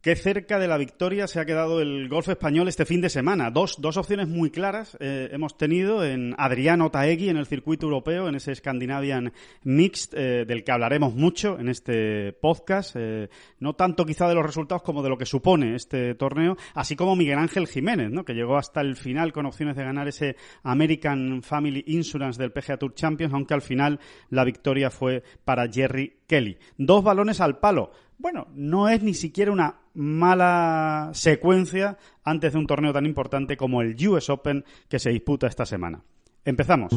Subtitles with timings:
[0.00, 3.50] Qué cerca de la victoria se ha quedado el golf español este fin de semana.
[3.50, 8.28] Dos, dos opciones muy claras eh, hemos tenido en Adriano Taegui en el circuito europeo,
[8.28, 9.32] en ese Scandinavian
[9.64, 12.94] Mixed, eh, del que hablaremos mucho en este podcast.
[12.94, 16.94] Eh, no tanto quizá de los resultados como de lo que supone este torneo, así
[16.94, 18.24] como Miguel Ángel Jiménez, ¿no?
[18.24, 22.76] que llegó hasta el final con opciones de ganar ese American Family Insurance del PGA
[22.76, 23.98] Tour Champions, aunque al final
[24.30, 26.56] la victoria fue para Jerry Kelly.
[26.76, 32.66] Dos balones al palo bueno, no es ni siquiera una mala secuencia antes de un
[32.66, 36.02] torneo tan importante como el US Open que se disputa esta semana.
[36.44, 36.90] Empezamos.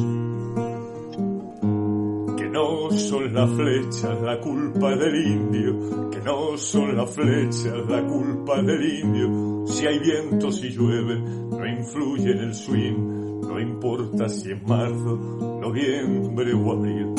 [2.36, 8.04] Que no son las flechas la culpa del indio, que no son las flechas la
[8.04, 9.66] culpa del indio.
[9.68, 15.16] Si hay viento, si llueve, no influye en el swing, no importa si es marzo,
[15.60, 17.14] noviembre o abril.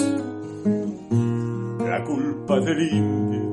[1.80, 3.53] La culpa del indio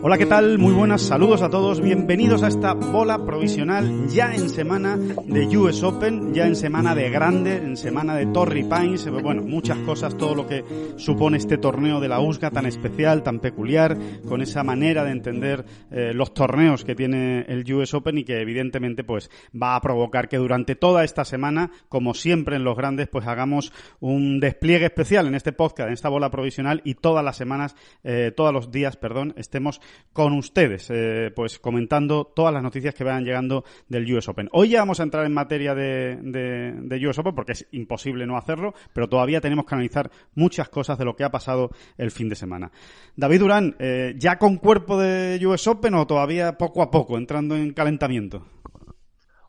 [0.00, 0.58] Hola, ¿qué tal?
[0.58, 5.82] Muy buenas, saludos a todos, bienvenidos a esta bola provisional ya en semana de US
[5.82, 10.16] Open, ya en semana de grande, en semana de Torrey Pines, eh, bueno, muchas cosas,
[10.16, 10.64] todo lo que
[10.98, 15.64] supone este torneo de la USGA tan especial, tan peculiar, con esa manera de entender
[15.90, 20.28] eh, los torneos que tiene el US Open y que evidentemente pues va a provocar
[20.28, 25.26] que durante toda esta semana, como siempre en los grandes, pues hagamos un despliegue especial
[25.26, 28.96] en este podcast, en esta bola provisional y todas las semanas, eh, todos los días,
[28.96, 29.80] perdón, estemos
[30.18, 34.48] con ustedes, eh, pues comentando todas las noticias que vayan llegando del US Open.
[34.52, 38.36] Hoy ya vamos a entrar en materia de, de, US Open porque es imposible no
[38.36, 42.28] hacerlo, pero todavía tenemos que analizar muchas cosas de lo que ha pasado el fin
[42.28, 42.72] de semana.
[43.14, 47.54] David Durán, eh, ¿ya con cuerpo de US Open o todavía poco a poco, entrando
[47.54, 48.44] en calentamiento?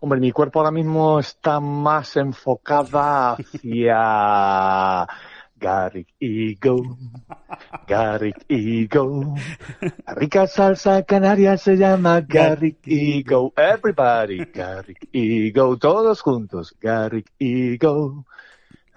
[0.01, 5.07] Hombre, mi cuerpo ahora mismo está más enfocada hacia
[5.59, 6.97] Garrick Ego,
[7.85, 9.35] Garrick Ego.
[10.07, 13.53] La rica salsa canaria se llama Garrick Ego.
[13.57, 15.77] Everybody, Garrick Ego.
[15.77, 18.25] Todos juntos, Garrick Ego.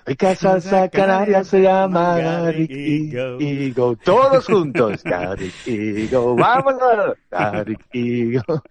[0.05, 3.97] Rica salsa canaria se llama Garrick Ego.
[3.97, 6.35] Todos juntos, Garrick Ego.
[6.35, 8.43] Vámonos, Garrick Ego.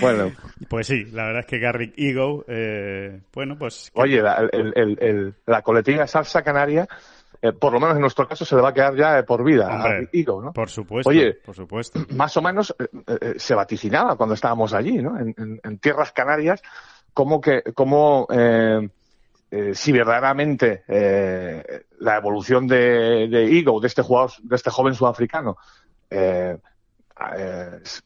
[0.00, 0.32] Bueno.
[0.68, 3.90] Pues sí, la verdad es que Garrick Ego, eh, bueno, pues...
[3.94, 6.86] Oye, la, el, la coletilla salsa canaria,
[7.40, 9.68] eh, por lo menos en nuestro caso, se le va a quedar ya por vida
[9.68, 10.52] a Garrick Ego, ¿no?
[10.52, 12.00] Por supuesto, Oye, por supuesto.
[12.14, 15.18] Más o menos eh, se vaticinaba cuando estábamos allí, ¿no?
[15.18, 16.62] En, tierras canarias,
[17.14, 18.26] como que, como...
[19.48, 24.94] Eh, si verdaderamente eh, la evolución de, de Ego, de este jugador, de este joven
[24.94, 25.56] sudafricano,
[26.10, 26.58] eh,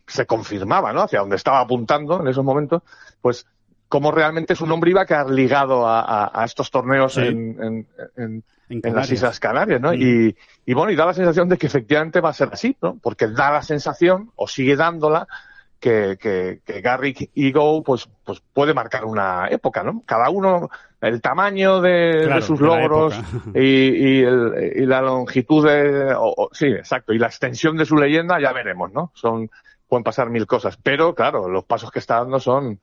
[0.06, 1.03] se confirmaba, ¿no?
[1.03, 2.83] Hacia donde estaba apuntando en esos momentos,
[3.21, 3.47] pues
[3.89, 7.87] cómo realmente su nombre iba a quedar ligado a, estos torneos en,
[8.69, 9.93] las Islas Canarias, ¿no?
[9.93, 9.97] Mm.
[9.97, 10.37] Y,
[10.67, 12.99] y, bueno, y da la sensación de que efectivamente va a ser así, ¿no?
[13.03, 15.27] Porque da la sensación, o sigue dándola,
[15.81, 20.03] que, que, que Garrick Ego pues, pues puede marcar una época, ¿no?
[20.07, 20.69] Cada uno,
[21.01, 23.15] el tamaño de, sus logros
[23.55, 26.15] y, y, la longitud de,
[26.53, 29.11] sí, exacto, y la extensión de su leyenda ya veremos, ¿no?
[29.15, 29.51] Son,
[29.89, 32.81] pueden pasar mil cosas, pero claro, los pasos que está dando son,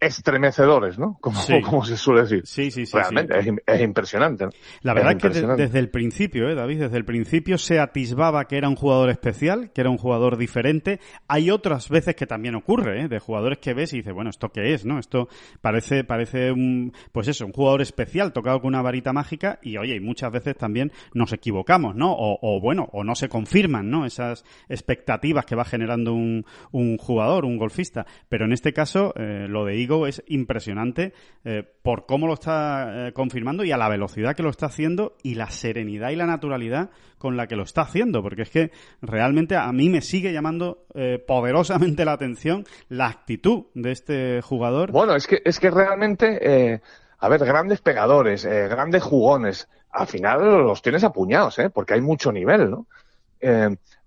[0.00, 1.18] estremecedores, ¿no?
[1.20, 2.42] Como, como, se suele decir.
[2.46, 2.96] Sí, sí, sí.
[2.96, 4.46] Realmente Es, impresionante.
[4.82, 8.56] La verdad es, que desde el principio, ¿eh, David, desde el principio se atisbaba que
[8.56, 11.00] era un jugador especial, que era un jugador diferente.
[11.26, 13.08] Hay otras veces que también ocurre, ¿eh?
[13.08, 14.98] De jugadores que ves y dices, bueno, ¿esto qué es, no?
[14.98, 15.28] Esto
[15.60, 19.96] parece, parece un, pues eso, un jugador especial tocado con una varita mágica y, oye,
[19.96, 22.14] y muchas veces también nos equivocamos, ¿no?
[22.16, 24.06] O, bueno, o no se confirman, ¿no?
[24.06, 28.06] Esas expectativas que va generando un, un jugador, un golfista.
[28.28, 31.12] Pero en este caso, eh, lo de Igo es impresionante
[31.44, 35.16] eh, por cómo lo está eh, confirmando y a la velocidad que lo está haciendo
[35.22, 38.70] y la serenidad y la naturalidad con la que lo está haciendo, porque es que
[39.02, 40.86] realmente a mí me sigue llamando
[41.26, 44.92] poderosamente la atención la actitud de este jugador.
[44.92, 46.80] Bueno, es que, es que realmente
[47.18, 51.56] a ver, grandes pegadores, grandes jugones, al final los tienes apuñados.
[51.74, 52.86] Porque hay mucho nivel, ¿no?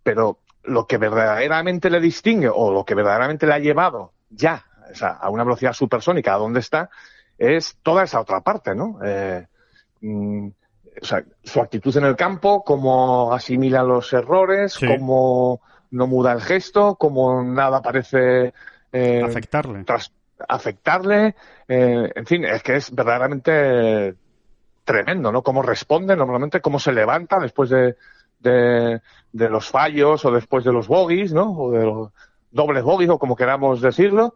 [0.04, 4.96] Pero lo que verdaderamente le distingue o lo que verdaderamente le ha llevado ya o
[4.96, 6.90] sea, a una velocidad supersónica a donde está
[7.38, 9.00] es toda esa otra parte, ¿no?
[9.04, 9.48] Eh,
[10.02, 10.48] mm,
[11.02, 14.86] o sea, su actitud en el campo, cómo asimila los errores, Sí.
[14.86, 15.62] cómo
[15.92, 18.54] no muda el gesto, cómo nada parece
[18.94, 19.84] eh, Afectarle.
[19.86, 20.12] tras-
[20.48, 21.36] afectarle.
[21.68, 24.16] eh, en fin, es que es verdaderamente
[24.84, 25.42] tremendo, ¿no?
[25.44, 27.96] Cómo responde normalmente, cómo se levanta después de,
[28.40, 29.02] de,
[29.32, 31.52] de los fallos o después de los bogies, ¿no?
[31.52, 32.10] O de los
[32.52, 34.34] dobles bogies o como queramos decirlo.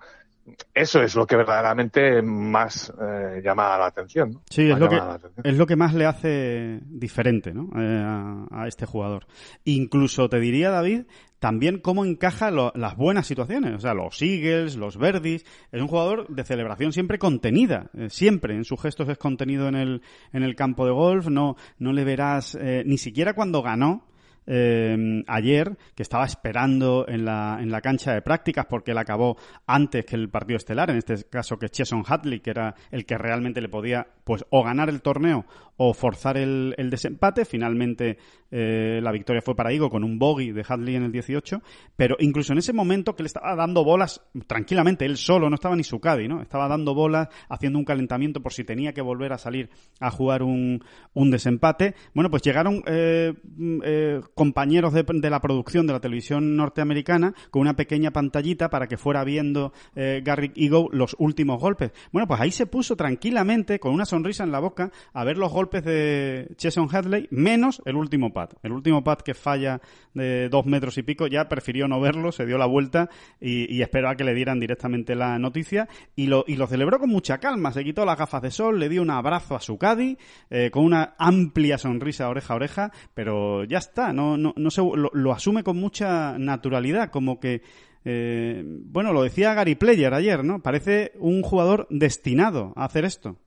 [0.73, 4.31] Eso es lo que verdaderamente más eh, llama la atención.
[4.31, 4.41] ¿no?
[4.49, 5.45] Sí, es lo, que, llama la atención.
[5.45, 7.69] es lo que más le hace diferente ¿no?
[7.75, 9.25] Eh, a, a este jugador.
[9.63, 11.05] Incluso te diría, David,
[11.39, 13.73] también cómo encaja lo- las buenas situaciones.
[13.73, 15.43] O sea, los Eagles, los Verdis.
[15.71, 17.89] Es un jugador de celebración siempre contenida.
[17.95, 20.01] eh, siempre en sus gestos es contenido en el,
[20.31, 21.27] en el campo de golf.
[21.27, 24.05] No, no le verás, eh, ni siquiera cuando ganó.
[24.47, 29.37] Eh, ayer, que estaba esperando en la, en la cancha de prácticas porque él acabó
[29.65, 33.17] antes que el partido estelar, en este caso que Cheson Hadley, que era el que
[33.17, 35.45] realmente le podía pues o ganar el torneo
[35.77, 37.45] o forzar el, el desempate.
[37.45, 38.17] Finalmente
[38.51, 41.61] eh, la victoria fue para Igo con un bogey de Hadley en el 18,
[41.95, 45.75] pero incluso en ese momento que le estaba dando bolas tranquilamente, él solo, no estaba
[45.75, 46.41] ni su caddy, ¿no?
[46.41, 49.69] Estaba dando bolas, haciendo un calentamiento por si tenía que volver a salir
[49.99, 50.83] a jugar un,
[51.13, 51.95] un desempate.
[52.13, 57.33] Bueno, pues llegaron eh, mm, eh, compañeros de, de la producción de la televisión norteamericana
[57.49, 61.91] con una pequeña pantallita para que fuera viendo eh, Garrick Ego los últimos golpes.
[62.11, 65.51] Bueno, pues ahí se puso tranquilamente, con una sonrisa en la boca, a ver los
[65.51, 68.49] golpes de Cheson Hadley, menos el último pad.
[68.61, 69.79] El último pad que falla
[70.13, 73.09] de dos metros y pico, ya prefirió no verlo, se dio la vuelta
[73.39, 76.99] y, y esperó a que le dieran directamente la noticia y lo, y lo celebró
[76.99, 77.71] con mucha calma.
[77.71, 80.17] Se quitó las gafas de sol, le dio un abrazo a su caddy,
[80.49, 85.31] eh, con una amplia sonrisa oreja a oreja, pero ya está, no, no, se, lo,
[85.31, 87.61] asume con mucha naturalidad, como que
[88.03, 90.61] eh, bueno, lo decía Gary Player ayer, ¿no?
[90.61, 93.37] Parece un jugador destinado a hacer esto.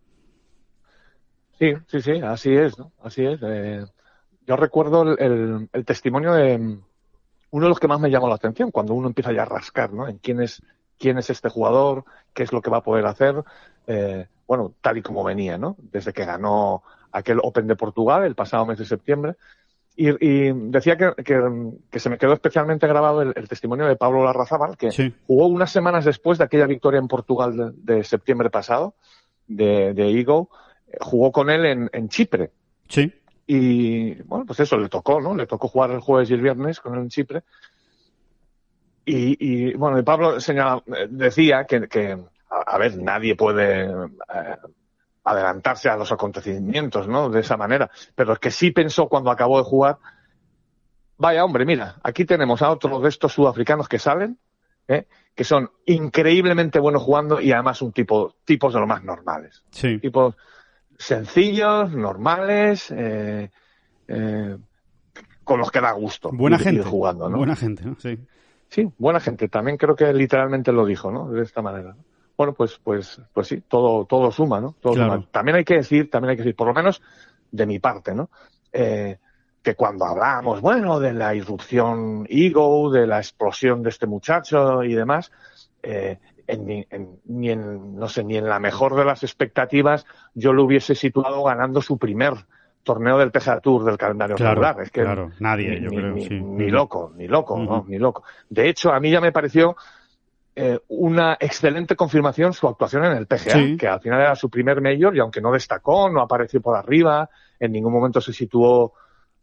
[1.58, 2.74] Sí, sí, sí, así es.
[3.02, 3.38] Así es.
[3.42, 3.84] Eh,
[4.46, 6.82] yo recuerdo el testimonio de mm,
[7.50, 9.92] uno de los que más me llamó la atención cuando uno empieza ya a rascar,
[9.92, 10.08] ¿no?
[10.08, 10.62] En quién es,
[10.98, 12.04] quién es este jugador,
[12.34, 13.42] qué es lo que va a poder hacer,
[13.86, 15.76] eh, bueno, tal y como venía, ¿no?
[15.78, 16.82] Desde que ganó
[17.12, 19.36] aquel Open de Portugal el pasado mes de septiembre.
[20.00, 23.96] Y, y decía que, que- que se me quedó especialmente grabado el, el testimonio de
[23.96, 25.12] Pablo Larrazábal, que Sí.
[25.26, 28.94] jugó unas semanas después de aquella victoria en Portugal de, de septiembre pasado,
[29.48, 30.44] de, de Eagle,
[30.86, 32.52] eh, jugó con él en, en Chipre.
[32.88, 33.12] Sí.
[33.48, 35.34] Y bueno, pues eso le tocó, ¿no?
[35.34, 37.42] Le tocó jugar el jueves y el viernes con él en Chipre.
[39.04, 42.12] Y, y, bueno, y Pablo señala- eh, decía que, que,
[42.50, 44.56] a, a ver, nadie puede eh,
[45.30, 47.28] adelantarse a los acontecimientos, ¿no?
[47.30, 47.90] De esa manera.
[48.14, 49.98] Pero es que sí pensó cuando acabó de jugar,
[51.16, 54.38] vaya hombre, mira, aquí tenemos a otro de estos sudafricanos que salen,
[54.86, 55.06] ¿eh?
[55.34, 59.98] que son increíblemente buenos jugando y además un tipo, tipos de lo más normales Sí.
[59.98, 60.34] tipos
[60.98, 63.50] sencillos, normales, eh,
[64.08, 64.56] eh,
[65.44, 66.30] con los que da gusto.
[66.32, 66.82] Buena ir- ir gente.
[66.82, 67.38] jugando, ¿no?
[67.38, 67.96] Buena gente, ¿no?
[67.98, 68.18] Sí.
[68.68, 69.48] Sí, buena gente.
[69.48, 71.30] También creo que literalmente lo dijo, ¿no?
[71.30, 71.94] De esta manera.
[72.38, 74.76] Bueno, pues, pues, pues sí, todo, todo suma, ¿no?
[74.80, 75.14] Todo Claro.
[75.14, 75.26] suma.
[75.32, 77.02] También hay que decir, también hay que decir, por lo menos
[77.50, 78.30] de mi parte, ¿no?
[78.72, 79.18] Eh,
[79.60, 84.94] que cuando hablamos, bueno, de la irrupción ego, de la explosión de este muchacho y
[84.94, 85.32] demás,
[85.82, 90.06] eh, en, ni- en- ni en, no sé, ni en la mejor de las expectativas
[90.32, 92.34] yo lo hubiese situado ganando su primer
[92.84, 94.80] torneo del PGA Tour del calendario Claro, regular.
[94.80, 95.32] Es que claro.
[95.40, 96.34] Nadie, ni, yo ni- creo, ni- sí.
[96.40, 97.84] ni loco, ni loco, ¿no?
[97.88, 98.22] Ni loco.
[98.48, 99.76] De hecho, a mí ya me pareció
[100.60, 103.76] eh, una excelente confirmación su actuación en el PGA, Sí.
[103.76, 107.30] que al final era su primer mayor y aunque no destacó, no apareció por arriba,
[107.60, 108.92] en ningún momento se situó,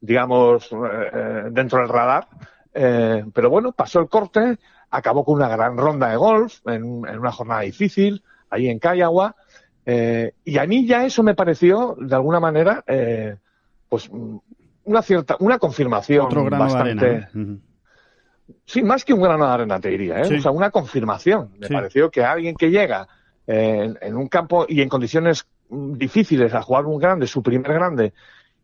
[0.01, 0.75] digamos, eh,
[1.13, 2.27] eh, dentro del radar.
[2.73, 4.57] Eh, pero bueno, pasó el corte,
[4.89, 8.79] acabó con una gran ronda de golf en, en una jornada difícil, ahí en.
[9.85, 13.37] Eh, y a mí ya eso me pareció, de alguna manera, eh,
[13.87, 14.09] pues
[14.83, 17.05] una cierta, una confirmación Otro bastante.
[17.05, 17.29] de arena.
[17.33, 17.41] ¿no?
[17.43, 17.59] Ujú.
[18.65, 20.25] Sí, más que un grano de arena, te diría, ¿eh?
[20.25, 20.35] Sí.
[20.35, 21.51] O sea, una confirmación.
[21.59, 21.73] Me Sí.
[21.73, 23.07] pareció que alguien que llega
[23.47, 27.73] eh, en, en un campo y en condiciones difíciles a jugar un grande, su primer
[27.73, 28.13] grande,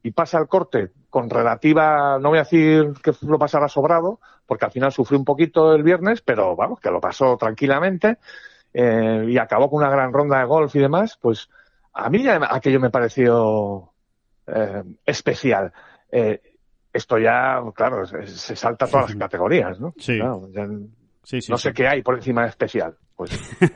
[0.03, 4.65] y pasa el corte con relativa, no voy a decir que lo pasara sobrado, porque
[4.65, 8.17] al final sufrió un poquito el viernes, pero vamos, que lo pasó tranquilamente,
[8.73, 11.49] eh, y acabó con una gran ronda de golf y demás, pues
[11.93, 13.91] a mí ya aquello me pareció
[14.47, 15.71] eh, especial.
[16.11, 16.41] Eh,
[16.93, 19.93] esto ya, claro, se, se salta todas las categorías, ¿no?
[19.97, 20.17] Sí.
[20.17, 20.67] Claro, ya
[21.23, 21.63] Sí, sí, no sí.
[21.69, 22.95] sé qué hay por encima de especial.
[23.21, 23.71] Pues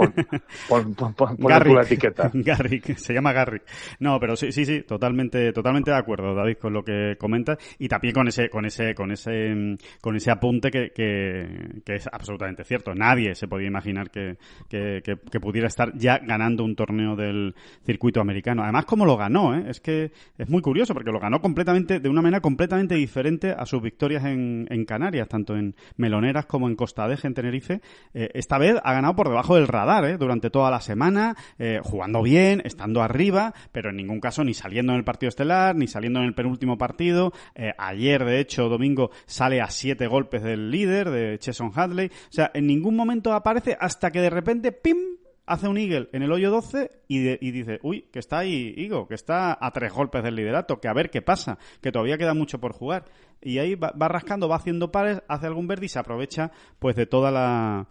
[0.68, 2.32] pon, pon, la etiqueta.
[2.34, 3.64] Garrick, se llama Garrick.
[4.00, 7.88] No, pero sí, sí, sí, totalmente, totalmente de acuerdo, David, con lo que comentas y
[7.88, 12.94] también con ese, con ese, con ese, con ese apunte que, que, es absolutamente cierto.
[12.94, 14.38] Nadie se podía imaginar que,
[14.68, 18.64] que, que, pudiera estar ya ganando un torneo del circuito americano.
[18.64, 19.66] Además, como lo ganó, ¿eh?
[19.70, 23.66] es que es muy curioso porque lo ganó completamente, de una manera completamente diferente a
[23.66, 27.82] sus victorias en, en Canarias, tanto en Meloneras como en Costa Deje, en Tenerife.
[28.14, 30.18] Eh, esta vez ha ganado por debajo del radar ¿eh?
[30.18, 34.94] durante toda la semana, eh, jugando bien, estando arriba, pero en ningún caso ni saliendo
[34.94, 37.34] en el partido estelar, ni saliendo en el penúltimo partido.
[37.78, 42.08] ayer, de hecho, domingo, sale a siete golpes del líder, de Cheson Hadley.
[42.08, 44.98] O sea, en ningún momento aparece hasta que de repente, ¡pim!
[45.46, 49.08] hace un Eagle en el hoyo 12 y, y, dice, uy, que está ahí Igo,
[49.08, 52.34] que está a tres golpes del liderato, que a ver qué pasa, que todavía queda
[52.34, 53.06] mucho por jugar.
[53.42, 57.06] Y ahí va, rascando, va haciendo pares, hace algún verde y se aprovecha pues de
[57.06, 57.88] toda la...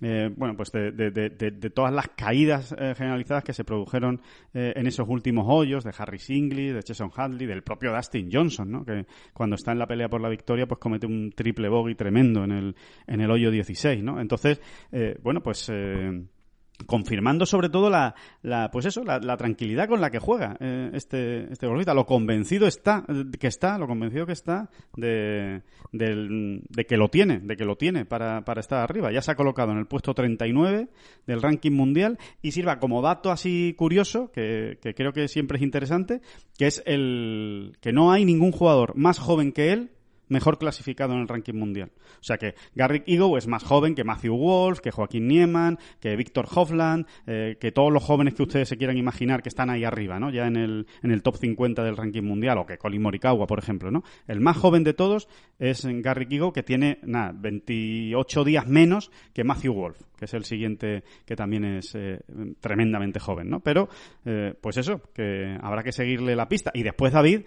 [0.00, 4.20] Eh, bueno, pues de, de, de, todas las caídas eh, generalizadas que se produjeron
[4.52, 8.70] eh, en esos últimos hoyos de Harry Singley, de Jason Hadley, del propio Dustin Johnson,
[8.70, 8.84] ¿no?
[8.84, 12.44] Que cuando está en la pelea por la victoria, pues comete un triple bogey tremendo
[12.44, 14.20] en el, en el hoyo 16, ¿no?
[14.20, 14.60] Entonces,
[15.22, 15.70] bueno, pues
[16.86, 20.90] confirmando sobre todo la, la pues eso la, la, tranquilidad con la que juega eh,
[20.92, 21.94] este este golfista.
[21.94, 23.04] Lo convencido está
[23.38, 25.62] que está lo convencido que está de,
[25.92, 29.12] de, que lo tiene de que lo tiene para, para estar arriba.
[29.12, 30.88] Ya se ha colocado en el puesto 39
[31.26, 32.18] del ranking mundial.
[32.42, 36.20] Y sirva como dato así curioso que, que creo que siempre es interesante
[36.58, 39.90] que es el que no hay ningún jugador más joven que él
[40.34, 41.92] mejor clasificado en el ranking mundial.
[42.20, 46.14] O sea que Garrick Ego es más joven que Matthew Wolf, que Joaquín Nieman, que
[46.16, 49.84] Víctor Hofland, eh, que todos los jóvenes que ustedes se quieran imaginar que están ahí
[49.84, 50.30] arriba, ¿no?
[50.30, 53.58] Ya en el, en el top 50 del ranking mundial, o que Colin Morikawa, por
[53.58, 54.02] ejemplo, ¿no?
[54.26, 59.44] El más joven de todos es Garrick Ego, que tiene, nada, 28 días menos que
[59.44, 62.20] Matthew Wolf, que es el siguiente que también es eh,
[62.60, 63.60] tremendamente joven, ¿no?
[63.60, 63.88] Pero,
[64.24, 66.70] eh, pues eso, que habrá que seguirle la pista.
[66.74, 67.42] Y después David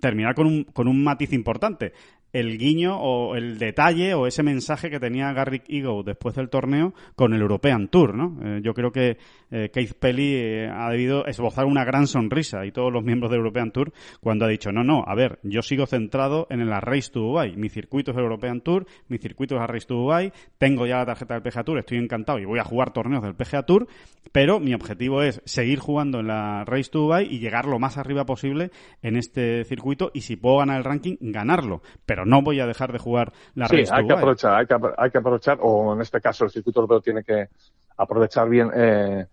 [0.00, 1.92] terminar con un, con un matiz importante
[2.32, 6.94] el guiño o el detalle o ese mensaje que tenía Garrick Ego después del torneo
[7.14, 8.38] con el European Tour, ¿no?
[8.42, 9.18] Eh, yo creo que
[9.50, 13.40] eh, Keith Pelly eh, ha debido esbozar una gran sonrisa y todos los miembros del
[13.40, 17.10] European Tour cuando ha dicho, no, no, a ver, yo sigo centrado en la Race
[17.10, 17.56] to Dubai.
[17.56, 20.98] Mi circuito es el European Tour, mi circuito es la Race to Dubai, tengo ya
[20.98, 23.86] la tarjeta del PGA Tour, estoy encantado y voy a jugar torneos del PGA Tour,
[24.32, 27.98] pero mi objetivo es seguir jugando en la Race to Dubai y llegar lo más
[27.98, 28.70] arriba posible
[29.02, 31.82] en este circuito y si puedo ganar el ranking, ganarlo.
[32.06, 35.10] Pero no voy a dejar de jugar la sí, hay que aprovechar, hay que, hay
[35.10, 37.48] que aprovechar, o en este caso el circuito europeo tiene que
[37.96, 39.26] aprovechar bien, eh,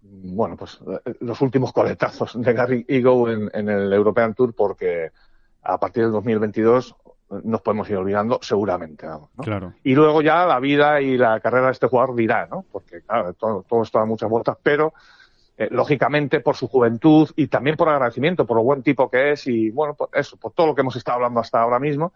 [0.00, 5.10] bueno, pues eh, los últimos coletazos de Gary Ego en, el European Tour, porque
[5.62, 6.96] a partir del 2022
[7.44, 9.06] nos podemos ir olvidando seguramente.
[9.38, 9.72] Claro.
[9.82, 12.64] Y luego ya la vida y la carrera de este jugador dirá, ¿no?
[12.70, 14.92] Porque claro, todo, todo esto da muchas vueltas, pero
[15.62, 19.46] eh, lógicamente por su juventud y también por agradecimiento, por lo buen tipo que es
[19.46, 22.12] y bueno, por eso, por todo lo que hemos estado hablando hasta ahora mismo,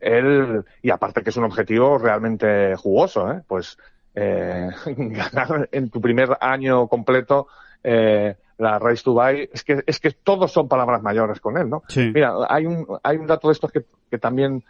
[0.00, 3.42] él, y aparte que es un objetivo realmente jugoso, ¿eh?
[3.46, 3.78] pues
[4.14, 7.46] eh, ganar en tu primer año completo
[7.84, 11.70] eh, la Race to Buy, es que, es que todos son palabras mayores con él,
[11.70, 11.82] ¿no?
[11.96, 14.64] Mira, hay un, hay un dato de estos que, que también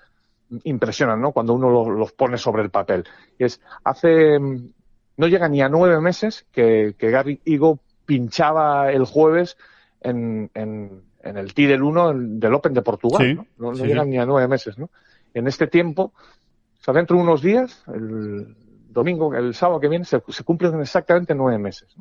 [0.64, 1.32] impresionan, ¿no?
[1.32, 3.04] Cuando uno los, pone sobre el papel.
[3.38, 9.04] Y es, hace, no llega ni a nueve meses que, que Gary Igo pinchaba el
[9.04, 9.56] jueves
[10.00, 13.46] en, en, en el T del 1 del Open de Portugal.
[13.56, 13.72] ¿no?
[13.72, 14.76] no, llegan ni a nueve meses.
[14.78, 14.90] ¿no?
[15.32, 18.56] En este tiempo, o sea, dentro de unos días, el
[18.88, 21.94] domingo, el sábado que viene, se, se cumplen exactamente nueve meses.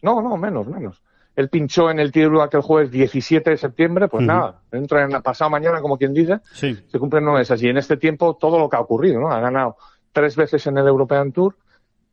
[0.00, 1.02] No, no, menos, menos.
[1.36, 5.06] Él pinchó en el T del 1 aquel jueves 17 de septiembre, pues nada, dentro
[5.06, 7.62] de pasado mañana, como quien dice, se cumplen nueve meses.
[7.62, 9.30] Y en este tiempo, todo lo que ha ocurrido, ¿no?
[9.30, 9.76] Ha ganado
[10.12, 11.56] tres veces en el European Tour,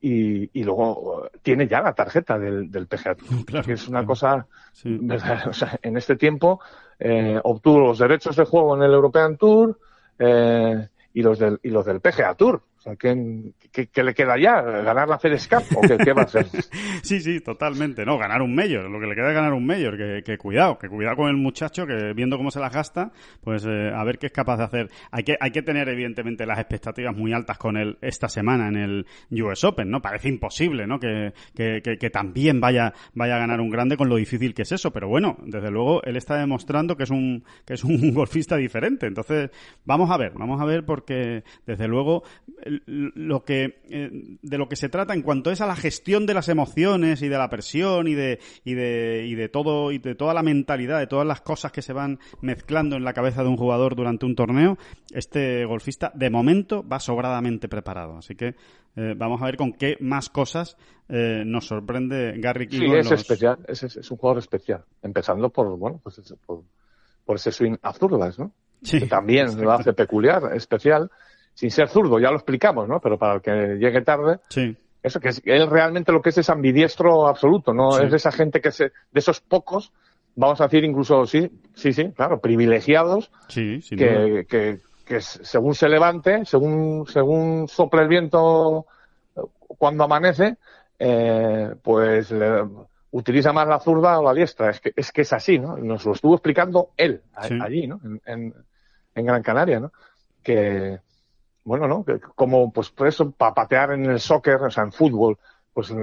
[0.02, 4.48] y, y, luego tiene ya la tarjeta del, del PGA Tour, que es una cosa,
[5.48, 6.60] o sea, en este tiempo
[7.00, 9.80] eh, obtuvo los derechos de juego en el European Tour
[10.18, 12.62] eh, y los del y los del PGA Tour.
[12.80, 13.52] O sea, ¿qué,
[13.92, 14.62] qué, le queda ya?
[14.62, 16.48] ¿Ganar la FedEx o qué, va a hacer?
[17.04, 18.06] sí, sí, totalmente.
[18.06, 18.90] No, ganar un mayor.
[18.90, 19.98] Lo que le queda es ganar un mayor.
[19.98, 23.12] Que, que cuidado, que cuidado con el muchacho que viendo cómo se las gasta,
[23.44, 24.90] pues eh, a ver qué es capaz de hacer.
[25.12, 28.78] Hay que, hay que tener evidentemente las expectativas muy altas con él esta semana en
[28.78, 30.02] el US Open, ¿no?
[30.02, 31.02] Parece imposible, ¿no?
[31.02, 34.72] Que, que, que, también vaya, vaya a ganar un grande con lo difícil que es
[34.72, 34.92] eso.
[34.92, 39.06] Pero bueno, desde luego él está demostrando que es un, que es un golfista diferente.
[39.06, 39.50] Entonces,
[39.84, 42.24] vamos a ver, vamos a ver porque desde luego
[42.86, 46.34] lo que, eh, de lo que se trata en cuanto es a la gestión de
[46.34, 50.16] las emociones y de la presión y de, y de, y de todo, y de
[50.16, 53.50] toda la mentalidad, de todas las cosas que se van mezclando en la cabeza de
[53.50, 54.78] un jugador durante un torneo,
[55.12, 58.18] este golfista de momento va sobradamente preparado.
[58.18, 58.56] Así que
[58.96, 63.60] eh, vamos a ver con qué más cosas eh, nos sorprende Gary Sí, es especial,
[63.68, 64.84] es, es, un jugador especial.
[65.02, 66.64] Empezando por, bueno, pues por,
[67.26, 68.52] por ese swing a zurdas, ¿no?
[68.82, 71.10] Sí, que también lo hace peculiar, especial,
[71.60, 73.02] sin ser zurdo, ya lo explicamos, ¿no?
[73.02, 74.78] Pero para el que llegue tarde, sí.
[75.04, 78.04] eso que es, él realmente lo que es es ambidiestro absoluto, no Sí.
[78.06, 79.92] es de esa gente que se, de esos pocos,
[80.36, 84.44] vamos a decir incluso sí, sí, sí, claro, privilegiados, Sí, sin duda.
[84.48, 88.86] que, que, según se levante, según, según sople el viento
[89.36, 90.56] eh, cuando amanece,
[90.98, 92.64] eh, pues le-
[93.12, 94.70] utiliza más la zurda o la diestra.
[94.70, 95.76] Es que, es que es así, ¿no?
[95.76, 97.58] Nos lo estuvo explicando él Sí.
[97.62, 98.00] allí, ¿no?
[98.06, 98.54] En, en,
[99.16, 99.92] en Gran Canaria, ¿no?
[100.44, 101.00] Que,
[101.70, 102.04] bueno, ¿no?
[102.36, 105.38] Como, pues por eso, para patear en el soccer, o sea, en fútbol,
[105.72, 105.94] pues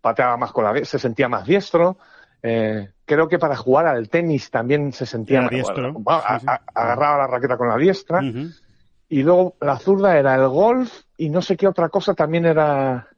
[0.00, 1.98] pateaba más con la se sentía más diestro.
[2.42, 6.40] Eh, creo que para jugar al tenis también se sentía más diestro, bueno, a- sí,
[6.40, 6.46] sí.
[6.46, 8.22] a- agarraba la raqueta con la diestra
[9.08, 13.08] y luego la zurda era el golf y no sé qué otra cosa también era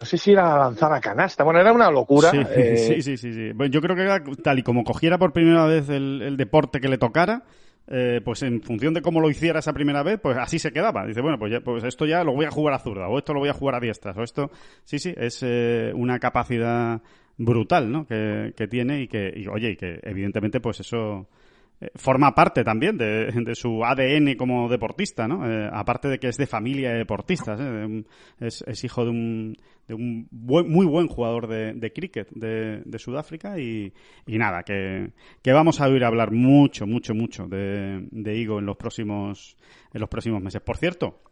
[0.00, 3.16] no sé si era lanzar a canasta bueno era una locura Sí, eh, sí, sí,
[3.16, 3.52] sí, sí.
[3.52, 6.80] Bueno, yo creo que era tal y como cogiera por primera vez el, el deporte
[6.80, 7.42] que le tocara,
[7.90, 11.06] eh, pues en función de cómo lo hiciera esa primera vez, pues así se quedaba.
[11.06, 13.32] Dice, bueno, pues, ya- pues esto ya lo voy a jugar a zurda, o esto
[13.34, 14.50] lo voy a jugar a diestras, o esto...
[14.84, 17.00] Sí, sí, es eh, una capacidad
[17.36, 18.06] brutal, ¿no?
[18.06, 21.28] Que, que tiene y que, y, oye, y que evidentemente pues eso
[21.94, 25.48] forma parte también de, su ADN como deportista, ¿no?
[25.48, 28.04] Eh, aparte de que es de familia de deportistas, ¿eh?
[28.40, 29.56] Es, hijo de un,
[29.86, 33.92] de un buen- muy buen jugador de, de cricket de, Sudáfrica y,
[34.26, 38.66] y nada, que, que vamos a oír hablar mucho, mucho, mucho de, de Igo en
[38.66, 39.56] los próximos,
[39.92, 40.60] en los próximos meses.
[40.60, 41.22] Por cierto,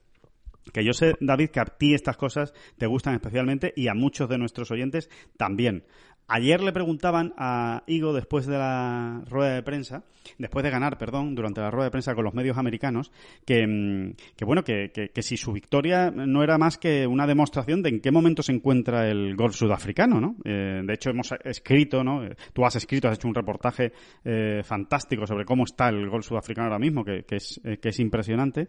[0.72, 4.28] que yo sé, David, que a ti estas cosas te gustan especialmente y a muchos
[4.28, 5.84] de nuestros oyentes también.
[6.28, 10.02] Ayer le preguntaban a Igo después de la rueda de prensa,
[10.38, 13.12] después de ganar, perdón, durante la rueda de prensa con los medios americanos,
[13.44, 18.00] que, mm, bueno, que, si su victoria no era más que una demostración de en
[18.00, 20.36] qué momento se encuentra el golf sudafricano, ¿no?
[20.44, 22.24] Eh, de hecho, hemos escrito, ¿no?
[22.24, 23.92] Eh, Tú has escrito, has hecho un reportaje
[24.24, 28.00] eh, fantástico sobre cómo está el golf sudafricano ahora mismo, que es, eh, que es
[28.00, 28.68] impresionante.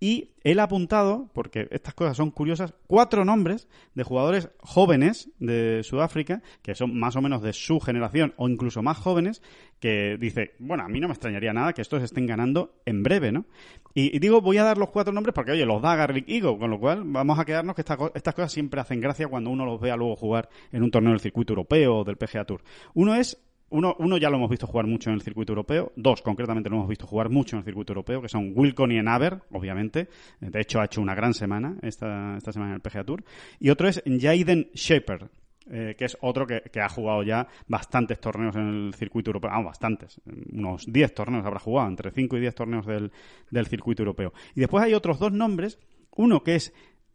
[0.00, 5.82] Y él ha apuntado, porque estas cosas son curiosas, cuatro nombres de jugadores jóvenes de
[5.82, 9.42] Sudáfrica, que son más o menos de su generación o incluso más jóvenes,
[9.80, 13.32] que dice, bueno, a mí no me extrañaría nada que estos estén ganando en breve,
[13.32, 13.46] ¿no?
[13.94, 16.70] Y, digo, voy a dar los cuatro nombres porque, oye, los da Garlic Eagle, con
[16.70, 19.80] lo cual vamos a quedarnos que esta estas cosas siempre hacen gracia cuando uno los
[19.80, 22.62] vea luego jugar en un torneo del circuito europeo o del PGA Tour.
[22.94, 23.38] Uno es
[23.70, 26.76] uno, uno ya lo hemos visto jugar mucho en el circuito europeo, dos concretamente lo
[26.76, 30.08] hemos visto jugar mucho en el circuito europeo, que son Wilcon y Enaber, obviamente.
[30.40, 33.24] De hecho, ha hecho una gran semana esta, esta semana en el PGA Tour.
[33.58, 35.28] Y otro es Jaden Shepherd,
[35.70, 39.50] eh, que es otro que, ha jugado ya bastantes torneos en el circuito europeo.
[39.50, 40.20] Vamos, bastantes.
[40.52, 43.10] Unos 10 torneos habrá jugado, entre 5 y 10 torneos del,
[43.50, 44.32] del circuito europeo.
[44.54, 45.78] Y después hay otros dos nombres.
[46.16, 46.72] Uno que es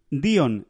[0.10, 0.68] Dion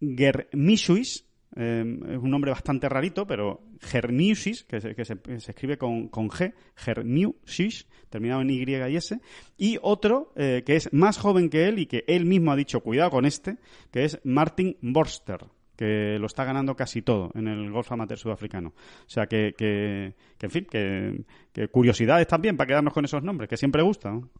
[0.00, 5.50] Germisuis, eh, es un nombre bastante rarito, pero Germiusis, que se, que se- que se
[5.52, 9.20] escribe con, con G, Germiusis, terminado en Y y S,
[9.56, 12.80] y otro eh, que es más joven que él y que él mismo ha dicho,
[12.80, 13.56] cuidado con este,
[13.92, 15.40] que es Martin Borster,
[15.76, 18.68] que lo está ganando casi todo en el golf amateur sudafricano.
[18.70, 23.22] O sea que, que, que, en fin, que, que curiosidades también para quedarnos con esos
[23.22, 24.30] nombres, que siempre gustan.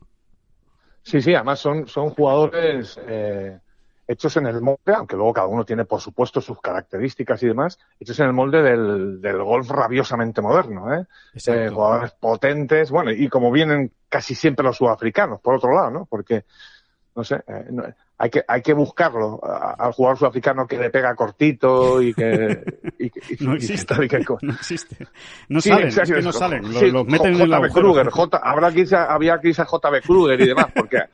[1.02, 3.58] sí sí además son son jugadores eh,
[4.06, 7.78] hechos en el molde aunque luego cada uno tiene por supuesto sus características y demás
[8.00, 11.06] hechos en el molde del, del golf rabiosamente moderno ¿eh?
[11.46, 16.06] Eh, jugadores potentes, bueno, y como vienen casi siempre los sudafricanos, por otro lado, ¿no?
[16.06, 16.44] Porque,
[17.16, 17.84] no sé, eh, no-
[18.24, 19.38] hay, que, hay que buscarlo
[19.78, 22.64] al jugador sudafricano que le pega cortito y que...
[22.98, 23.94] y que- y- No existe.
[24.02, 24.96] y que No existe.
[25.48, 26.62] No Sí, salen, en es que no salen.
[26.72, 27.74] Los, sí, los meten en J- el agujero.
[27.92, 30.98] Kruger, J, habrá a- había a JB Kruger y demás, porque...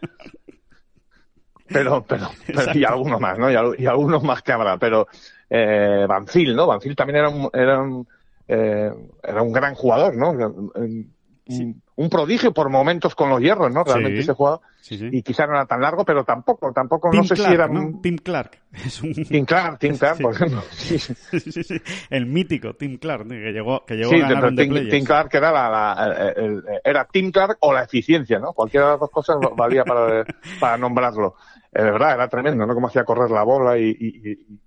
[1.73, 3.49] Pero, pero, pero y algunos más, ¿no?
[3.51, 5.07] Y, al- y algunos más que habrá, pero
[5.49, 6.67] eh, Banfield, ¿no?
[6.67, 8.09] Banfield también era un, era un,
[8.49, 8.91] eh,
[9.23, 10.31] era un gran jugador, ¿no?
[10.31, 11.13] Un,
[11.47, 11.75] Sí.
[11.97, 13.83] un prodigio por momentos con los hierros, ¿no?
[13.85, 14.61] Realmente ese jugador.
[14.81, 15.09] Sí, sí.
[15.13, 17.69] Y quizá no era tan largo, pero tampoco, tampoco, Tim no sé Clark, si era
[17.69, 18.01] ¿no?
[18.03, 18.59] Tim Clark.
[18.73, 19.13] Es un...
[19.13, 20.23] Tim Clark, Tim Clark, Sí.
[20.23, 20.63] por ejemplo.
[20.71, 21.15] Sí, sí.
[21.41, 21.77] sí, sí.
[22.09, 24.89] El mítico Tim Clark, que llegó, que llegó Sí, a ganar un Tim.
[24.89, 28.53] Tim Clark era, la, la- el- el- era Tim Clark o la eficiencia, ¿no?
[28.53, 30.25] Cualquiera de las dos cosas valía para,
[30.59, 31.35] para nombrarlo.
[31.73, 32.75] Es verdad, era tremendo, ¿no?
[32.75, 34.59] Cómo hacía correr la bola y, y- y- y,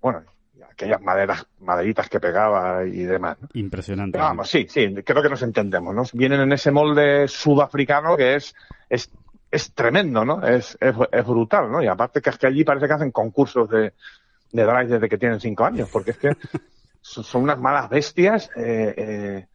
[0.00, 0.22] bueno,
[0.70, 3.48] aquellas maderas, maderitas que pegaba y demás, ¿no?
[3.54, 4.12] Impresionante.
[4.12, 6.02] Pero vamos, sí, sí, creo que nos entendemos, ¿no?
[6.14, 8.54] Vienen en ese molde sudafricano que es,
[8.88, 9.10] es,
[9.50, 10.46] es tremendo, ¿no?
[10.46, 11.82] Es, es, es brutal, ¿no?
[11.82, 13.92] Y aparte que es que allí parece que hacen concursos de,
[14.52, 16.36] de drive desde que tienen cinco años, porque es que
[17.00, 18.50] son unas malas bestias.
[18.56, 19.46] Eh, eh,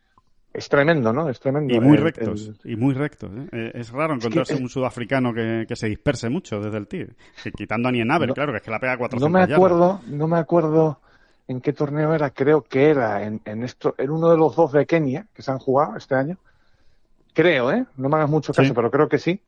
[0.53, 1.29] es tremendo, ¿no?
[1.29, 1.73] Es tremendo.
[1.73, 3.31] Y muy rectos, y muy rectos.
[3.51, 3.71] ¿eh?
[3.73, 7.13] Es raro encontrarse un sudafricano que, se disperse mucho desde el tiro.
[7.55, 10.37] Quitando a Nienaber, claro, que es que la pega 400 No me acuerdo, no me
[10.37, 10.99] acuerdo
[11.47, 14.85] en qué torneo era, creo que era en, esto, en uno de los dos de
[14.85, 16.37] Kenia que se han jugado este año.
[17.33, 17.85] Creo, ¿eh?
[17.97, 19.41] No me hagas mucho caso, pero creo que sí.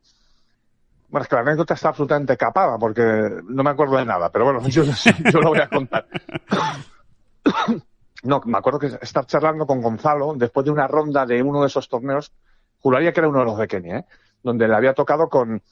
[1.08, 3.02] Bueno, es que la anécdota está absolutamente capada porque
[3.44, 6.06] no me acuerdo de nada, pero bueno, yo, yo lo voy a contar.
[8.22, 11.68] No, me acuerdo que estar charlando con Gonzalo después de una ronda de uno de
[11.68, 12.32] esos torneos,
[12.80, 14.04] juraría que era uno de los de Kenia, ¿eh?
[14.42, 15.62] donde le había tocado con,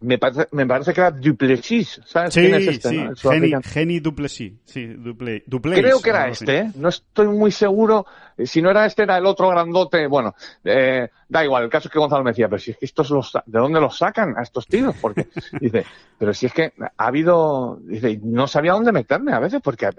[0.00, 2.88] me parece, me parece que era Duplessis, ¿sabes sí, quién es este?
[2.88, 2.96] Sí,
[3.50, 3.60] ¿no?
[3.62, 6.70] Geni, Duplessis, sí, Duple, Creo que era este, ¿eh?
[6.76, 8.06] no estoy muy seguro.
[8.38, 10.06] Si no era este, era el otro grandote.
[10.06, 10.34] Bueno,
[10.64, 13.10] eh, da igual, el caso es que Gonzalo me decía, pero si es que estos
[13.10, 14.96] los, ¿de dónde los sacan a estos tíos?
[14.98, 15.28] Porque,
[15.60, 15.84] dice,
[16.18, 19.90] pero si es que ha habido, dice, no sabía dónde meterme a veces porque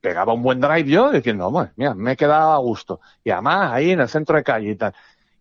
[0.00, 3.00] pegaba un buen drive yo diciendo, bueno, mira, me he quedado a gusto.
[3.22, 4.92] Y además ahí en el centro de calle y tal.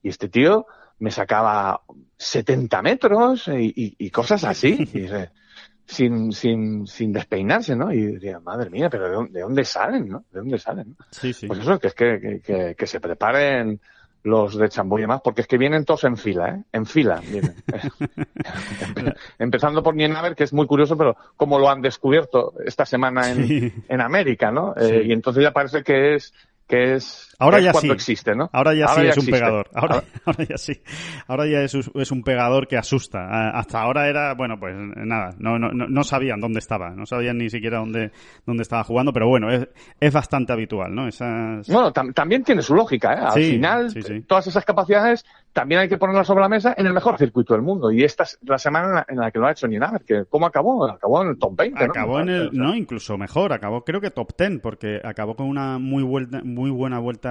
[0.04, 0.68] Y este tío,
[1.00, 1.82] me sacaba
[2.18, 4.88] 70 metros y, cosas así,
[5.86, 7.92] sin, sin, sin despeinarse, ¿no?
[7.92, 10.24] Y diría, madre mía, pero ¿de dónde, salen, no?
[10.32, 10.96] ¿De dónde salen?
[11.12, 11.48] Sí, sí.
[11.48, 13.82] Pues eso, que es que, que, se preparen
[14.24, 16.64] los de Chambó y demás, porque es que vienen todos en fila, ¿eh?
[16.72, 17.56] En fila vienen.
[19.38, 23.84] Empezando por Nienaber, que es muy curioso, pero como lo han descubierto esta semana en,
[23.90, 24.74] en América, ¿no?
[24.78, 26.34] Eh, y entonces ya parece que es
[26.68, 27.90] que es, ahora ya sí.
[27.90, 28.50] existe, ¿no?
[28.52, 29.70] Ahora ya sí es un pegador.
[29.74, 30.82] Ahora, ahora, ya sí.
[31.28, 33.50] Ahora ya es, es, un pegador que asusta.
[33.50, 37.50] Hasta ahora era, bueno, pues nada, no, no, no sabían dónde estaba, no sabían ni
[37.50, 38.12] siquiera dónde,
[38.46, 39.68] dónde estaba jugando, pero bueno, es,
[40.00, 41.08] es bastante habitual, ¿no?
[41.08, 41.68] Esas...
[41.68, 43.20] Bueno, también tiene su lógica, ¿eh?
[43.20, 47.18] Al final, todas esas capacidades también hay que ponerlas sobre la mesa en el mejor
[47.18, 47.92] circuito del mundo.
[47.92, 50.90] Y esta es la semana en la que lo ha hecho Nienaber, que ¿cómo acabó?
[50.90, 54.32] Acabó en el top 20, Acabó en el, no, incluso mejor, acabó creo que top
[54.38, 57.23] 10, porque acabó con una muy, vuelta, muy buena vuelta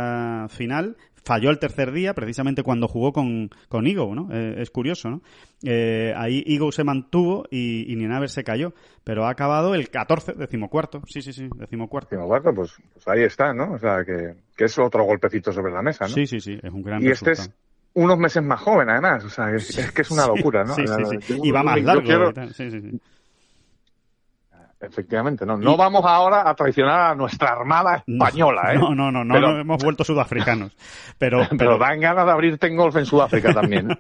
[0.51, 0.97] final.
[1.25, 4.29] Falló el tercer día, precisamente cuando jugó con, con Igo, ¿no?
[4.33, 5.23] Eh, es curioso, ¿no?
[5.63, 8.75] Eh, ahí Igo se mantuvo y, y Nienaber se cayó,
[9.05, 11.01] pero ha acabado el 14, decimocuarto.
[11.07, 12.11] Sí, sí, sí, decimocuarto.
[12.11, 13.73] Decimocuarto, pues, pues ahí está, ¿no?
[13.75, 16.15] O sea, que, que es otro golpecito sobre la mesa, ¿no?
[16.15, 17.49] Sí, sí, sí, es un gran y este es
[17.95, 19.25] unos meses más joven, además.
[19.25, 20.75] O sea, es, que es una locura, ¿no?
[20.75, 21.41] Sí, sí, sí.
[21.43, 22.33] Y va más largo.
[24.83, 25.57] Efectivamente, no.
[25.57, 28.79] No vamos ahora a traicionar a nuestra armada española, ¿eh?
[28.79, 30.77] No, no, no, no, hemos vuelto sudafricanos.
[31.19, 33.87] Pero, pero, dan ganas de abrirte en golf en Sudáfrica también.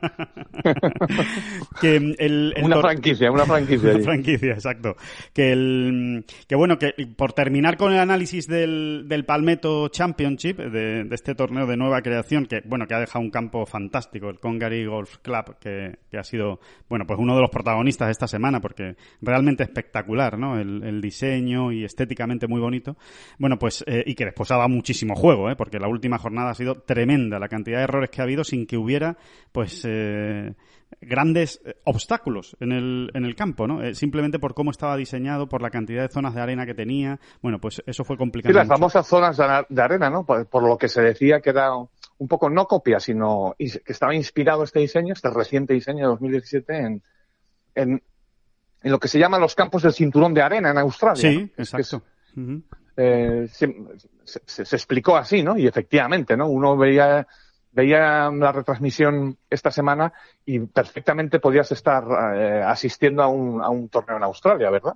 [1.80, 3.94] que el, una franquicia, una franquicia.
[3.94, 4.96] Una franquicia, exacto.
[5.32, 11.04] Que el, que bueno, que por terminar con el análisis del, del Palmetto Championship, de,
[11.04, 14.40] de, este torneo de nueva creación, que bueno, que ha dejado un campo fantástico, el
[14.40, 18.60] Congari Golf Club, que, que ha sido, bueno, pues uno de los protagonistas esta semana,
[18.60, 20.58] porque realmente espectacular, ¿no?
[20.58, 22.96] El, el, diseño y estéticamente muy bonito.
[23.38, 25.56] Bueno, pues, eh, y que después ha dado muchísimo juego, ¿eh?
[25.56, 28.66] porque la última jornada ha sido tremenda, la cantidad de errores que ha habido sin
[28.66, 29.16] que hubiera,
[29.52, 30.54] pues, eh,
[31.00, 33.94] grandes eh, obstáculos en el, en el campo, ¿no?
[33.94, 37.18] simplemente por cómo estaba diseñado, por la cantidad de zonas de arena que tenía.
[37.40, 38.52] Bueno, pues eso fue complicado.
[38.52, 39.36] Sí, las famosas zonas
[39.68, 40.24] de arena, ¿no?
[40.24, 44.62] Por, lo que se decía que era un poco no copia, sino que estaba inspirado
[44.62, 47.02] este diseño, este reciente diseño de 2017 en,
[47.74, 48.02] en
[48.82, 51.30] en lo que se llama los campos del cinturón de arena en Australia.
[51.30, 52.02] Sí, exacto.
[52.96, 53.74] Eh, se,
[54.24, 55.56] se, explicó así, ¿no?
[55.56, 56.48] Y efectivamente, ¿no?
[56.48, 57.26] Uno veía
[57.72, 60.12] veía la retransmisión esta semana
[60.44, 62.04] y perfectamente podías estar
[62.36, 64.94] eh, asistiendo a un, a un torneo en Australia, ¿verdad?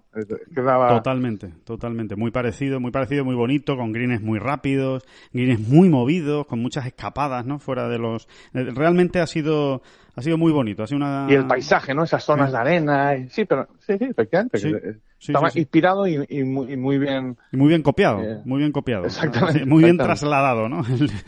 [0.55, 2.17] Totalmente, totalmente.
[2.17, 6.87] Muy parecido, muy parecido, muy bonito, con greens muy rápidos, greens muy movidos, con muchas
[6.87, 7.59] escapadas, ¿no?
[7.59, 8.29] Fuera de los...
[8.53, 9.83] Eh, realmente ha sido
[10.17, 10.83] ha sido muy bonito.
[10.83, 11.27] Ha sido una...
[11.29, 12.05] Y el paisaje, ¿no?
[12.05, 13.15] Esas zonas de arena.
[13.29, 14.99] Sí, pero sí, sí, efectivamente.
[15.21, 17.37] Estaba inspirado y, muy, bien.
[17.53, 19.05] Y muy bien copiado, eh, muy bien copiado.
[19.05, 19.67] Exactamente.
[19.67, 20.83] Muy bien trasladado, ¿no?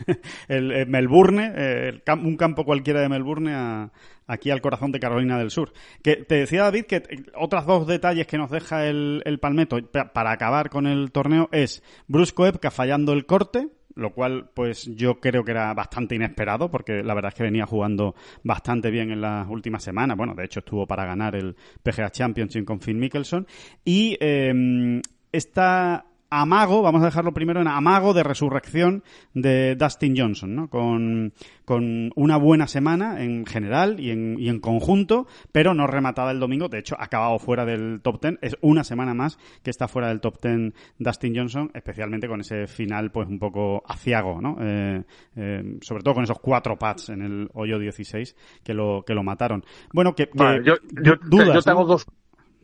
[0.47, 3.91] El, Melbourne, eh, un campo cualquiera de Melbourne a,
[4.25, 5.73] aquí al corazón de Carolina del Sur.
[6.01, 7.03] Que te decía David que
[7.35, 11.83] otras dos detalles que nos deja el, el Palmetto para acabar con el torneo es
[12.07, 13.69] Bruce Koepka fallando el corte,
[13.99, 17.65] lo cual pues yo creo que era bastante inesperado porque la verdad es que venía
[17.65, 20.17] jugando bastante bien en las últimas semanas.
[20.17, 23.45] Bueno, de hecho estuvo para ganar el PGA Championship con Phil Mickelson
[23.83, 30.55] y eh, esta amago, vamos a dejarlo primero en amago de resurrección de Dustin Johnson,
[30.55, 30.69] ¿no?
[30.69, 31.33] Con,
[31.65, 36.39] con una buena semana en general y en, y en conjunto, pero no rematada el
[36.39, 36.69] domingo.
[36.69, 38.39] De hecho, ha acabado fuera del top ten.
[38.41, 42.67] Es una semana más que está fuera del top ten Dustin Johnson, especialmente con ese
[42.67, 44.57] final, pues un poco aciago, ¿no?
[44.59, 45.03] Eh,
[45.35, 49.23] eh, sobre todo con esos cuatro pads en el hoyo 16 que lo, que lo
[49.23, 49.63] mataron.
[49.93, 50.29] Bueno, que,
[50.63, 52.05] yo, yo, tengo dos,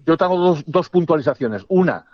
[0.06, 1.66] yo tengo dos, dos puntualizaciones.
[1.68, 2.06] Una,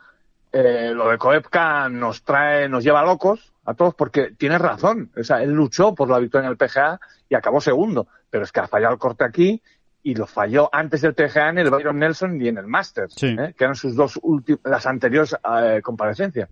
[0.52, 5.12] eh, lo de Koepka nos trae, nos lleva locos a todos porque tiene razón.
[5.18, 8.52] O sea, él luchó por la victoria en el PGA y acabó segundo, pero es
[8.52, 9.62] que ha fallado el corte aquí
[10.04, 13.28] y lo falló antes del PGA en el Byron Nelson y en el Masters, Sí.
[13.38, 13.54] ¿eh?
[13.56, 16.50] que eran sus dos últimas, las anteriores eh, comparecencias.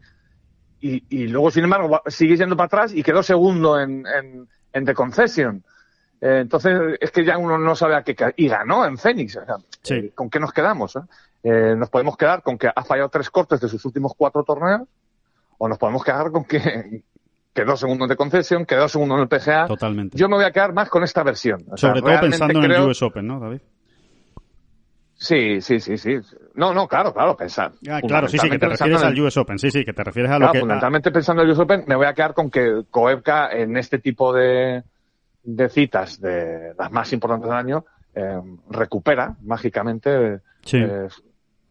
[0.82, 4.86] Y, y luego, sin embargo, sigue yendo para atrás y quedó segundo en, en, en
[4.86, 5.64] The Concession.
[6.22, 8.16] Eh, entonces, es que ya uno no sabe a qué.
[8.38, 9.38] Y ganó en Phoenix.
[9.38, 9.96] O sea, Sí.
[9.96, 10.96] eh, ¿Con qué nos quedamos?
[10.96, 11.00] eh?
[11.44, 14.82] Eh, nos podemos quedar con que ha fallado tres cortes de sus últimos cuatro torneos,
[15.58, 17.04] o nos podemos quedar con que
[17.54, 19.68] quedó segundo en The Concession, quedó segundo en el PGA.
[19.68, 20.18] Totalmente.
[20.18, 21.64] Yo me voy a quedar más con esta versión.
[21.72, 23.62] O sea, Sobre todo pensando en el US Open, ¿no, David?
[25.16, 26.16] Sí, sí, sí, sí.
[26.56, 27.74] No, no, claro, claro, pensar.
[27.90, 29.60] Ah, claro, sí, sí, que te refieres al US Open.
[29.60, 30.60] Sí, sí, que te refieres a lo Claro, que...
[30.62, 34.00] fundamentalmente pensando en el US Open, me voy a quedar con que Koepka en este
[34.00, 34.84] tipo de,
[35.44, 40.78] de citas, de las más importantes del año, eh, recupera mágicamente Sí.
[40.78, 41.08] eh,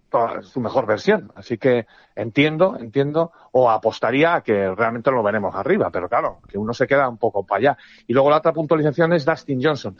[0.09, 1.31] toda su mejor versión.
[1.35, 6.57] Así que entiendo, entiendo, o apostaría a que realmente lo veremos arriba, pero claro, que
[6.57, 7.78] uno se queda un poco para allá.
[8.07, 9.96] Y luego la otra puntualización es Dustin Johnson.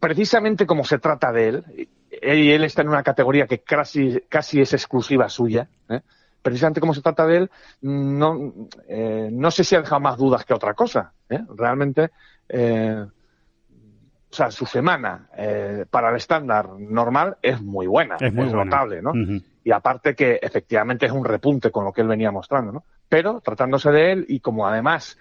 [0.00, 1.88] Precisamente como se trata de él, y
[2.18, 6.00] y él está en una categoría que casi, casi es exclusiva suya, ¿eh?
[6.46, 8.52] Precisamente como se trata de él, no,
[8.86, 11.12] eh, no sé si ha dejado más dudas que otra cosa.
[11.28, 11.40] ¿eh?
[11.56, 12.10] Realmente,
[12.48, 15.28] eh, o sea, su semana
[15.90, 19.12] para el estándar normal es muy buena, Es muy notable, ¿no?
[19.64, 22.84] Y aparte que efectivamente es un repunte con lo que él venía mostrando, ¿no?
[23.08, 25.18] Pero tratándose de él y como además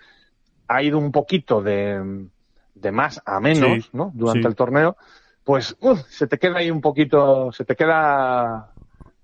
[0.67, 2.27] ha ido un poquito de,
[2.75, 4.11] de más a menos, Sí, ¿no?
[4.13, 4.47] Durante sí.
[4.47, 4.95] el torneo,
[5.43, 8.73] pues uf, se te queda ahí un poquito, se te queda,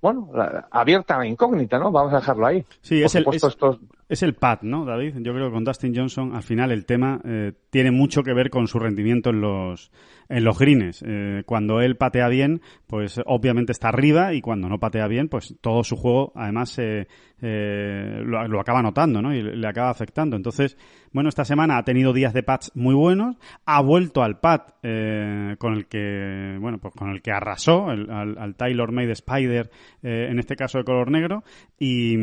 [0.02, 0.30] bueno,
[0.72, 1.92] abierta la incógnita, ¿no?
[1.92, 2.66] Vamos a dejarlo ahí.
[2.82, 5.16] Sí, Por es el, supuesto, es- estos- Es el pad, ¿no, David?
[5.20, 8.50] Yo creo que con Dustin Johnson, al final, el tema eh, tiene mucho que ver
[8.50, 9.92] con su rendimiento en los,
[10.32, 11.04] en los greens.
[11.06, 15.56] Eh, cuando él patea bien, pues obviamente está arriba y cuando no patea bien, pues
[15.62, 17.08] todo su juego, además, eh,
[17.42, 19.34] eh, lo, acaba notando, ¿no?
[19.34, 20.36] Y le acaba afectando.
[20.36, 20.78] Entonces,
[21.12, 25.56] bueno, esta semana ha tenido días de pads muy buenos, ha vuelto al pad eh,
[25.58, 29.70] con el que, bueno, pues con el que arrasó, el- al, al Taylor Made Spider,
[30.04, 31.44] en este caso de color negro,
[31.80, 32.16] y,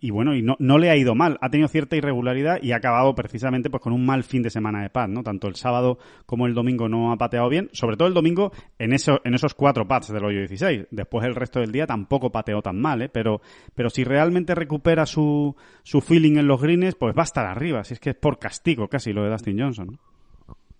[0.00, 2.76] y bueno, y no, no le ha ido mal, ha tenido cierta irregularidad y ha
[2.76, 5.22] acabado precisamente pues con un mal fin de semana de pad, ¿no?
[5.22, 8.94] Tanto el sábado como el domingo no ha pateado bien, sobre todo el domingo en,
[8.94, 10.86] eso, en esos cuatro pads del hoyo 16.
[10.90, 13.10] Después el resto del día tampoco pateó tan mal, ¿eh?
[13.10, 13.42] Pero,
[13.74, 17.84] pero si realmente recupera su, su feeling en los greens, pues va a estar arriba,
[17.84, 19.98] si es que es por castigo casi lo de Dustin Johnson, ¿no?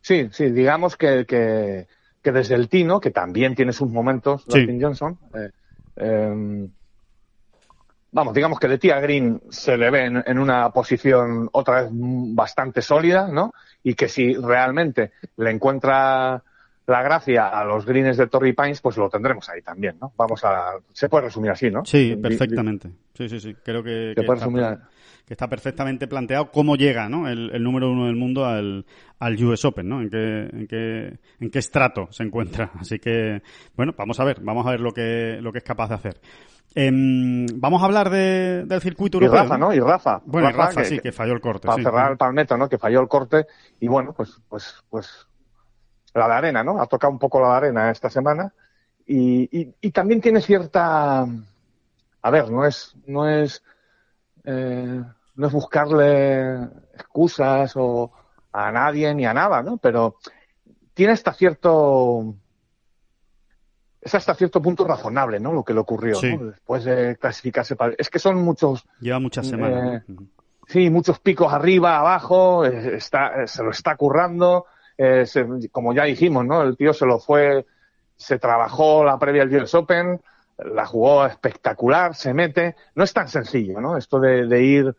[0.01, 1.87] Sí, sí, digamos que, que,
[2.23, 4.61] que desde el Tino, que también tiene sus momentos, Sí.
[4.61, 5.51] Dustin Johnson, eh,
[5.97, 6.69] eh,
[8.13, 11.91] vamos, digamos que de Tía Green se le ve en, en una posición otra vez
[11.93, 13.53] bastante sólida, ¿no?
[13.83, 16.43] Y que si realmente le encuentra
[16.87, 20.13] la gracia a los greens de Torrey Pines, pues lo tendremos ahí también, ¿no?
[20.17, 21.85] Vamos a, se puede resumir así, ¿no?
[21.85, 22.91] Sí, perfectamente.
[23.15, 23.55] Sí, sí, sí.
[23.63, 27.29] Creo que, que está, que perfectamente planteado cómo llega ¿no?
[27.29, 28.85] el, el número uno del mundo al,
[29.19, 30.01] al US Open, ¿no?
[30.01, 32.71] En qué, en, qué, en qué estrato se encuentra.
[32.81, 33.43] Así que,
[33.77, 36.21] bueno, vamos a ver, vamos a ver lo que, lo que es capaz de hacer.
[36.75, 39.43] Em, vamos a hablar de, del circuito Y europeo.
[39.43, 39.73] Rafa, ¿no?
[39.73, 40.23] Y Rafa.
[40.25, 41.67] Bueno, y Rafa, sí, que falló el corte.
[41.67, 41.83] para sí.
[41.83, 42.69] cerrar el palmeto, ¿no?
[42.69, 43.47] Que falló el corte
[43.81, 45.29] y bueno, pues, pues, pues
[46.15, 46.81] la de arena, ¿no?
[46.81, 48.53] Ha tocado un poco la de arena esta semana
[49.07, 51.27] y, y, y también tiene cierta,
[52.23, 53.63] a ver, no es, no es,
[54.45, 55.03] eh,
[55.35, 56.63] no es buscarle
[56.95, 58.13] excusas o
[58.53, 59.79] a nadie ni a nada, ¿no?
[59.79, 60.17] Pero
[60.95, 62.35] tiene hasta cierto,
[64.01, 65.53] es hasta cierto punto razonable, ¿no?
[65.53, 66.37] Lo que le ocurrió, Sí.
[66.37, 66.47] ¿no?
[66.47, 70.03] Después de clasificarse para, es que son muchos, Lleva muchas semanas.
[70.09, 70.15] Eh.
[70.67, 74.67] Sí, muchos picos arriba, abajo, eh, está, se lo está currando.
[75.03, 76.63] Eh, se- como ya dijimos, ¿no?
[76.63, 77.65] El tío se lo fue,
[78.17, 80.21] se trabajó la previa del US Open,
[80.59, 82.77] la jugó espectacular, se mete.
[82.95, 83.97] No es tan sencillo, ¿no?
[83.97, 84.95] Esto de, de ir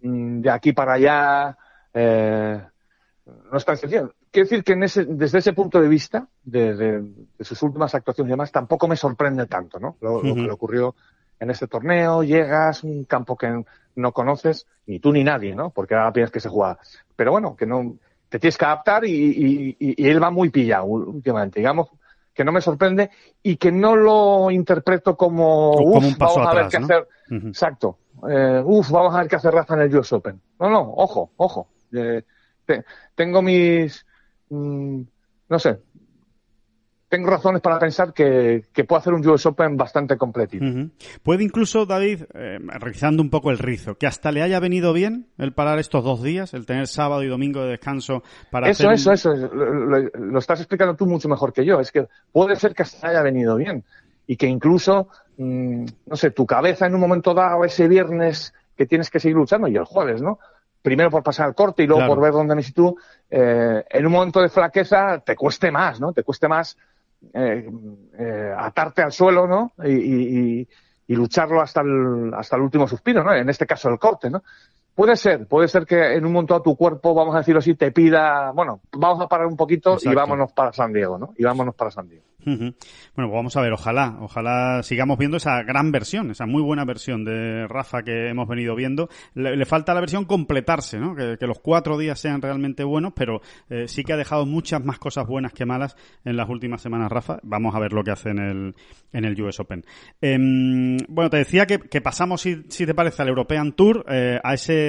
[0.00, 1.56] mm, de aquí para allá,
[1.94, 2.60] eh,
[3.50, 4.14] no es tan sencillo.
[4.30, 7.00] Quiero decir que en ese, desde ese punto de vista, de, de-
[7.38, 9.96] de sus últimas actuaciones y demás, tampoco me sorprende tanto, ¿no?
[10.02, 10.94] Lo, lo que le ocurrió
[11.40, 13.64] en este torneo, llegas, un campo que
[13.94, 15.70] no conoces, ni tú ni nadie, ¿no?
[15.70, 16.78] Porque era la primera vez que se juega.
[17.16, 17.96] Pero bueno, que no,
[18.28, 21.88] te tienes que adaptar y, y- y- él va muy pillado últimamente, digamos,
[22.34, 23.10] que no me sorprende
[23.42, 26.84] y que no lo interpreto como, Como "Uf, un paso vamos a ver qué ¿no?
[26.86, 27.08] hacer.
[27.48, 27.98] Exacto.
[28.28, 30.40] Eh, uf, vamos a ver qué hace Rafa en el US Open.
[30.58, 31.68] No, no, ojo, ojo.
[31.92, 32.22] Eh,
[32.64, 32.84] te-
[33.14, 34.04] tengo mis,
[34.50, 35.00] mm,
[35.48, 35.80] no sé,
[37.08, 40.64] tengo razones para pensar que, que puedo hacer un US Open bastante completito.
[41.22, 45.28] Puede incluso, David, eh, rizando un poco el rizo, que hasta le haya venido bien
[45.38, 48.94] el parar estos dos días, el tener sábado y domingo de descanso para Eso, hacer
[48.94, 49.54] eso, un- eso.
[49.54, 51.78] Lo, lo- lo estás explicando tú mucho mejor que yo.
[51.80, 53.84] Es que puede ser que se haya venido bien.
[54.28, 58.84] y que incluso, mm, no sé, tu cabeza en un momento dado, ese viernes que
[58.84, 60.40] tienes que seguir luchando, y el jueves, ¿no?
[60.82, 62.14] Primero por pasar el corte y luego Claro.
[62.16, 62.96] por ver dónde necesitas tú,
[63.30, 66.12] eh, en un momento de flaqueza te cueste más, ¿no?
[66.12, 66.76] Te cueste más
[67.34, 67.68] eh,
[68.18, 69.72] eh, atarte al suelo, ¿no?
[69.84, 70.68] Y, y-
[71.08, 73.32] y- lucharlo hasta el, hasta el último suspiro, ¿no?
[73.34, 74.42] En este caso el corte, ¿no?
[74.96, 77.74] Puede ser, puede ser que en un momento a tu cuerpo, vamos a decirlo así,
[77.74, 81.34] te pida, bueno, vamos a parar un poquito y vámonos para San Diego, ¿no?
[81.36, 82.24] Y vámonos para San Diego.
[82.46, 82.74] Bueno,
[83.14, 87.24] pues vamos a ver, ojalá, ojalá sigamos viendo esa gran versión, esa muy buena versión
[87.24, 89.08] de Rafa que hemos venido viendo.
[89.34, 91.16] Le, le falta la versión completarse, ¿no?
[91.16, 94.84] Que, que los cuatro días sean realmente buenos, pero eh, sí que ha dejado muchas
[94.84, 97.40] más cosas buenas que malas en las últimas semanas, Rafa.
[97.42, 98.74] Vamos a ver lo que hace en el,
[99.12, 99.84] en el US Open.
[100.20, 104.38] Em, bueno, te decía que, que pasamos, si, si te parece, al European Tour, eh,
[104.42, 104.85] a ese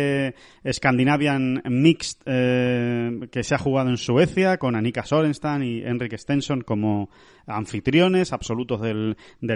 [0.72, 6.62] Scandinavian Mixed eh, que se ha jugado en Suecia con Annika Sorenstam y Enric Stenson
[6.62, 7.10] como
[7.46, 9.16] anfitriones absolutos del,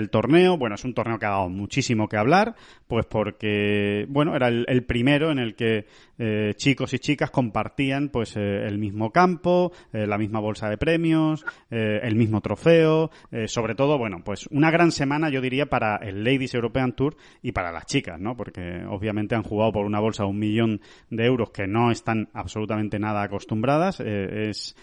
[0.10, 0.58] torneo.
[0.58, 2.56] Bueno, es un torneo que ha dado muchísimo que hablar,
[2.88, 5.86] pues porque, bueno, era el primero en el que
[6.23, 10.77] eh, chicos y chicas compartían pues eh, el mismo campo, eh, la misma bolsa de
[10.77, 13.10] premios, el mismo trofeo,
[13.47, 17.53] sobre todo, bueno, pues una gran semana yo diría para el Ladies European Tour y
[17.53, 18.36] para las chicas, ¿no?
[18.36, 22.29] Porque obviamente han jugado por una bolsa de un millón de euros que no están
[22.34, 23.99] absolutamente nada acostumbradas.
[24.01, 24.75] es,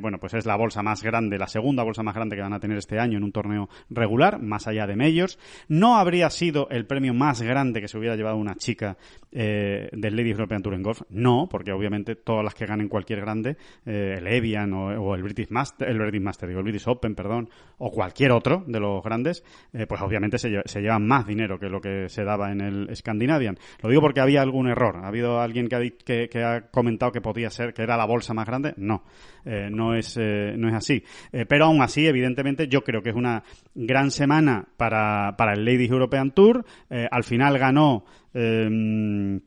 [0.00, 2.60] bueno, pues es la bolsa más grande, la segunda bolsa más grande que van a
[2.60, 5.38] tener este año en un torneo regular, más allá de Majors.
[5.68, 8.96] No habría sido el premio más grande que se hubiera llevado una chica
[9.30, 11.02] del Ladies European Tour en golf.
[11.10, 15.50] No, porque obviamente todas las que ganen cualquier grande, eh, el Evian o, el British
[15.50, 19.44] Master, el British Master, digo, el British Open, perdón, o cualquier otro de los grandes,
[19.72, 22.96] eh, pues obviamente se, se llevan más dinero que lo que se daba en el
[22.96, 23.58] Scandinavian.
[23.82, 24.96] Lo digo porque había algún error.
[24.96, 28.06] Ha habido alguien que ha, que, que ha comentado que podía ser, que era la
[28.06, 28.74] bolsa más grande.
[28.76, 29.04] No,
[29.44, 31.02] eh, no es, no es así.
[31.30, 33.42] Pero aún así, evidentemente, yo creo que es una
[33.74, 36.64] gran semana para, para el Ladies European Tour.
[36.88, 39.40] Al final ganó, eh,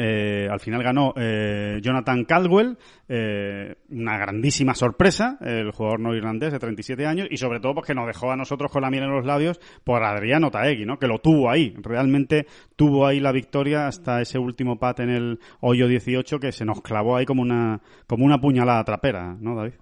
[0.00, 2.76] eh, al final ganó eh, Jonathan Caldwell,
[3.08, 7.94] eh, una grandísima sorpresa, el jugador no irlandés de 37 años, y sobre todo porque
[7.94, 10.98] nos dejó a nosotros con la miel en los labios por Adriano Taegui, ¿no?
[10.98, 15.40] que lo tuvo ahí, realmente tuvo ahí la victoria hasta ese último pat en el
[15.60, 19.74] hoyo 18 que se nos clavó ahí como una, como una puñalada trapera, ¿no, David?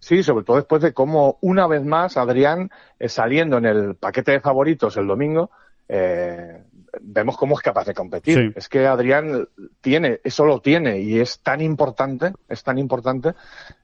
[0.00, 2.70] Sí, sobre todo después de cómo una vez más Adrián
[3.00, 5.50] saliendo en el paquete de favoritos el domingo,
[5.88, 6.62] eh,
[7.00, 8.38] vemos cómo es capaz de competir.
[8.38, 8.52] Sí.
[8.56, 9.48] Es que Adrián
[9.80, 13.32] tiene, eso lo tiene y es tan importante, es tan importante,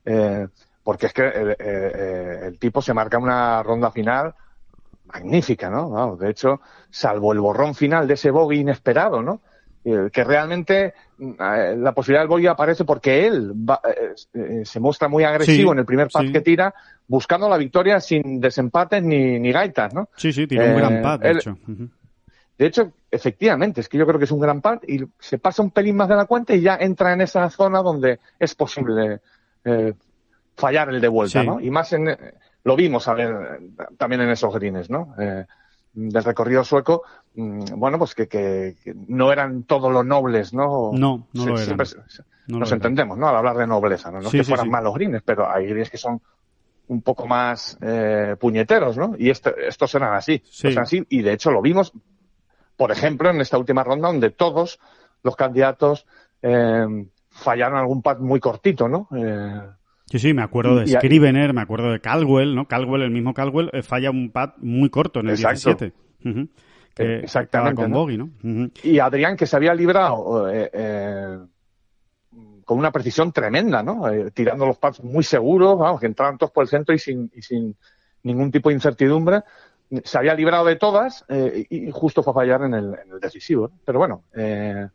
[0.04, 0.46] eh,
[0.82, 4.34] porque es que el, eh, eh, el tipo se marca una ronda final
[5.06, 5.90] magnífica, ¿no?
[5.90, 9.40] Vamos, de hecho, salvo el borrón final de ese bogey inesperado, ¿no?
[9.84, 13.82] Que realmente la posibilidad del bogey aparece porque él va-
[14.32, 16.32] eh, se muestra muy agresivo Sí, en el primer sí.
[16.32, 16.74] que tira,
[17.06, 20.08] buscando la victoria sin desempates ni, ni gaitas, ¿no?
[20.16, 21.58] Sí, sí, tiró un gran pat, de él- hecho.
[21.68, 21.90] Ujú.
[22.56, 25.62] De hecho, efectivamente, es que yo creo que es un gran pat y se pasa
[25.62, 29.20] un pelín más de la cuenta y ya entra en esa zona donde es posible
[29.64, 29.94] eh,
[30.56, 31.46] fallar el de vuelta, Sí.
[31.46, 31.60] ¿no?
[31.60, 32.18] Y más en, eh,
[32.62, 33.60] lo vimos a ver
[33.98, 35.14] también en esos greens, ¿no?
[35.18, 35.44] Eh,
[35.94, 37.02] del recorrido sueco,
[37.34, 40.90] mm, bueno, pues que, que- que no eran todos los nobles, ¿no?
[40.92, 41.64] No, no Se- lo eran.
[41.64, 41.86] siempre
[42.46, 43.28] No nos entendemos, ¿no?
[43.28, 44.20] Al hablar de nobleza, ¿no?
[44.20, 46.20] No Sí, es que sí, fueran malos greens, pero hay greens que son
[46.88, 49.14] un poco más eh, puñeteros, ¿no?
[49.18, 50.68] Y este- estos eran así, Sí.
[50.76, 51.92] así, y de hecho lo vimos,
[52.76, 54.78] por ejemplo, en esta última ronda donde todos
[55.22, 56.06] los candidatos
[56.42, 59.08] eh, fallaron algún pad muy cortito, ¿no?
[59.16, 59.60] Eh,
[60.06, 62.68] Sí, sí, me acuerdo de Scrivener, me acuerdo de Caldwell, ¿no?
[62.68, 65.74] Caldwell, el mismo Caldwell, eh, falla un pat muy corto en el Exacto.
[65.74, 65.92] 17.
[66.28, 66.48] Ujú.
[66.94, 67.82] Que Eh, exactamente.
[67.82, 67.98] con ¿no?
[68.00, 68.30] bogey, ¿no?
[68.82, 70.46] Y Adrián que se había librado
[72.64, 74.04] con una precisión tremenda, ¿no?
[74.32, 77.42] Tirando los pads muy seguros, vamos, que entraban todos por el centro y sin, y
[77.42, 77.76] sin
[78.22, 79.42] ningún tipo de incertidumbre.
[80.04, 83.20] Se había librado de todas eh, y justo fue a fallar en el, en el
[83.20, 83.68] decisivo.
[83.68, 83.78] ¿no?
[83.84, 84.88] Pero bueno, eh,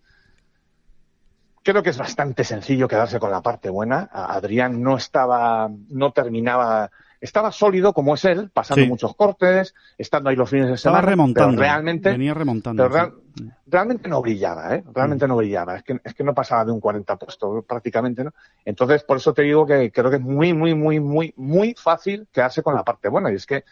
[1.63, 4.09] creo que es bastante sencillo quedarse con la parte buena.
[4.11, 6.89] Adrián no estaba, no terminaba,
[7.21, 8.89] estaba sólido como es él, pasando Sí.
[8.89, 11.09] muchos cortes, estando ahí los fines de Estaba semana.
[11.11, 11.49] remontando.
[11.51, 12.81] Pero realmente, Venía remontando.
[12.83, 13.51] pero real- sí.
[13.67, 14.83] realmente no brillaba, ¿eh?
[14.93, 15.29] Realmente Mm.
[15.29, 15.75] no brillaba.
[15.75, 18.31] Es que, es que no pasaba de un 40 puesto, prácticamente, ¿no?
[18.65, 22.27] Entonces, por eso te digo que creo que es muy, muy, muy, muy, muy fácil
[22.31, 23.31] quedarse con la parte buena.
[23.31, 23.63] Y es que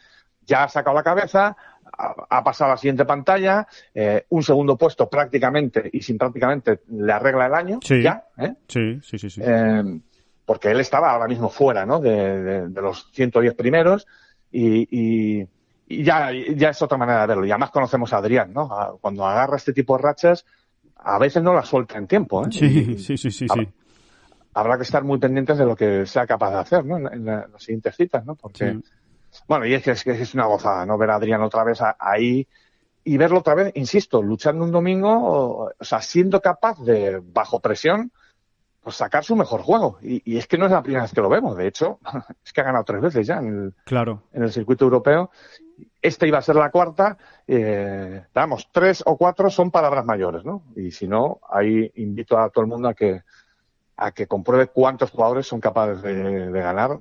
[0.47, 1.55] ya ha sacado la cabeza,
[2.29, 7.11] ha, pasado a la siguiente pantalla, eh, un segundo puesto prácticamente, y sin prácticamente, le
[7.13, 8.01] arregla el año, Sí.
[8.01, 8.53] ya, ¿eh?
[8.67, 9.29] Sí, sí, sí.
[9.29, 9.41] sí.
[9.43, 9.99] Eh,
[10.45, 11.99] porque él estaba ahora mismo fuera, ¿no?
[11.99, 14.07] De, de- de los 110 primeros
[14.51, 14.87] y,
[15.41, 15.47] y-
[15.89, 17.45] y ya, ya es otra manera de verlo.
[17.45, 18.63] Y además conocemos a Adrián, ¿no?
[18.71, 20.45] A- Cuando agarra este tipo de rachas,
[20.95, 22.49] a veces no la suelta en tiempo, ¿eh?
[22.51, 23.69] sí, sí, sí, sí, Habrá- sí.
[24.53, 26.97] Habrá que estar muy pendientes de lo que sea capaz de hacer, ¿no?
[26.97, 28.35] En, la- en la- en las siguientes citas, ¿no?
[28.35, 28.83] Porque Sí.
[29.47, 30.97] Bueno, y es que, es que es una gozada, ¿no?
[30.97, 32.47] Ver a Adrián otra vez ahí
[33.07, 38.11] y verlo otra vez, insisto, luchando un domingo, o, sea, siendo capaz de, bajo presión,
[38.83, 39.97] pues sacar su mejor juego.
[40.01, 41.55] Y, y, es que no es la primera vez que lo vemos.
[41.55, 41.99] De hecho,
[42.45, 44.23] es que ha ganado tres veces ya en el, claro.
[44.33, 45.31] en el circuito europeo.
[46.01, 47.17] Esta iba a ser la cuarta.
[47.47, 50.63] Eh, vamos, tres o cuatro son palabras mayores, ¿no?
[50.75, 53.21] Y si no, ahí invito a todo el mundo a que,
[53.95, 56.99] a que compruebe cuántos jugadores son capaces de, de ganar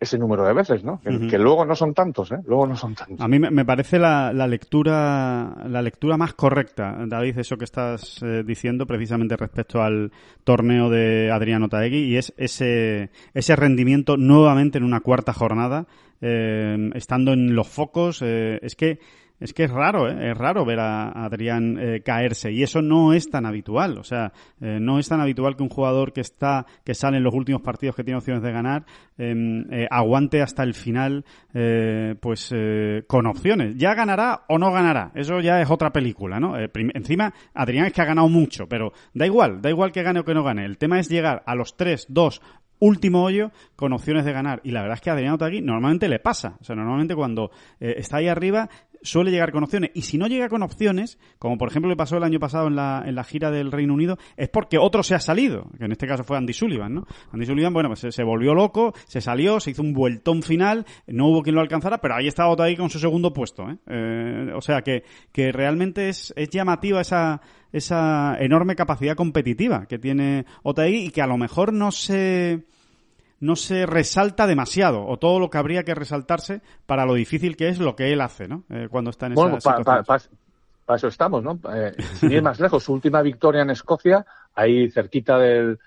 [0.00, 1.00] ese número de veces, ¿no?
[1.00, 1.30] Que, uh -huh.
[1.30, 2.38] que, luego no son tantos, ¿eh?
[2.46, 3.20] Luego no son tantos.
[3.20, 5.20] A mí me parece la, la lectura
[5.66, 10.10] la lectura más correcta, David, eso que estás eh, diciendo precisamente respecto al
[10.44, 15.86] torneo de Adriano Taegui y es ese ese rendimiento nuevamente en una cuarta jornada,
[16.20, 18.98] eh, estando en los focos, eh, es que
[19.40, 20.30] es que es raro, ¿eh?
[20.30, 23.98] es raro ver a Adrián eh, caerse y eso no es tan habitual.
[23.98, 27.24] O sea, eh, no es tan habitual que un jugador que está, que sale en
[27.24, 28.84] los últimos partidos que tiene opciones de ganar,
[29.16, 31.24] eh, aguante hasta el final,
[32.20, 32.54] pues
[33.06, 33.76] con opciones.
[33.76, 35.10] Ya ganará o no ganará.
[35.14, 36.54] Eso ya es otra película, ¿no?
[36.58, 40.24] encima, Adrián es que ha ganado mucho, pero da igual, da igual que gane o
[40.24, 40.64] que no gane.
[40.64, 42.40] El tema es llegar a los 3, 2
[42.82, 44.62] último hoyo con opciones de ganar.
[44.64, 46.56] Y la verdad es que a Adriano Tagui normalmente le pasa.
[46.62, 48.70] O sea, normalmente cuando está ahí arriba
[49.02, 49.90] suele llegar con opciones.
[49.94, 52.76] Y si no llega con opciones, como por ejemplo le pasó el año pasado en
[52.76, 55.92] la, en la gira del Reino Unido, es porque otro se ha salido, que en
[55.92, 57.06] este caso fue Andy Sullivan, ¿no?
[57.32, 60.86] Andy Sullivan, bueno, pues se, se volvió loco, se salió, se hizo un vueltón final,
[61.06, 63.76] no hubo quien lo alcanzara, pero ahí estaba Otagui con su segundo puesto, ¿eh?
[63.86, 67.40] eh o sea que, que realmente es, es llamativa esa,
[67.72, 72.64] esa enorme capacidad competitiva que tiene Otagui y que a lo mejor no se
[73.40, 77.68] no se resalta demasiado o todo lo que habría que resaltarse para lo difícil que
[77.68, 78.64] es lo que él hace, ¿no?
[78.68, 80.20] Eh, cuando está en bueno, esa para pa, pa,
[80.84, 81.58] pa eso estamos, ¿no?
[81.74, 84.24] Eh, sin ir más lejos, su última victoria en Escocia,
[84.54, 85.78] ahí cerquita del,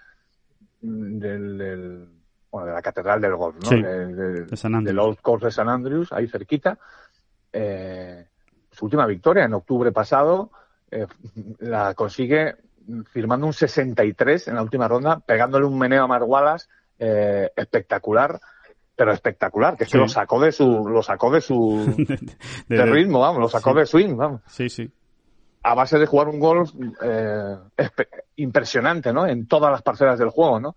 [0.81, 2.07] del, del
[2.51, 3.69] bueno, de la Catedral del Golf, ¿no?
[3.69, 6.77] Sí, de, de, de San del Old Course de San Andrews, ahí cerquita.
[7.51, 8.25] Eh,
[8.71, 10.49] su última victoria en octubre pasado
[10.89, 11.05] eh,
[11.59, 12.55] la consigue
[13.11, 16.67] firmando un 63 en la última ronda, pegándole un meneo a Mark Wallace
[17.05, 18.39] eh, espectacular,
[18.95, 19.93] pero espectacular, que es sí.
[19.93, 21.93] que lo sacó de su, lo sacó de su
[22.69, 23.79] de, ritmo, vamos, lo sacó sí.
[23.79, 24.41] de swing, vamos.
[24.47, 24.89] Sí, sí.
[25.63, 27.57] A base de jugar un golf eh,
[28.37, 29.27] impresionante, ¿no?
[29.27, 30.75] En todas las parcelas del juego, ¿no?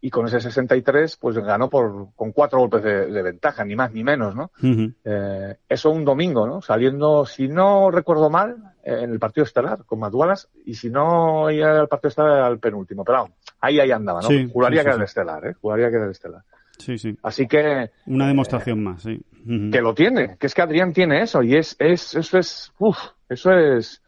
[0.00, 3.90] Y con ese 63, pues ganó por, con cuatro golpes de, de ventaja, ni más
[3.90, 4.50] ni menos, ¿no?
[4.62, 4.94] Uh -huh.
[5.04, 6.60] eh, eso un domingo, ¿no?
[6.60, 11.80] Saliendo, si no recuerdo mal, en el partido estelar con Wallace, y si no, ya
[11.80, 13.30] el partido estelar el penúltimo, pero
[13.64, 14.28] ahí, ahí andaba, ¿no?
[14.28, 15.54] Sí, Juraría sí, que era el estelar, ¿eh?
[15.60, 16.42] Juraría que era el estelar.
[16.78, 17.16] Sí, sí.
[17.22, 17.90] Así que.
[18.06, 19.20] Una demostración eh, más, sí.
[19.46, 19.72] Uh -huh.
[19.72, 22.98] Que lo tiene, que es que Adrián tiene eso, y es, es, eso es, uff,
[23.28, 24.02] eso es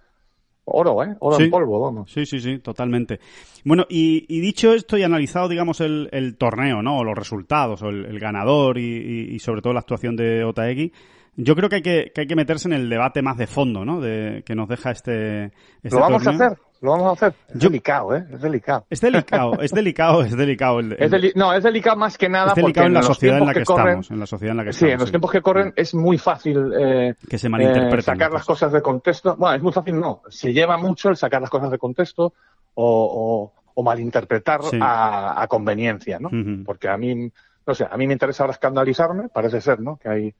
[0.64, 1.16] oro, ¿eh?
[1.20, 1.44] Oro sí.
[1.44, 2.10] en polvo, vamos.
[2.10, 3.20] Sí, sí, sí, totalmente.
[3.64, 6.98] Bueno, y, y dicho esto y analizado, digamos, el, el, torneo, ¿no?
[6.98, 10.44] O los resultados, o el, el ganador y, y, y, sobre todo la actuación de
[10.44, 10.92] Otaegui,
[11.36, 13.84] yo creo que hay que, que hay que meterse en el debate más de fondo,
[13.84, 14.00] ¿no?
[14.00, 16.42] De, que nos deja este, este Lo vamos torneo.
[16.42, 17.34] a hacer, lo vamos a hacer.
[17.48, 18.24] Es yo, delicado, ¿eh?
[18.32, 18.86] Es delicado.
[18.88, 20.80] Es delicado, es delicado, es delicado.
[20.80, 23.02] El, el, es deli no, es delicado más que nada es delicado porque en la
[23.02, 24.92] sociedad en la que, que corren, estamos, en la sociedad en la que sí, estamos.
[24.92, 25.12] en los sí.
[25.12, 27.98] tiempos que corren es muy fácil eh, que se malinterpreten.
[27.98, 29.36] Eh, sacar las cosas de contexto.
[29.36, 30.22] Bueno, es muy fácil, no.
[30.28, 32.32] Se lleva mucho el sacar las cosas de contexto
[32.74, 34.78] o, o, o malinterpretar sí.
[34.80, 36.28] a, a, conveniencia, ¿no?
[36.28, 36.64] Uh -huh.
[36.64, 37.30] Porque a mí,
[37.66, 39.96] no sé, a mí me interesa ahora escandalizarme, parece ser, ¿no?
[39.96, 40.34] Que hay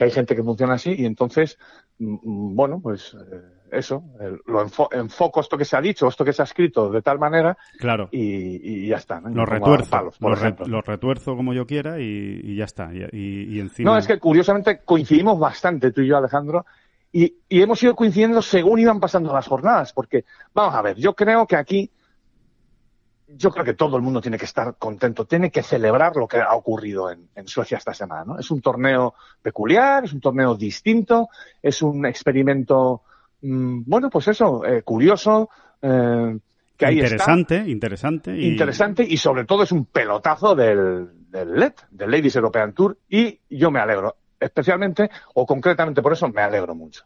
[0.00, 1.58] que hay gente que funciona así y entonces,
[1.98, 4.02] mm, bueno, pues eh, eso,
[4.46, 7.18] lo enfo enfoco esto que se ha dicho, esto que se ha escrito de tal
[7.18, 8.08] manera claro.
[8.10, 9.20] y, y ya está.
[9.20, 9.28] ¿no?
[9.28, 10.64] Lo retuerzo, palos, por lo, ejemplo.
[10.64, 12.88] Re, lo retuerzo como yo quiera y, y ya está.
[12.94, 13.90] Y, y, encima...
[13.90, 16.64] No, es que curiosamente coincidimos bastante tú y yo, Alejandro,
[17.12, 20.24] y, y hemos ido coincidiendo según iban pasando las jornadas, porque,
[20.54, 21.90] vamos a ver, yo creo que aquí
[23.36, 26.38] yo creo que todo el mundo tiene que estar contento, tiene que celebrar lo que
[26.38, 28.24] ha ocurrido en, en, Suecia esta semana.
[28.24, 28.38] ¿no?
[28.38, 31.28] Es un torneo peculiar, es un torneo distinto,
[31.62, 33.02] es un experimento,
[33.42, 35.48] mmm, bueno, pues eso, eh, curioso.
[35.80, 36.38] Eh,
[36.76, 37.68] que ahí interesante, está.
[37.68, 38.36] interesante.
[38.36, 38.48] Y...
[38.48, 43.38] Interesante y sobre todo es un pelotazo del, del LED, del Ladies European Tour y
[43.50, 47.04] yo me alegro, especialmente o concretamente por eso me alegro mucho.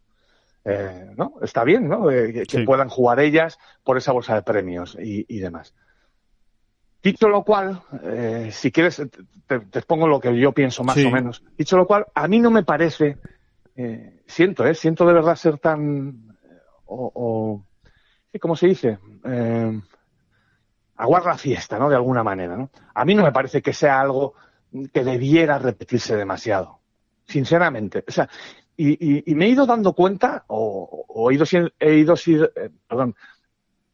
[0.65, 1.35] Eh, ¿no?
[1.43, 2.11] Está bien, ¿no?
[2.11, 2.65] Eh, que sí.
[2.65, 5.75] puedan jugar ellas por esa bolsa de premios y, y demás.
[7.05, 8.97] Dicho lo cual, eh, si quieres,
[9.47, 11.05] te, te, expongo lo que yo pienso más sí.
[11.05, 11.45] o menos.
[11.59, 13.19] Dicho lo cual, a mí no me parece,
[13.77, 16.35] eh, siento, eh, siento de verdad ser tan,
[16.87, 17.65] o, o
[18.41, 18.99] ¿cómo se dice?
[19.23, 19.81] Eh,
[20.97, 21.91] aguar la fiesta, ¿no?
[21.91, 22.71] De alguna manera, ¿no?
[22.95, 24.33] A mí no me parece que sea algo
[24.91, 26.81] que debiera repetirse demasiado,
[27.27, 28.03] sinceramente.
[28.09, 28.31] O sea,
[28.79, 31.45] y, y, y me he ido dando cuenta, o, o he ido,
[31.79, 32.15] he ido,
[32.57, 33.15] eh, perdón,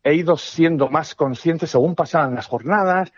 [0.02, 3.12] he ido siendo más consciente según pasaban las jornadas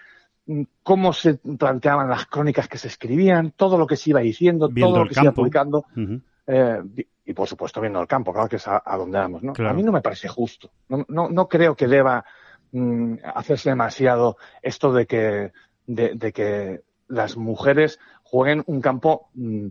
[0.46, 4.68] mm, cómo se planteaban las crónicas que se escribían, todo lo que se iba diciendo,
[4.68, 5.84] todo lo que se iba publicando.
[6.46, 6.82] eh,
[7.24, 9.42] y por supuesto viendo el campo, claro que es a, donde vamos.
[9.42, 9.52] ¿no?
[9.56, 10.70] A mí no me parece justo.
[10.88, 12.24] No, no, no creo que deba
[12.72, 15.52] mm, hacerse demasiado esto de que,
[15.86, 19.68] de, de, que las mujeres jueguen un campo mm,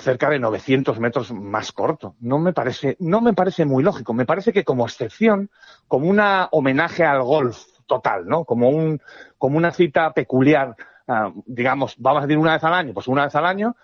[0.00, 2.16] cerca de 900 metros más corto.
[2.20, 4.14] No me parece, no me parece muy lógico.
[4.14, 5.50] Me parece que como excepción,
[5.88, 8.44] como una homenaje al golf total, ¿no?
[8.44, 9.00] Como un,
[9.38, 10.76] como una cita peculiar,
[11.08, 13.76] uh, digamos, vamos a decir una vez al año, pues una vez al año,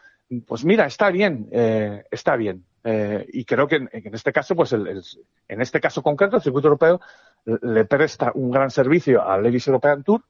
[0.47, 2.65] pues mira, está bien, eh, está bien.
[2.83, 5.03] Eh, y creo que en, este caso, pues el,
[5.49, 7.01] en este caso concreto, el circuito europeo
[7.45, 10.23] le presta un gran servicio al Ladies European Tour,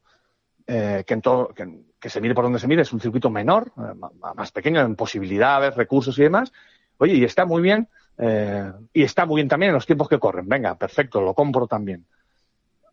[0.67, 3.73] eh, que, en todo, que, se mire por donde se mire, es un circuito menor,
[3.79, 3.95] eh,
[4.35, 6.53] más pequeño en posibilidades, recursos y demás.
[6.99, 7.89] Oye, y está muy bien,
[8.19, 10.49] eh, y está muy bien también en los tiempos que corren.
[10.49, 12.07] Venga, perfecto, lo compro también.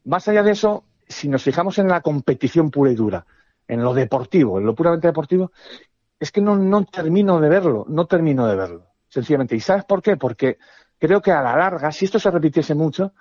[0.05, 3.25] Más allá de eso, si nos fijamos en la competición pura y dura,
[3.67, 5.51] en lo deportivo, en lo puramente deportivo,
[6.19, 9.55] es que no, no termino de verlo, no termino de verlo, sencillamente.
[9.55, 10.17] ¿Y sabes por qué?
[10.17, 10.57] Porque
[10.99, 13.13] creo que a la larga, si esto se repitiese mucho,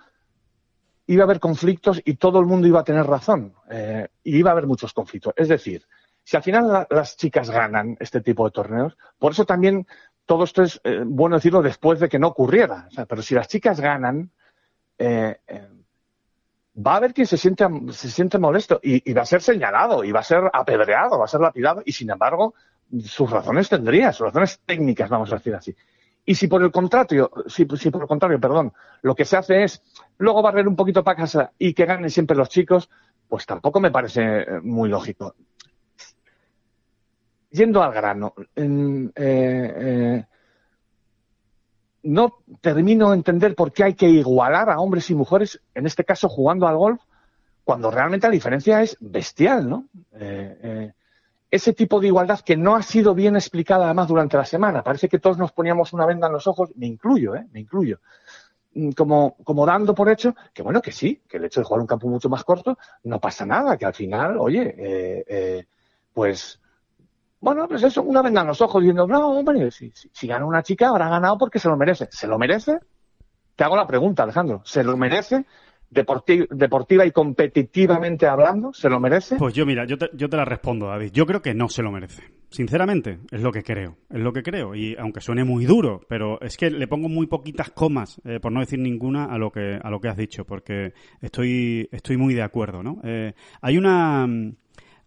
[1.07, 3.55] iba a haber conflictos y todo el mundo iba a tener razón.
[3.71, 5.35] Eh, y iba a haber muchos conflictos.
[5.37, 5.85] Es decir,
[6.23, 9.87] si al final la, las chicas ganan este tipo de torneos, por eso también
[10.27, 12.87] todo esto es eh, bueno decirlo después de que no ocurriera.
[12.89, 14.31] O sea, pero si las chicas ganan,
[14.99, 15.37] eh,
[16.77, 20.05] va a haber quien se siente, se siente molesto y, y, va a ser señalado
[20.05, 22.55] y va a ser apedreado, va a ser lapidado y sin embargo
[23.01, 25.75] sus razones tendría, sus razones técnicas, vamos a decir así.
[26.25, 29.83] Y si por el contrario, si, por el contrario, perdón, lo que se hace es
[30.19, 32.89] luego barrer un poquito para casa y que ganen siempre los chicos,
[33.29, 35.35] pues tampoco me parece muy lógico.
[37.51, 40.25] Yendo al grano, eh, eh,
[42.05, 46.05] no termino de entender por qué hay que igualar a hombres y mujeres, en este
[46.05, 47.03] caso jugando al golf,
[47.65, 49.87] cuando realmente la diferencia es bestial, ¿no?
[50.13, 50.93] Eh,
[51.53, 54.83] ese tipo de igualdad que no ha sido bien explicada además durante la semana.
[54.83, 57.47] Parece que todos nos poníamos una venda en los ojos, me incluyo, ¿eh?
[57.53, 58.01] me incluyo,
[58.97, 61.87] como, como dando por hecho que bueno, que sí, que el hecho de jugar un
[61.87, 65.67] campo mucho más corto no pasa nada, que al final, oye, eh, eh,
[66.15, 66.59] pues,
[67.39, 70.47] bueno, pues eso, una venda en los ojos diciendo, no, hombre, si, si, si gana
[70.47, 72.09] una chica habrá ganado porque se lo merece.
[72.11, 72.79] ¿Se lo merece?
[73.57, 74.63] Te hago la pregunta, Alejandro.
[74.65, 75.45] ¿Se lo merece?
[75.93, 79.37] Deporti deportiva y competitivamente hablando, ¿se lo merece?
[79.37, 81.11] Pues yo, mira, yo te, yo te la respondo, David.
[81.13, 82.23] Yo creo que no se lo merece.
[82.49, 83.99] Sinceramente, es lo que creo.
[84.09, 84.75] Es lo que creo.
[84.75, 88.53] Y aunque suene muy duro, pero es que le pongo muy poquitas comas, eh, por
[88.53, 92.33] no decir ninguna, a lo que, a lo que has dicho, porque estoy, estoy muy
[92.33, 93.01] de acuerdo, ¿no?
[93.05, 94.27] Eh, hay una.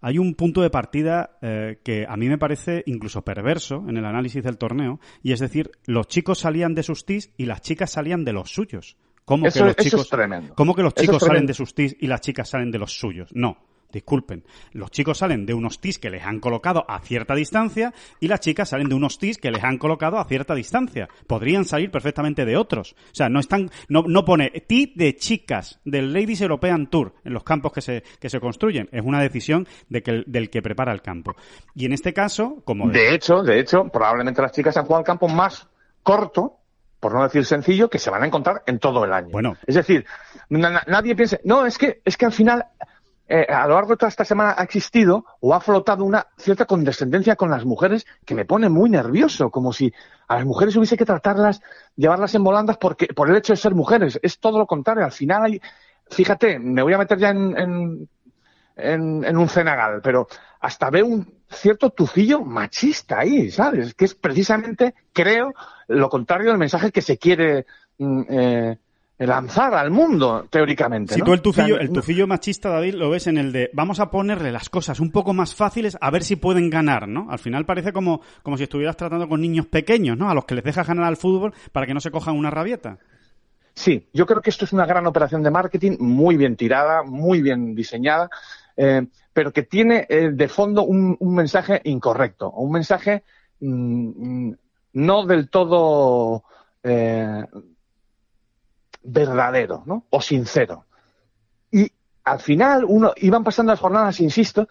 [0.01, 4.05] Hay un punto de partida eh, que a mí me parece incluso perverso en el
[4.05, 7.91] análisis del torneo, y es decir, los chicos salían de sus tis y las chicas
[7.91, 8.97] salían de los suyos.
[9.25, 10.53] ¿Cómo eso, que los chicos, es tremendo.
[10.55, 13.29] ¿Cómo que los chicos salen de sus tis y las chicas salen de los suyos?
[13.33, 13.57] No.
[13.91, 18.27] Disculpen, los chicos salen de unos tis que les han colocado a cierta distancia y
[18.27, 21.07] las chicas salen de unos tis que les han colocado a cierta distancia.
[21.27, 22.93] Podrían salir perfectamente de otros.
[22.93, 27.33] O sea, no están, no, no pone tis de chicas del Ladies European Tour en
[27.33, 28.89] los campos que se, que se construyen.
[28.91, 31.33] Es una decisión de que, del que prepara el campo.
[31.73, 32.89] Y en este caso, como...
[32.89, 35.69] De, de hecho, de hecho, probablemente las chicas han jugado al campo más
[36.03, 36.59] corto
[37.05, 39.29] por no decir sencillo, que se van a encontrar en todo el año.
[39.29, 39.57] Bueno.
[39.67, 40.07] Es decir,
[40.49, 42.65] na nadie piense, no, es que, es que al final,
[43.29, 46.65] eh, a lo largo de toda esta semana ha existido o ha flotado una cierta
[46.65, 49.93] condescendencia con las mujeres que me pone muy nervioso, como si
[50.27, 51.61] a las mujeres hubiese que tratarlas,
[51.95, 54.19] llevarlas en volandas porque, por el hecho de ser mujeres.
[54.23, 55.05] Es todo lo contrario.
[55.05, 55.61] Al final hay,
[56.09, 58.09] fíjate, me voy a meter ya en, en,
[58.75, 60.27] en, en un cenagal, pero
[60.59, 63.93] hasta veo un cierto tufillo machista ahí, ¿sabes?
[63.93, 65.53] Que es precisamente, creo,
[65.87, 67.65] lo contrario del mensaje que se quiere
[67.99, 68.77] eh,
[69.19, 71.13] lanzar al mundo, teóricamente.
[71.13, 71.25] Si ¿no?
[71.25, 74.51] tú el tufillo, el tufillo machista, David, lo ves en el de vamos a ponerle
[74.51, 77.27] las cosas un poco más fáciles a ver si pueden ganar, ¿no?
[77.29, 80.29] Al final parece como, como si estuvieras tratando con niños pequeños, ¿no?
[80.29, 82.97] A los que les dejas ganar al fútbol para que no se cojan una rabieta.
[83.73, 87.41] Sí, yo creo que esto es una gran operación de marketing, muy bien tirada, muy
[87.41, 88.29] bien diseñada.
[88.77, 93.23] Eh, pero que tiene eh, de fondo un, mensaje incorrecto, un mensaje
[93.59, 94.51] mmm,
[94.93, 96.43] no del todo
[96.83, 97.43] eh,
[99.03, 100.05] verdadero, ¿no?
[100.09, 100.85] O sincero.
[101.71, 101.89] Y
[102.23, 104.67] al final uno iban pasando las jornadas, insisto,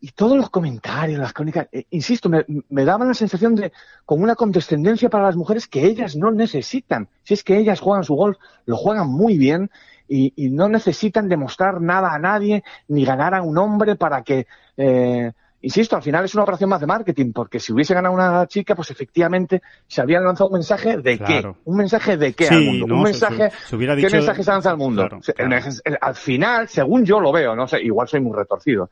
[0.00, 3.72] y todos los comentarios, las crónicas, insisto, me, me, daban la sensación de
[4.04, 7.08] como una condescendencia para las mujeres que ellas no necesitan.
[7.24, 8.36] Si es que ellas juegan su golf,
[8.66, 9.70] lo juegan muy bien
[10.08, 14.46] y, y no necesitan demostrar nada a nadie ni ganar a un hombre para que,
[14.76, 18.46] eh, insisto, al final es una operación más de marketing, porque si hubiese ganado una
[18.46, 21.54] chica, pues efectivamente se habían lanzado un mensaje de claro.
[21.54, 24.02] qué, un mensaje de qué sí, al mundo, no, un mensaje, se, se hubiera ¿qué
[24.02, 24.16] dicho...
[24.16, 25.08] mensaje se lanza al mundo?
[25.08, 25.52] Claro, el,
[25.84, 28.90] el, al final, según yo lo veo, no sé, igual soy muy retorcido.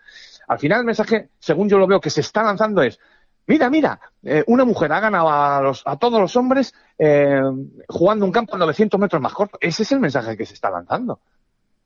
[0.49, 3.01] Al final el mensaje, según yo lo veo, que se está lanzando es,
[3.47, 7.41] mira, mira, eh, una mujer ha ganado a, los, a todos los hombres eh,
[7.89, 9.59] jugando un campo 900 metros más corto.
[9.61, 11.21] Ese es el mensaje que se está lanzando.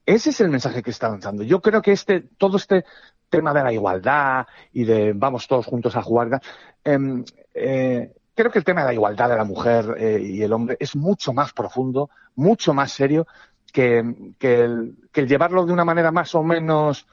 [0.06, 1.42] Ese es el mensaje que se está lanzando.
[1.42, 2.84] Yo creo que este, todo este
[3.28, 6.40] tema de la igualdad y de vamos todos juntos a jugar,
[6.82, 10.52] em, eh, creo que el tema de la igualdad de la mujer eh, y el
[10.52, 13.26] hombre es mucho más profundo, mucho más serio
[13.72, 17.06] que, el llevarlo de una manera más o menos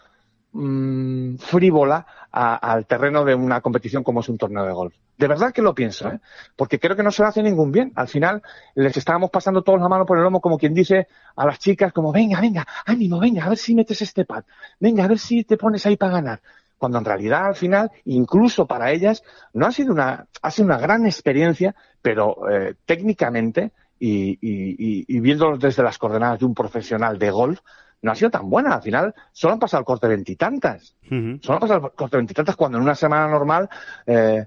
[0.58, 4.96] mmm, frívola a, al terreno de una competición como es un torneo de golf.
[5.18, 6.20] De verdad que lo pienso, ¿eh?
[6.56, 7.92] porque creo que no se le hace ningún bien.
[7.96, 8.42] Al final
[8.76, 11.92] les estábamos pasando todos la mano por el lomo como quien dice a las chicas
[11.94, 14.44] como venga, venga, ánimo, venga, a ver si metes este pad,
[14.80, 16.42] venga, a ver si te pones ahí para ganar
[16.78, 20.78] cuando en realidad al final, incluso para ellas, no ha sido una, ha sido una
[20.78, 27.18] gran experiencia, pero eh, técnicamente y, y, y, viéndolo desde las coordenadas de un profesional
[27.18, 27.62] de golf,
[28.02, 28.76] no ha sido tan buena.
[28.76, 30.96] Al final, solo han pasado el corte veintitantas.
[31.10, 31.42] Uh -huh.
[31.42, 33.70] Solo han pasado el corte veintitantas cuando en una semana normal
[34.06, 34.46] eh,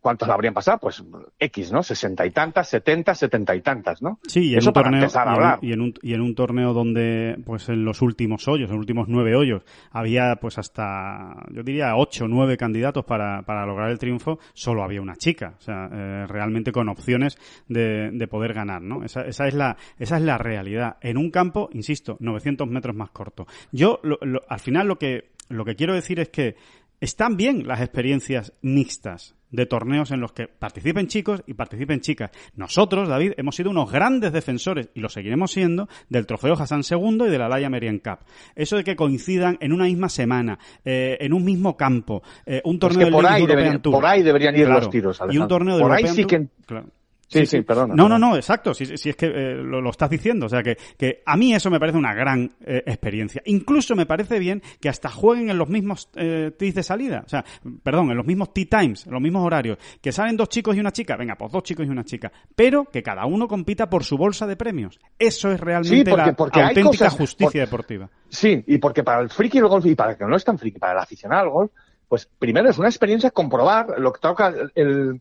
[0.00, 0.78] ¿cuántos le habrían pasado?
[0.78, 1.04] Pues
[1.38, 1.82] X, ¿no?
[1.82, 4.18] Sesenta y tantas, setenta, setenta y tantas, ¿no?
[4.26, 5.24] Sí, y en Eso un torneo, a
[5.62, 8.68] y en, y en un, y en un torneo donde, pues en los últimos hoyos,
[8.70, 13.66] en los últimos nueve hoyos, había pues hasta, yo diría, ocho, nueve candidatos para, para
[13.66, 17.38] lograr el triunfo, solo había una chica, o sea, eh, realmente con opciones
[17.68, 19.04] de, de poder ganar, ¿no?
[19.04, 20.96] Esa, esa es la, esa es la realidad.
[21.00, 23.46] En un campo, insisto, 900 metros más corto.
[23.72, 26.56] Yo, lo- lo- al final lo que, lo que quiero decir es que
[27.00, 32.30] están bien las experiencias mixtas de torneos en los que participen chicos y participen chicas.
[32.56, 37.24] Nosotros, David, hemos sido unos grandes defensores, y lo seguiremos siendo, del trofeo Hassan II
[37.26, 38.18] y de la Laia Merian Cup.
[38.54, 42.78] Eso de que coincidan en una misma semana, eh, en un mismo campo, eh, un
[42.78, 44.80] torneo que por ahí, deberían, por ahí deberían ir Claro.
[44.80, 45.48] los tiros, Y un Alejandro.
[45.48, 46.38] torneo del Por ahí sí que...
[46.38, 46.86] Tour, claro.
[47.28, 48.18] Sí, sí, perdona, No, no, perdona.
[48.30, 48.72] no, exacto.
[48.72, 50.46] Si, si es que eh, lo, lo estás diciendo.
[50.46, 53.42] O sea, que, que a mí eso me parece una gran eh, experiencia.
[53.46, 57.22] Incluso me parece bien que hasta jueguen en los mismos eh, de salida.
[57.26, 57.44] O sea,
[57.82, 59.76] perdón, en los mismos tea times, en los mismos horarios.
[60.00, 61.16] Que salen dos chicos y una chica.
[61.16, 62.30] Venga, pues dos chicos y una chica.
[62.54, 64.98] Pero que cada uno compita por su bolsa de premios.
[65.18, 68.10] Eso es realmente porque- la porque auténtica cosas- justicia por- deportiva.
[68.28, 70.58] Sí, y porque para el friki del golf y para el que no es tan
[70.58, 71.70] friki, para el aficionado al golf,
[72.08, 75.20] pues primero es una experiencia comprobar lo que toca el, el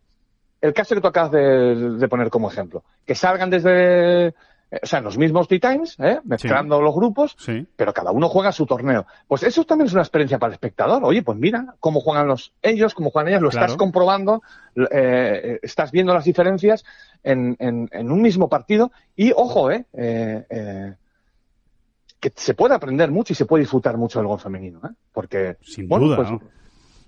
[0.74, 2.84] caso que tú acabas de, de poner como ejemplo.
[3.06, 4.34] Que salgan desde, eh,
[4.82, 6.20] o sea, en los mismos tea times, ¿eh?
[6.24, 7.66] mezclando los grupos, Sí.
[7.76, 9.06] pero cada uno juega su torneo.
[9.28, 11.04] Pues eso también es una experiencia para el espectador.
[11.04, 13.66] Oye, pues mira cómo juegan los ellos, cómo juegan ellas, lo Claro.
[13.68, 14.42] estás comprobando,
[14.92, 16.84] eh, estás viendo las diferencias
[17.24, 20.94] en, en, en un mismo partido y ojo, eh, eh, eh,
[22.20, 24.90] que se puede aprender mucho y se puede disfrutar mucho del golf femenino, ¿eh?
[25.14, 26.42] porque Sin bueno, duda, pues, ¿no?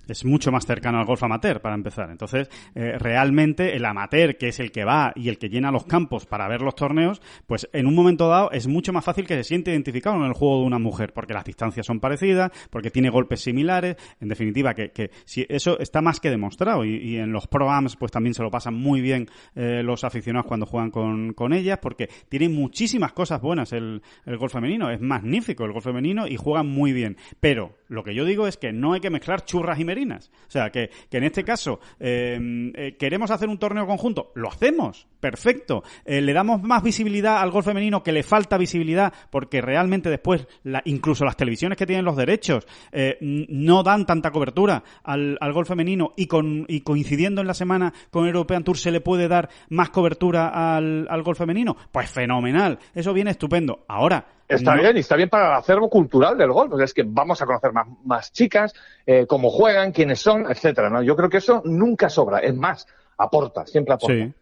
[0.08, 2.10] Es mucho más cercano al golf amateur, para empezar.
[2.10, 5.84] Entonces, eh, realmente el amateur, que es el que va y el que llena los
[5.84, 9.34] campos para ver los torneos, pues en un momento dado es mucho más fácil que
[9.34, 12.90] se siente identificado en el juego de una mujer, porque las distancias son parecidas, porque
[12.90, 16.84] tiene golpes similares, en definitiva, que, que si eso está más que demostrado.
[16.84, 20.46] Y, y en los pro-ams, pues también se lo pasan muy bien eh, los aficionados
[20.46, 24.90] cuando juegan con, con ellas, porque tiene muchísimas cosas buenas el, el golf femenino.
[24.90, 27.16] Es magnífico el golf femenino y juegan muy bien.
[27.40, 29.97] Pero lo que yo digo es que no hay que mezclar churras y merinas.
[30.06, 32.38] O sea, que, que en este caso eh,
[32.74, 35.82] eh, queremos hacer un torneo conjunto, lo hacemos, perfecto.
[36.04, 40.46] Eh, le damos más visibilidad al golf femenino que le falta visibilidad porque realmente después
[40.84, 45.68] incluso las televisiones que tienen los derechos eh, no dan tanta cobertura al, al golf
[45.68, 49.48] femenino y, con, y coincidiendo en la semana con European Tour se le puede dar
[49.68, 51.76] más cobertura al, al golf femenino.
[51.92, 53.84] Pues fenomenal, eso viene estupendo.
[53.88, 57.02] Ahora, Está no- bien, y está bien para el acervo cultural del golf, es que
[57.06, 58.72] vamos a conocer más, más chicas,
[59.04, 61.02] eh, cómo juegan, quiénes son, etcétera, ¿no?
[61.02, 62.86] Yo creo que eso nunca sobra, es más,
[63.18, 64.14] aporta, siempre aporta.
[64.24, 64.32] Sí.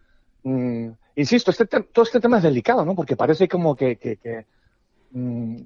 [0.44, 2.94] Mm, insisto, este te- todo este tema es delicado, ¿no?
[2.94, 4.46] Porque parece como que, que- que,
[5.10, 5.56] mm,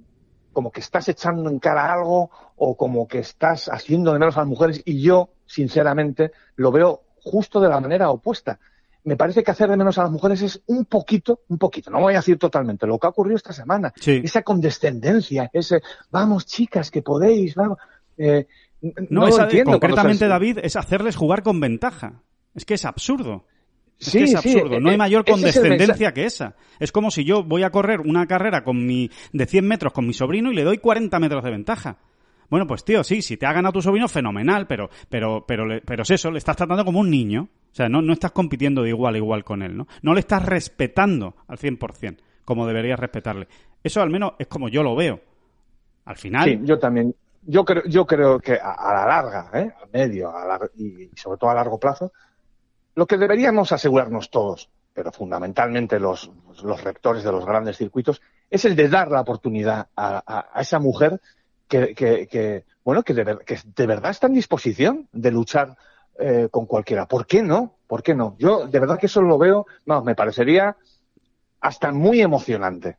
[0.53, 4.41] como que estás echando en cara algo o como que estás haciendo de menos a
[4.41, 8.59] las mujeres y yo, sinceramente, lo veo justo de la manera opuesta.
[9.05, 12.01] Me parece que hacer de menos a las mujeres es un poquito, un poquito, no
[12.01, 13.93] voy a decir totalmente, lo que ha ocurrido esta semana.
[13.97, 14.21] Sí.
[14.23, 15.81] Esa condescendencia, ese,
[16.11, 17.79] vamos chicas, que podéis, vamos.
[18.19, 18.47] Eh,
[19.09, 22.23] No, lo esa- entiendo concretamente, David, es hacerles jugar con ventaja.
[22.55, 23.47] Es que es absurdo.
[23.99, 24.81] Es Sí, que es sí, absurdo.
[24.81, 26.55] no hay eh, mayor es condescendencia que esa.
[26.79, 30.07] Es como si yo voy a correr una carrera con mi, de 100 metros con
[30.07, 31.99] mi sobrino y le doy 40 metros de ventaja.
[32.49, 36.03] Bueno, pues tío, sí, si te ha ganado tu sobrino, fenomenal, pero, pero, pero, pero
[36.03, 37.49] es eso, le estás tratando como un niño.
[37.73, 39.87] O sea, no, no estás compitiendo de igual a igual con él, ¿no?
[40.03, 43.47] No le estás respetando al 100%, como deberías respetarle.
[43.83, 45.21] Eso al menos es como yo lo veo.
[46.05, 47.15] Al final, Sí, yo también.
[47.43, 49.73] Yo creo, yo creo que a, la larga, ¿eh?
[49.83, 52.13] a medio a lar- y sobre todo a largo plazo,
[52.95, 56.31] lo que deberíamos asegurarnos todos, pero fundamentalmente los,
[56.63, 60.23] los rectores de los grandes circuitos, es el de dar la oportunidad a,
[60.55, 61.21] a- esa mujer
[61.67, 65.77] que, que- que, bueno, bueno, que de, que de verdad está en disposición de luchar
[66.19, 67.07] eh, con cualquiera.
[67.07, 67.77] ¿Por qué no?
[67.87, 68.37] ¿Por qué no?
[68.39, 70.77] Yo de verdad que eso lo veo, no, me parecería
[71.61, 72.97] hasta muy emocionante.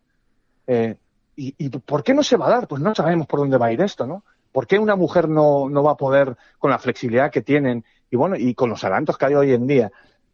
[0.67, 0.95] Eh,
[1.35, 2.67] y, por qué no se va a dar?
[2.67, 4.23] Pues no sabemos por dónde va a ir esto, ¿no?
[4.51, 8.17] ¿Por qué una mujer no, no va a poder, con la flexibilidad que tienen y
[8.17, 9.91] bueno, y con los adelantos que hay hoy en día,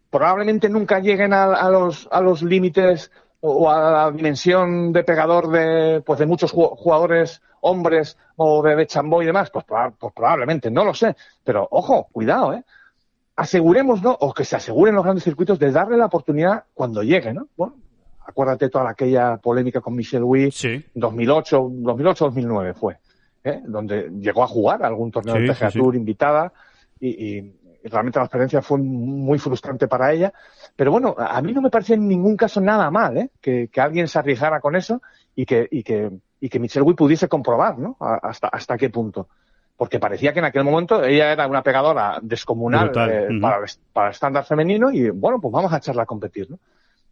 [0.10, 6.02] probablemente nunca lleguen a, los, a los límites o a la dimensión de pegador de,
[6.02, 9.50] pues de muchos jugadores hombres o de Chambó y demás?
[9.52, 9.66] Pues,
[10.00, 11.16] pues, probablemente, no lo sé.
[11.44, 12.64] Pero ojo, cuidado, ¿eh?
[13.36, 17.48] Asegurémonos, o que se aseguren los grandes circuitos de darle la oportunidad cuando llegue, ¿no?
[17.56, 17.76] Bueno,
[18.26, 20.84] acuérdate toda aquella polémica con Michel Huy, sí.
[20.96, 22.98] 2008, 2008-2009 fue,
[23.44, 23.62] ¿eh?
[23.64, 25.80] donde llegó a jugar algún torneo Sí, de PGA sí, sí.
[25.80, 26.52] Tour invitada
[27.00, 27.54] y, y-
[27.84, 30.34] y realmente la experiencia fue muy frustrante para ella.
[30.76, 33.30] Pero bueno, a mí no me parecía en ningún caso nada mal ¿eh?
[33.40, 35.00] que, que alguien se arriesgara con eso
[35.36, 36.10] y que, y que,
[36.40, 37.98] y que Michelle Wu pudiese comprobar ¿no?
[38.00, 39.28] Hasta, hasta qué punto.
[39.76, 43.64] Porque parecía que en aquel momento ella era una pegadora descomunal eh, para, el,
[43.94, 46.50] para el estándar femenino y bueno, pues vamos a echarla a competir.
[46.50, 46.58] ¿no?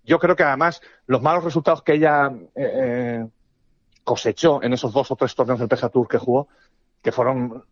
[0.04, 3.28] Yo creo que además los malos resultados que ella eh, eh,
[4.04, 6.48] cosechó en esos dos o tres torneos del PGA Tour que jugó,
[7.04, 7.64] que fueron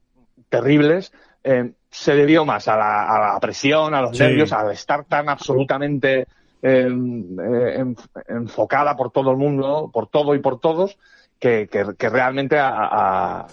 [0.49, 1.11] terribles,
[1.43, 4.23] eh, se debió más a la, a la presión, a los Sí.
[4.23, 6.27] nervios, al estar tan absolutamente
[6.61, 10.97] enf- enfocada por todo el mundo, por todo y por todos,
[11.43, 13.47] que, que, que realmente a, a-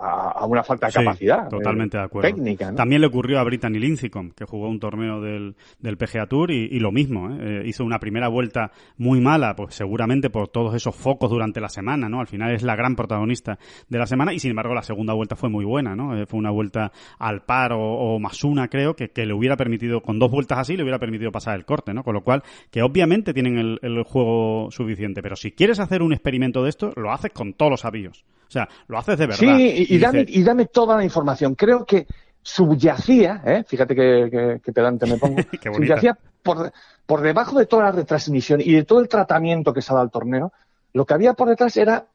[0.00, 2.28] a- a una falta de Sí, capacidad eh, totalmente de acuerdo.
[2.28, 2.70] técnica.
[2.70, 2.76] ¿no?
[2.76, 6.66] También le ocurrió a Brittany Lincicome, que jugó un torneo del, del PGA Tour y,
[6.70, 7.38] y lo mismo, ¿eh?
[7.40, 11.68] Eh, hizo una primera vuelta muy mala, pues seguramente por todos esos focos durante la
[11.68, 12.20] semana, ¿no?
[12.20, 13.58] Al final es la gran protagonista
[13.88, 16.14] de la semana y sin embargo la segunda vuelta fue muy buena, ¿no?
[16.26, 20.00] Fue una vuelta al par o, o más una, creo, que, que le hubiera permitido,
[20.02, 22.02] con dos vueltas así, le hubiera permitido pasar el corte, ¿no?
[22.04, 26.12] Con lo cual, que obviamente tienen el, el juego suficiente, pero si quieres hacer un
[26.12, 28.24] experimento de esto, lo haces con todos los avíos.
[28.48, 29.38] O sea, lo haces de verdad.
[29.38, 31.54] Sí, y, y dame, dices, y dame toda la información.
[31.54, 32.06] Creo que
[32.42, 33.64] subyacía, ¿eh?
[33.66, 35.36] fíjate que, que- que pedante me pongo,
[35.76, 36.72] subyacía por,
[37.06, 40.04] por debajo de toda la retransmisión y de todo el tratamiento que se ha dado
[40.04, 40.52] al torneo,
[40.92, 42.06] lo que había por detrás era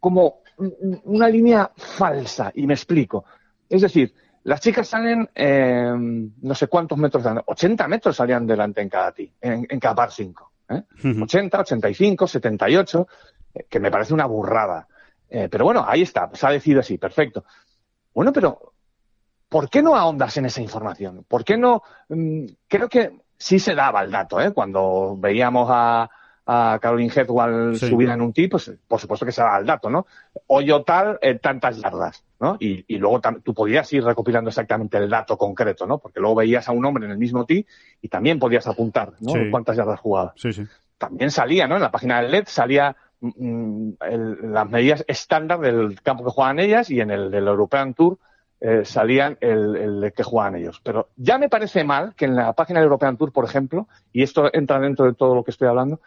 [0.00, 3.24] como un- una línea falsa, y me explico.
[3.68, 4.14] Es decir,
[4.44, 5.92] las chicas salen eh,
[6.42, 9.94] no sé cuántos metros delante, 80 metros salían delante en cada ti, en, en cada
[9.94, 10.52] par 5.
[10.68, 10.82] ¿eh?
[11.04, 11.24] Ujú.
[11.24, 13.06] 80, 85, 78,
[13.54, 14.86] eh, que me parece una burrada.
[15.30, 17.44] Eh, pero bueno, ahí está, se ha decidido así, perfecto.
[18.14, 18.72] Bueno, pero
[19.48, 21.24] ¿por qué no ahondas en esa información?
[21.26, 21.82] ¿Por qué no?
[22.08, 24.52] mm, creo que sí se daba el dato, ¿eh?
[24.52, 26.08] Cuando veíamos a,
[26.46, 27.88] a Caroline Hedwall Sí.
[27.88, 30.06] subida en un tee, pues por supuesto que se daba el dato, ¿no?
[30.46, 32.56] Hoyo tal, eh, tantas yardas, ¿no?
[32.60, 35.98] Y, y luego tú podías ir recopilando exactamente el dato concreto, ¿no?
[35.98, 37.66] Porque luego veías a un hombre en el mismo tee
[38.00, 39.32] y también podías apuntar, ¿no?
[39.32, 39.50] Sí.
[39.50, 40.64] Cuántas yardas jugadas Sí, sí.
[40.98, 41.74] también salía, ¿no?
[41.76, 47.00] En la página del LED salía las medidas estándar del campo que juegan ellas y
[47.00, 48.18] en el del European Tour
[48.60, 50.80] eh, salían el, que juegan ellos.
[50.82, 54.22] Pero ya me parece mal que en la página del European Tour, por ejemplo, y
[54.22, 56.00] esto entra dentro de todo lo que estoy hablando,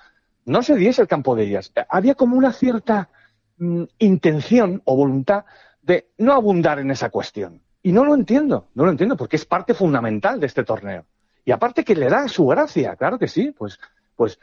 [0.46, 1.72] no se diese el campo de ellas.
[1.76, 3.10] Eh, Había como una cierta
[3.58, 5.46] mm, intención o voluntad
[5.82, 7.62] de no abundar en esa cuestión.
[7.84, 11.06] Y no lo entiendo, no lo entiendo, porque es parte fundamental de este torneo.
[11.46, 13.80] Y aparte que le da su gracia, claro que sí, pues,
[14.16, 14.40] pues,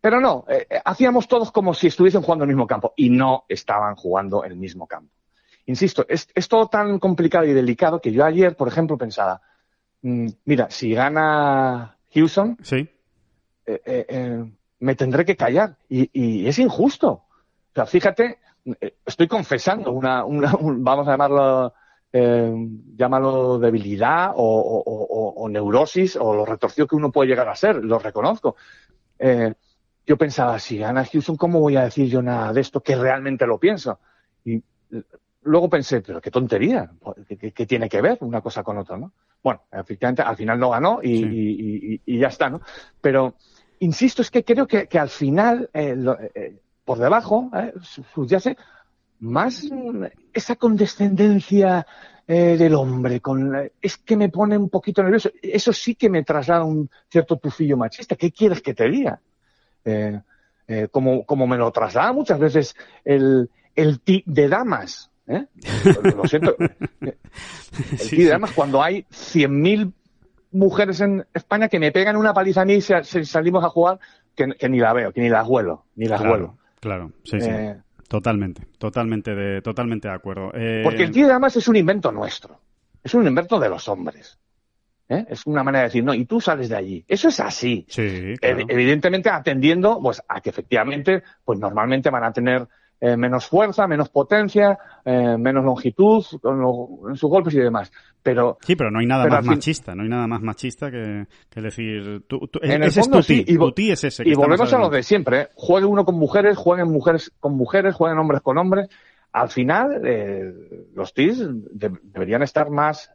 [0.00, 3.44] pero no, eh, eh, hacíamos todos como si estuviesen jugando el mismo campo y no
[3.48, 5.12] estaban jugando el mismo campo.
[5.66, 9.40] Insisto, es, es todo tan complicado y delicado que yo ayer, por ejemplo, pensaba,
[10.02, 12.88] mm, mira, si gana Houston, Sí.
[13.66, 14.44] eh, eh,
[14.80, 15.76] me tendré que callar.
[15.88, 17.08] Y, y es injusto.
[17.10, 18.38] O sea, fíjate,
[19.04, 21.72] estoy confesando una, una- un- vamos a llamarlo,
[22.12, 22.52] eh,
[22.96, 27.54] llámalo debilidad o, o- o- o neurosis o lo retorcido que uno puede llegar a
[27.54, 28.56] ser, lo reconozco.
[29.18, 29.52] Eh,
[30.10, 33.46] yo pensaba, si gana Houston, ¿cómo voy a decir yo nada de esto que realmente
[33.46, 34.00] lo pienso?
[34.44, 34.60] Y
[35.42, 36.90] luego pensé, pero qué tontería,
[37.54, 39.12] ¿qué, tiene que ver una cosa con otra, no?
[39.40, 41.24] Bueno, efectivamente, al final no ganó y, Sí.
[41.30, 42.60] y- y- y ya está, ¿no?
[43.00, 43.36] Pero,
[43.78, 48.02] insisto, es que creo que, que al final, eh, lo- eh, por debajo, eh, su-
[48.02, 48.56] subyace
[49.20, 49.70] más
[50.32, 51.86] esa condescendencia
[52.26, 55.30] eh, del hombre, con la- es que me pone un poquito nervioso.
[55.40, 58.16] Eso sí que me traslada un cierto tufillo machista.
[58.16, 59.20] ¿Qué quieres que te diga?
[59.84, 60.20] Eh,
[60.68, 65.10] eh, como, como me lo traslada muchas veces el, el tic de damas.
[65.26, 65.46] ¿eh?
[66.16, 66.56] Lo siento.
[67.00, 68.28] El Sí, tic de sí.
[68.28, 69.92] damas cuando hay 100.000
[70.52, 74.00] mujeres en España que me pegan una paliza a mí se- salimos a jugar
[74.34, 76.58] que, que ni la veo, que ni las huelo, ni las Claro, huelo.
[76.80, 77.12] claro.
[77.24, 77.48] Sí, sí.
[77.50, 77.76] Eh,
[78.08, 80.50] Totalmente, totalmente de, totalmente de acuerdo.
[80.82, 82.60] Porque el tío de damas es un invento nuestro.
[83.04, 84.36] Es un invento de los hombres.
[85.10, 85.26] ¿Eh?
[85.28, 87.04] Es una manera de decir, no, y tú sales de allí.
[87.06, 87.84] Eso es así.
[87.88, 88.64] Sí, claro.
[88.68, 92.66] Evidentemente atendiendo pues, a que efectivamente, pues normalmente van a tener
[93.02, 96.22] eh, menos fuerza, menos potencia, eh, menos longitud
[97.08, 97.90] en sus golpes y demás.
[98.22, 101.26] Pero, sí, pero no hay nada más machista, no hay nada más machista que,
[101.60, 104.28] decir, tú, en ese es tu sí, y, es ese.
[104.28, 105.48] y volvemos a lo de siempre, ¿eh?
[105.54, 108.90] juegue uno con mujeres, jueguen mujeres con mujeres, jueguen hombres con hombres.
[109.32, 110.02] Al final,
[110.94, 113.10] los TIS deberían estar más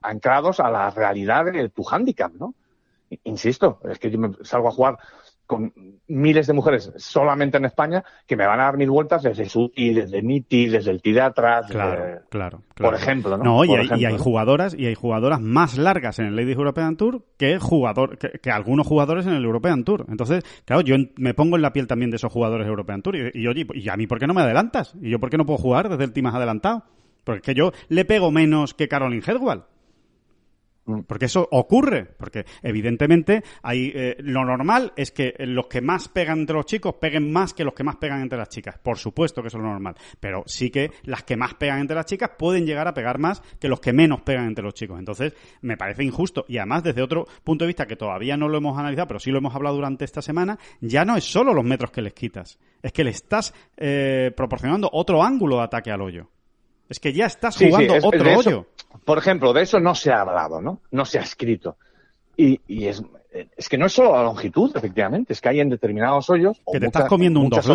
[0.00, 2.54] anclados a la realidad de tu hándicap, ¿no?
[3.24, 4.98] Insisto, es que yo me salgo a jugar
[5.48, 5.72] con
[6.08, 9.94] miles de mujeres solamente en España que me van a dar mil vueltas desde Suti,
[9.94, 13.44] desde Miti, desde el Ti de atrás, claro, claro, por ejemplo, ¿no?
[13.44, 17.58] No, y, hay, jugadoras y hay jugadoras más largas en el Ladies European Tour que
[17.58, 20.04] jugador que, algunos jugadores en el European Tour.
[20.10, 23.46] Entonces, claro, yo me pongo en la piel también de esos jugadores European Tour y,
[23.46, 24.94] oye, y a mí por qué no me adelantas?
[25.00, 26.84] Y yo por qué no puedo jugar desde el team más adelantado?
[27.24, 29.64] Porque es que yo le pego menos que Caroline Hedwall.
[30.88, 31.00] Mm.
[31.02, 36.40] Porque eso ocurre, porque evidentemente hay, eh, lo normal es que los que más pegan
[36.40, 38.78] entre los chicos peguen más que los que más pegan entre las chicas.
[38.78, 41.94] Por supuesto que eso es lo normal, pero sí que las que más pegan entre
[41.94, 44.98] las chicas pueden llegar a pegar más que los que menos pegan entre los chicos.
[44.98, 48.56] Entonces, me parece injusto y además desde otro punto de vista que todavía no lo
[48.56, 51.64] hemos analizado, pero sí lo hemos hablado durante esta semana, ya no es solo los
[51.64, 56.00] metros que les quitas, es que le estás eh, proporcionando otro ángulo de ataque al
[56.00, 56.30] hoyo.
[56.88, 58.66] Es que ya estás jugando otro hoyo.
[59.04, 60.80] por ejemplo, de eso no se ha hablado, ¿no?
[60.90, 61.76] No se ha escrito.
[62.36, 63.02] Y, y es,
[63.56, 66.60] es que no es solo la longitud, efectivamente, es que hay en determinados hoyos.
[66.72, 67.66] Que te estás comiendo un dos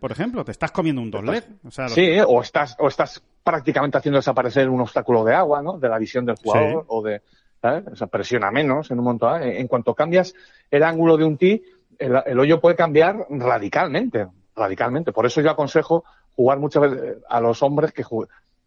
[0.00, 1.22] por ejemplo, te estás comiendo un dos
[1.64, 5.78] O sea, sí, o estás, o estás prácticamente haciendo desaparecer un obstáculo de agua, ¿no?
[5.78, 7.20] De la visión del jugador, o de,
[7.60, 7.84] ¿sabes?
[7.88, 9.42] O sea, presiona menos en un montón.
[9.42, 10.34] En cuanto cambias
[10.70, 11.62] el ángulo de un tee,
[11.98, 15.12] el, el hoyo puede cambiar radicalmente, radicalmente.
[15.12, 16.04] Por eso yo aconsejo
[16.34, 18.04] jugar muchas veces a los hombres que,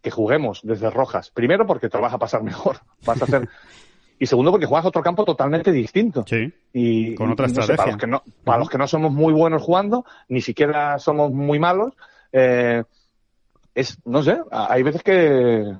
[0.06, 1.32] que juguemos desde rojas.
[1.32, 2.76] Primero porque te lo vas a pasar mejor.
[3.04, 3.48] Vas a hacer...
[4.20, 6.24] y segundo porque juegas otro campo totalmente distinto.
[6.28, 6.54] Sí.
[6.72, 7.76] Y, con otra estrategia.
[7.76, 11.32] para, los que no, para los que no somos muy buenos jugando, ni siquiera somos
[11.32, 11.92] muy malos,
[12.30, 12.84] eh,
[13.74, 15.74] es, no sé, hay veces que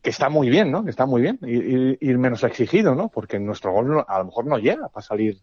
[0.00, 0.84] que está muy bien, ¿no?
[0.84, 1.40] Que está muy bien.
[1.42, 3.08] Ir, ir menos exigido, ¿no?
[3.08, 5.40] Porque nuestro gol a lo mejor no llega para salir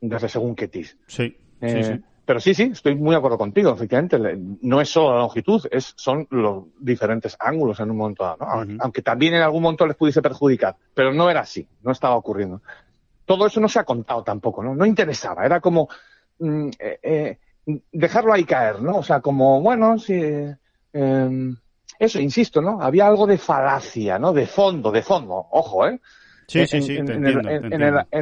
[0.00, 0.96] desde según qué tis.
[1.08, 2.00] Sí, sí, sí.
[2.24, 3.72] Pero sí, sí, estoy muy de acuerdo contigo.
[3.72, 4.18] Efectivamente,
[4.62, 8.46] no es solo la longitud, es, son los diferentes ángulos en un momento dado.
[8.80, 10.76] Aunque también en algún momento les pudiese perjudicar.
[10.94, 12.62] Pero no era así, no estaba ocurriendo.
[13.26, 14.74] Todo eso no se ha contado tampoco, ¿no?
[14.74, 15.44] No interesaba.
[15.44, 15.88] Era como
[16.38, 17.38] mm, eh, eh,
[17.92, 18.98] dejarlo ahí caer, ¿no?
[18.98, 20.20] O sea, como, bueno, sí.
[20.92, 21.56] Em,
[21.98, 22.80] eso, insisto, ¿no?
[22.80, 24.32] Había algo de falacia, ¿no?
[24.32, 25.46] De fondo, de fondo.
[25.50, 26.00] Ojo, ¿eh?
[26.46, 27.08] Sí, sí, sí, en,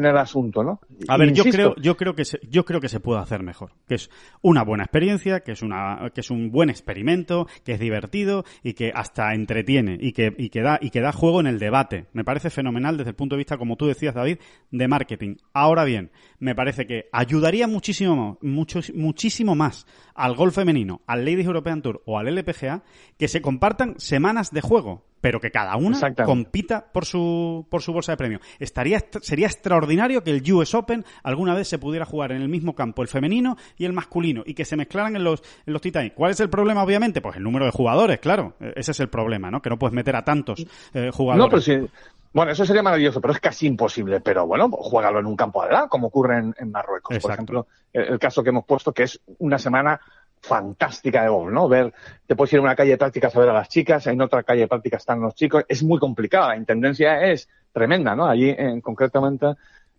[0.05, 0.81] el, asunto, ¿no?
[1.09, 3.73] A ver, yo creo, yo creo que se, yo creo que se puede hacer mejor,
[3.89, 4.11] que es
[4.41, 8.75] una buena experiencia, que es una, que es un buen experimento, que es divertido y
[8.75, 12.07] que hasta entretiene y que, y que da, y que da juego en el debate.
[12.13, 14.39] Me parece fenomenal desde el punto de vista, como tú decías, David,
[14.71, 15.37] de marketing.
[15.53, 16.11] Ahora bien,
[16.43, 22.03] me parece que ayudaría muchísimo, mucho, muchísimo más al golf femenino, al Ladies European Tour
[22.05, 22.83] o al LPGA
[23.17, 27.93] que se compartan semanas de juego pero que cada una compita por su, por su
[27.93, 28.41] bolsa de premio.
[28.59, 32.75] Estaría, sería extraordinario que el US Open alguna vez se pudiera jugar en el mismo
[32.75, 36.15] campo el femenino y el masculino y que se mezclaran en los, en los Titanic.
[36.15, 37.21] ¿Cuál es el problema, obviamente?
[37.21, 38.57] Pues el número de jugadores, claro.
[38.59, 39.63] E, ese es el problema, ¿no?
[39.63, 41.69] Que no puedes meter a tantos eh, jugadores.
[41.69, 41.89] No, pero.
[42.33, 44.21] Bueno, eso sería maravilloso, pero es casi imposible.
[44.21, 47.19] Pero bueno, juégalo en un campo de edad, como ocurre en, Marruecos.
[47.19, 50.01] Por ejemplo, el, caso que hemos puesto, que es una semana
[50.41, 51.69] fantástica de golf, ¿no?
[51.69, 51.93] Ver,
[52.27, 54.43] te puedes ir a una calle de prácticas a ver a las chicas, en otra
[54.43, 58.27] calle de prácticas están los chicos, es muy complicado, la intendencia es tremenda, ¿no?
[58.27, 59.47] Allí, en, concretamente,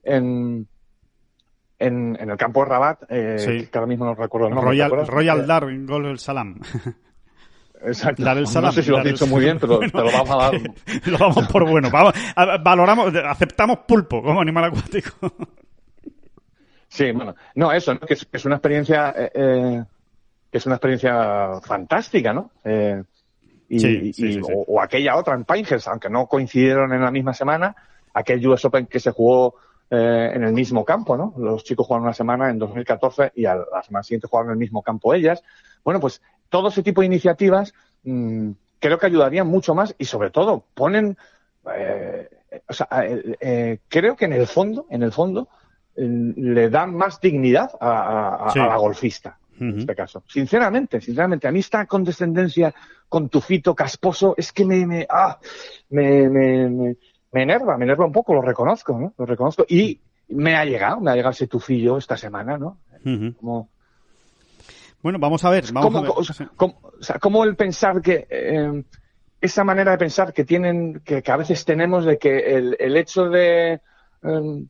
[0.04, 0.68] en,
[1.80, 4.72] en, en, el campo de Rabat, eh, que ahora mismo no recuerdo el nombre.
[4.72, 6.60] Royal, Royal Dar, Gol el Salam.
[7.86, 8.24] Exacto.
[8.24, 10.30] Dar el salam, no sé si lo has dicho muy bien, pero te lo vamos
[10.30, 10.54] a dar.
[11.06, 11.90] lo damos por bueno.
[11.92, 12.14] Vamos,
[12.64, 15.12] valoramos, aceptamos pulpo como animal acuático.
[16.88, 18.00] sí, bueno, no, eso, ¿no?
[18.02, 19.84] Que, es, es, una experiencia eh, eh
[20.54, 22.52] que es una experiencia fantástica, ¿no?
[22.64, 23.02] Eh,
[23.70, 27.76] y, O, aquella otra en Pinehurst, aunque no coincidieron en la misma semana,
[28.14, 29.56] aquel US Open que se jugó
[29.90, 31.34] eh, en el mismo campo, ¿no?
[31.38, 34.60] Los chicos jugaron una semana en 2014 y a la semana siguiente jugaron en el
[34.60, 35.42] mismo campo ellas.
[35.84, 36.22] Bueno, pues
[36.54, 37.74] todo ese tipo de iniciativas
[38.04, 41.18] mmm, creo que ayudarían mucho más y sobre todo ponen,
[41.76, 42.30] eh,
[42.70, 45.50] o sea, eh, creo que en el fondo, en el fondo,
[45.96, 50.24] le dan más dignidad a, a la golfista en este caso.
[50.28, 52.74] Sinceramente, sinceramente, a mí esta condescendencia
[53.10, 55.40] con tu fito casposo es que me, me, ah,
[55.90, 59.14] me, me, me, enerva, me enerva un poco, lo reconozco, ¿no?
[59.18, 59.66] Lo reconozco.
[59.68, 60.00] Y
[60.30, 62.78] me ha llegado, me ha llegado ese tufillo esta semana, ¿no?
[63.40, 63.70] Como,
[65.04, 65.66] bueno, vamos a ver.
[65.72, 66.12] Vamos ¿Cómo, a ver.
[66.18, 68.84] o sea, ¿cómo el pensar que eh,
[69.42, 72.96] esa manera de pensar que tienen, que, que, a veces tenemos de que el, el
[72.96, 73.82] hecho de
[74.24, 74.66] eh,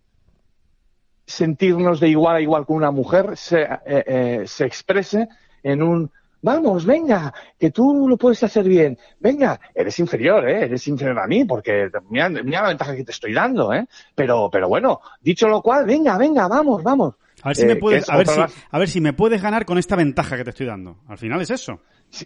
[1.28, 5.28] sentirnos de igual a igual con una mujer se, eh, eh, se exprese
[5.62, 6.12] en un
[6.42, 8.98] vamos, venga, que tú lo puedes hacer bien.
[9.20, 10.66] Venga, eres inferior, ¿eh?
[10.66, 13.88] Eres inferior a mí porque mira, mira la ventaja que te estoy dando, ¿eh?
[14.14, 17.16] Pero, pero bueno, dicho lo cual, venga, venga, vamos, vamos.
[17.44, 19.02] A ver si me puedes, que es a ver otra si, vez- a ver si
[19.02, 20.98] me puedes ganar con esta ventaja que te estoy dando.
[21.08, 21.80] Al final es eso.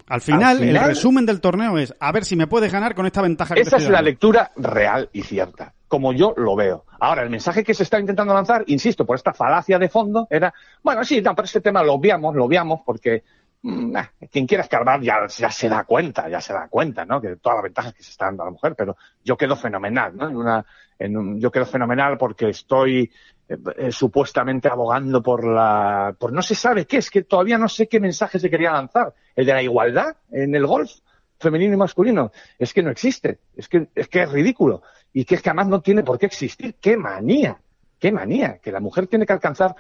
[0.08, 2.94] Al final, al final- el resumen del torneo es a ver si me puedes ganar
[2.94, 6.56] con esta ventaja que te Esa es la lectura real y cierta, como yo lo
[6.56, 6.86] veo.
[7.00, 10.54] Ahora, el mensaje que se está intentando lanzar, insisto, por esta falacia de fondo, era,
[10.84, 13.24] bueno, sí, no, pero este tema lo obviamos, lo obviamos, porque
[13.62, 17.20] mm, nah, quien quiera escarbar ya, ya se da cuenta, ya se da cuenta, ¿no?
[17.22, 20.16] Que todas las ventajas que se está dando a la mujer, pero yo quedo fenomenal,
[20.18, 20.28] ¿no?
[20.30, 20.66] En una,
[21.00, 23.10] en un- yo quedo fenomenal porque estoy
[23.50, 27.70] eh, eh, supuestamente abogando por la, por no se sabe qué, es que todavía no
[27.70, 30.92] sé qué mensaje se quería lanzar, el de la igualdad en el golf
[31.40, 32.32] femenino y masculino.
[32.58, 34.82] Es que no existe, es que es, que es ridículo
[35.14, 36.76] y que es que además no tiene por qué existir.
[36.82, 37.58] ¡Qué manía!
[38.00, 38.58] ¡Qué manía!
[38.60, 39.76] Que la mujer tiene que alcanzar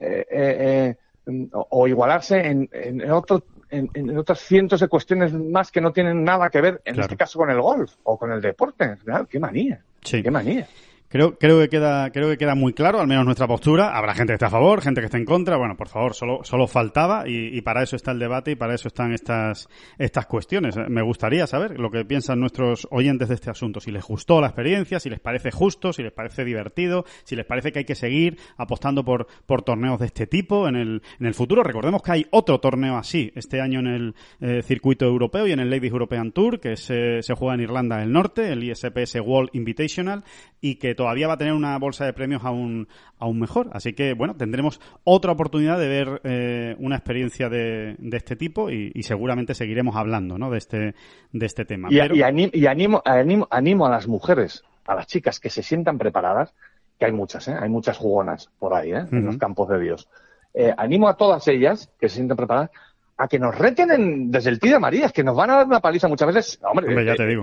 [0.00, 0.96] eh, eh,
[1.26, 5.70] eh, o, o igualarse en, en, en otro- en- en otras cientos de cuestiones más
[5.70, 7.02] que no tienen nada que ver, en Claro.
[7.02, 9.26] este caso, con el golf o con el deporte en general.
[9.28, 9.82] ¡Qué manía!
[10.02, 10.22] Sí.
[10.22, 10.66] ¡Qué manía!
[11.14, 13.96] Creo, creo que queda, creo que queda muy claro, al menos nuestra postura.
[13.96, 15.56] Habrá gente que esté a favor, gente que esté en contra.
[15.56, 18.88] Bueno, por favor, solo, solo faltaba y, para eso está el debate y para eso
[18.88, 20.74] están estas, estas cuestiones.
[20.88, 23.78] Me gustaría saber lo que piensan nuestros oyentes de este asunto.
[23.78, 27.46] Si les gustó la experiencia, si les parece justo, si les parece divertido, si les
[27.46, 31.26] parece que hay que seguir apostando por, por torneos de este tipo en el, en
[31.26, 31.62] el futuro.
[31.62, 35.60] Recordemos que hay otro torneo así este año en el eh, circuito europeo y en
[35.60, 39.50] el Ladies European Tour, que se, se juega en Irlanda del Norte, el ISPS World
[39.52, 40.24] Invitational,
[40.60, 42.88] y que todavía va a tener una bolsa de premios aún,
[43.18, 43.68] aún mejor.
[43.72, 48.70] Así que, bueno, tendremos otra oportunidad de ver eh, una experiencia de, de este tipo
[48.70, 50.50] y, y seguramente seguiremos hablando ¿no?
[50.50, 50.94] de, este,
[51.32, 51.88] de este tema.
[51.90, 55.50] Y, Pero- y anim- y animo, animo, animo a las mujeres, a las chicas que
[55.50, 56.54] se sientan preparadas,
[56.98, 57.54] que hay muchas, ¿eh?
[57.60, 59.04] hay muchas jugonas por ahí, ¿eh?
[59.12, 60.08] en los campos de Dios.
[60.54, 62.70] Eh, animo a todas ellas que se sientan preparadas
[63.18, 65.66] a que nos reten en- desde el tío de Marías, que nos van a dar
[65.66, 66.60] una paliza muchas veces.
[66.62, 67.42] Hombre, Hombre, ya eh, te digo.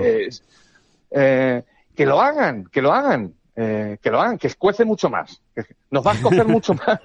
[1.11, 1.63] eh,
[1.95, 3.33] que lo hagan, que lo hagan.
[3.55, 5.41] Eh, que lo hagan, que escuece mucho más.
[5.53, 6.99] que nos va a escocer mucho más.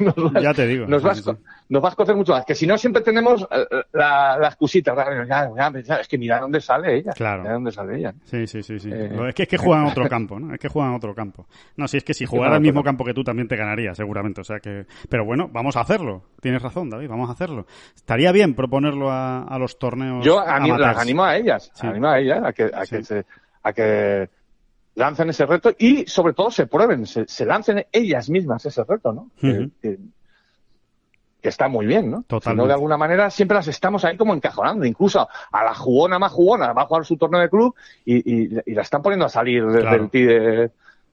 [0.00, 0.86] Va- Ya te digo.
[0.86, 1.36] Nos va, a
[1.68, 2.44] nos va a escocer mucho más.
[2.44, 4.94] Que si no, siempre tenemos eh, la, la excusita.
[5.26, 7.12] Ya, ya, ya, es que mira dónde sale ella.
[7.12, 7.42] Claro.
[7.42, 8.12] Mira dónde sale ella.
[8.24, 8.90] Sí, sí, sí, sí.
[8.92, 9.10] Eh.
[9.28, 10.52] Es que es que juegan a otro campo, ¿no?
[10.54, 11.46] Es que juegan a otro campo.
[11.76, 13.04] No, si es que si jugara a al mismo campo.
[13.04, 14.40] que tú también te ganaría, seguramente.
[14.40, 16.24] O sea que, pero bueno, vamos a hacerlo.
[16.40, 17.66] Tienes razón, David, vamos a hacerlo.
[17.94, 20.24] Estaría bien proponerlo a, a los torneos.
[20.24, 20.80] Yo amateurs.
[20.80, 21.86] las animo a ellas, Sí.
[21.86, 22.96] animo a ellas a que, a Sí.
[22.96, 23.24] que se,
[23.62, 24.28] a que
[24.96, 29.12] lancen ese reto y sobre todo se prueben, se, se lancen ellas mismas ese reto,
[29.12, 29.30] ¿no?
[29.40, 29.70] Que- Ujú.
[29.80, 29.98] que,
[31.42, 32.18] que está muy bien, ¿no?
[32.22, 32.62] Si Totalmente.
[32.62, 36.32] no, de alguna manera siempre las estamos ahí como encajonando, incluso a la jugona más
[36.32, 37.74] jugona, va a jugar su torneo de club
[38.04, 40.08] y, y, y la están poniendo a salir de- Claro.
[40.10, 40.70] del de,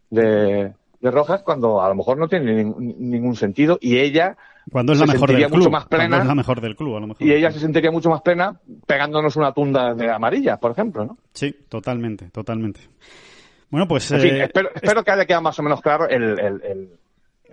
[0.09, 4.35] de, de Rojas cuando a lo mejor no tiene nin- ningún sentido y ella
[4.71, 5.69] Cuando es la mejor del club.
[5.69, 6.19] más plena.
[6.19, 7.27] es la mejor del club, a lo mejor.
[7.27, 8.57] y ella se sentiría mucho más plena
[8.87, 11.17] pegándonos una tunda de amarilla, por ejemplo, ¿no?
[11.33, 12.79] Sí, totalmente, totalmente.
[13.73, 14.11] Bueno, pues.
[14.11, 16.89] En fin, eh, espero, espero que haya quedado más o menos claro el, el, el,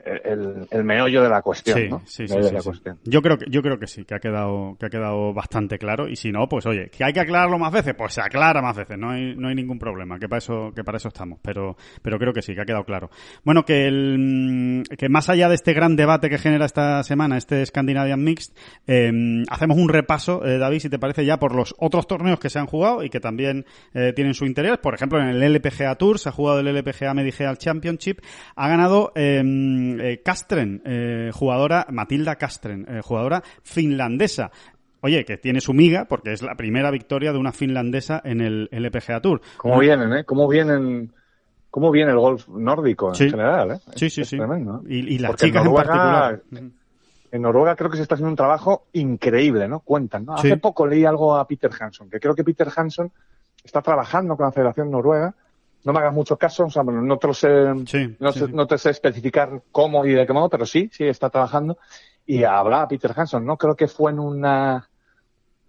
[0.05, 2.03] el, el meollo de la cuestión, Sí, ¿no?
[2.07, 2.99] sí, sí, de la cuestión.
[3.05, 6.09] Yo creo que yo creo que sí, que ha quedado que ha quedado bastante claro
[6.09, 8.77] y si no, pues oye, que hay que aclararlo más veces, pues se aclara más
[8.77, 11.77] veces, no hay no hay ningún problema, que para eso que para eso estamos, pero
[12.03, 13.11] pero creo que sí, que ha quedado claro.
[13.45, 17.37] Bueno, que el mm, que más allá de este gran debate que genera esta semana
[17.37, 18.55] este Scandinavian Mixed,
[18.87, 19.11] eh,
[19.49, 22.59] hacemos un repaso, eh, David, si te parece ya por los otros torneos que se
[22.59, 26.19] han jugado y que también eh, tienen su interés, por ejemplo, en el LPGA Tour
[26.19, 28.21] se ha jugado el LPGA Medigeal Championship,
[28.57, 29.43] ha ganado eh,
[29.99, 34.51] eh, Castren, eh, jugadora, Matilda Castren, eh, jugadora finlandesa.
[35.01, 38.69] Oye, que tiene su miga, porque es la primera victoria de una finlandesa en el
[38.71, 39.41] LPGA Tour.
[39.57, 40.25] ¿Cómo vienen, eh?
[40.25, 41.11] ¿Cómo vienen,
[41.71, 43.31] cómo viene el golf nórdico en Sí.
[43.31, 43.79] general, eh?
[43.97, 44.37] Sí, sí, Es sí.
[44.37, 44.83] tremendo.
[44.87, 46.43] Y, y las Porque en chicas en Noruega- particular.
[47.33, 49.81] En Noruega creo que se está haciendo un trabajo increíble, ¿no?
[49.81, 50.37] Cuentan, ¿no?
[50.37, 50.49] Sí.
[50.49, 53.11] Hace poco leí algo a Peter Hanson, que creo que Peter Hanson
[53.65, 55.35] está trabajando con la Federación Noruega.
[55.85, 57.49] No me hagas mucho caso, o sea, bueno, no te lo sé,
[57.87, 58.53] Sí, no, sí, sé- sí.
[58.53, 61.79] no te sé especificar cómo y de qué modo, pero sí, sí está trabajando.
[62.27, 63.57] Y hablaba Peter Hanson, ¿no?
[63.57, 64.89] Creo que fue en una,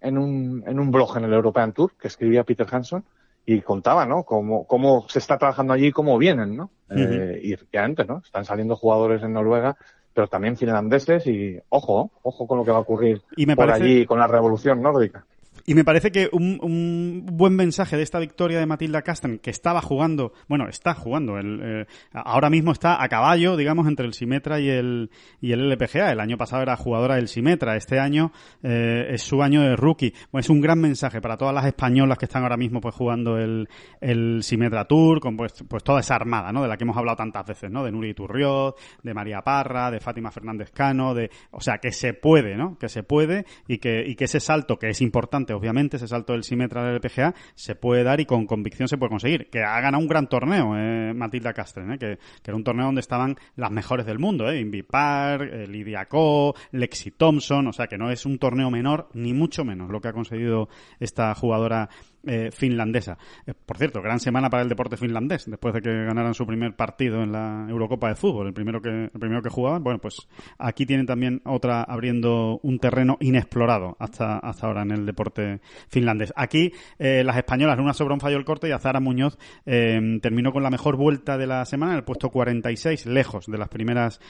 [0.00, 3.04] en un, en un blog en el European Tour que escribía Peter Hanson
[3.46, 4.22] y contaba, ¿no?
[4.24, 6.70] Cómo, cómo se está trabajando allí y cómo vienen, ¿no?
[6.90, 8.18] Eh, y efectivamente, ¿no?
[8.24, 9.76] Están saliendo jugadores en Noruega,
[10.12, 13.66] pero también finlandeses y ojo, ojo con lo que va a ocurrir Y me por
[13.66, 15.24] parece- allí con la revolución nórdica.
[15.64, 19.50] Y me parece que un, un, buen mensaje de esta victoria de Matilda Castren, que
[19.50, 24.14] estaba jugando, bueno, está jugando, el, eh, ahora mismo está a caballo, digamos, entre el
[24.14, 25.10] Simetra y el,
[25.40, 26.12] y el LPGA.
[26.12, 28.32] El año pasado era jugadora del Simetra, este año
[28.62, 30.12] eh, es su año de rookie.
[30.30, 33.38] Bueno, es un gran mensaje para todas las españolas que están ahora mismo pues jugando
[33.38, 33.68] el,
[34.00, 36.62] el Simetra Tour, con pues, pues toda esa armada, ¿no?
[36.62, 37.84] De la que hemos hablado tantas veces, ¿no?
[37.84, 42.14] De Nuri Turriot, de María Parra, de Fátima Fernández Cano, de, o sea, que se
[42.14, 42.76] puede, ¿no?
[42.78, 46.32] Que se puede y que, y que ese salto que es importante obviamente, ese salto
[46.32, 49.50] del Simetra del PGA, se puede dar y con convicción se puede conseguir.
[49.50, 52.86] Que ha ganado un gran torneo, eh, Matilda Castren, eh, que, que, era un torneo
[52.86, 57.98] donde estaban las mejores del mundo, eh, eh, Lidia Ko, Lexi Thompson, o sea que
[57.98, 60.68] no es un torneo menor, ni mucho menos lo que ha conseguido
[61.00, 61.88] esta jugadora
[62.24, 63.18] eh, finlandesa.
[63.46, 66.76] Eh, por cierto, gran semana para el deporte finlandés, después de que ganaran su primer
[66.76, 69.82] partido en la Eurocopa de Fútbol, el primero que, el primero que jugaban.
[69.82, 75.04] Bueno, pues aquí tienen también otra abriendo un terreno inexplorado hasta, hasta ahora en el
[75.04, 76.32] deporte finlandés.
[76.36, 80.62] Aquí eh, las españolas, una sobre un fallo el corte y Azara Muñoz terminó con
[80.62, 84.20] la mejor vuelta de la semana en el puesto 46, lejos de las primeras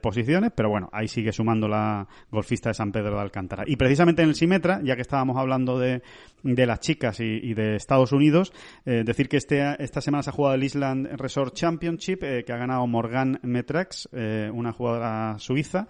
[0.00, 3.64] posiciones, pero bueno, ahí sigue sumando la golfista de San Pedro de Alcántara.
[3.66, 6.02] Y precisamente en el Simetra, ya que estábamos hablando de,
[6.42, 8.52] de las chicas y, de Estados Unidos,
[8.84, 12.52] eh, decir que este, esta semana se ha jugado el Island Resort Championship, eh, que
[12.52, 15.88] ha ganado Morgan Metrax, eh, una jugadora suiza.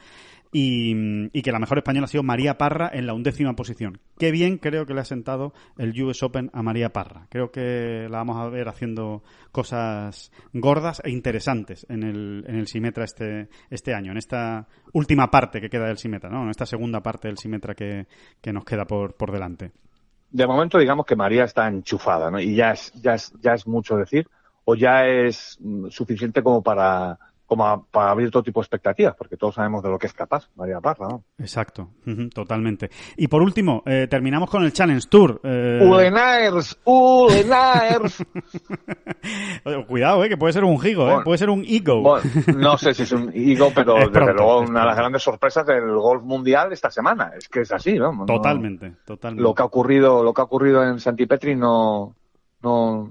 [0.50, 4.00] Y, y, que la mejor española ha sido María Parra en la undécima posición.
[4.18, 7.26] Qué bien creo que le ha sentado el US Open a María Parra.
[7.28, 9.22] Creo que la vamos a ver haciendo
[9.52, 15.30] cosas gordas e interesantes en el, en el Simetra este, este año, en esta última
[15.30, 16.44] parte que queda del Simetra, ¿no?
[16.44, 18.06] En esta segunda parte del Simetra que,
[18.40, 19.72] que nos queda por, por delante
[20.30, 22.40] de momento digamos que María está enchufada, ¿no?
[22.40, 24.28] Y ya es, ya es, ya es mucho decir,
[24.64, 25.58] o ya es
[25.90, 27.18] suficiente como para,
[27.48, 30.50] como para abrir todo tipo de expectativas, porque todos sabemos de lo que es capaz
[30.54, 31.24] María Parra, ¿no?
[31.38, 31.88] Exacto,
[32.34, 32.90] totalmente.
[33.16, 35.40] Y por último, eh, terminamos con el Challenge Tour.
[35.42, 35.80] Eh...
[35.82, 38.22] Ulenaers, Ulenaers.
[39.88, 42.02] Cuidado, eh, que puede ser un gigo, bueno, eh, puede ser un ego.
[42.02, 45.22] Bueno, no sé si es un ego, pero desde pronto, luego una de las grandes
[45.22, 47.32] sorpresas del golf mundial esta semana.
[47.34, 48.26] Es que es así, ¿no?
[48.26, 49.42] Totalmente, totalmente.
[49.42, 52.14] Lo que ha ocurrido, lo que ha ocurrido en Santipetri no,
[52.62, 53.10] no,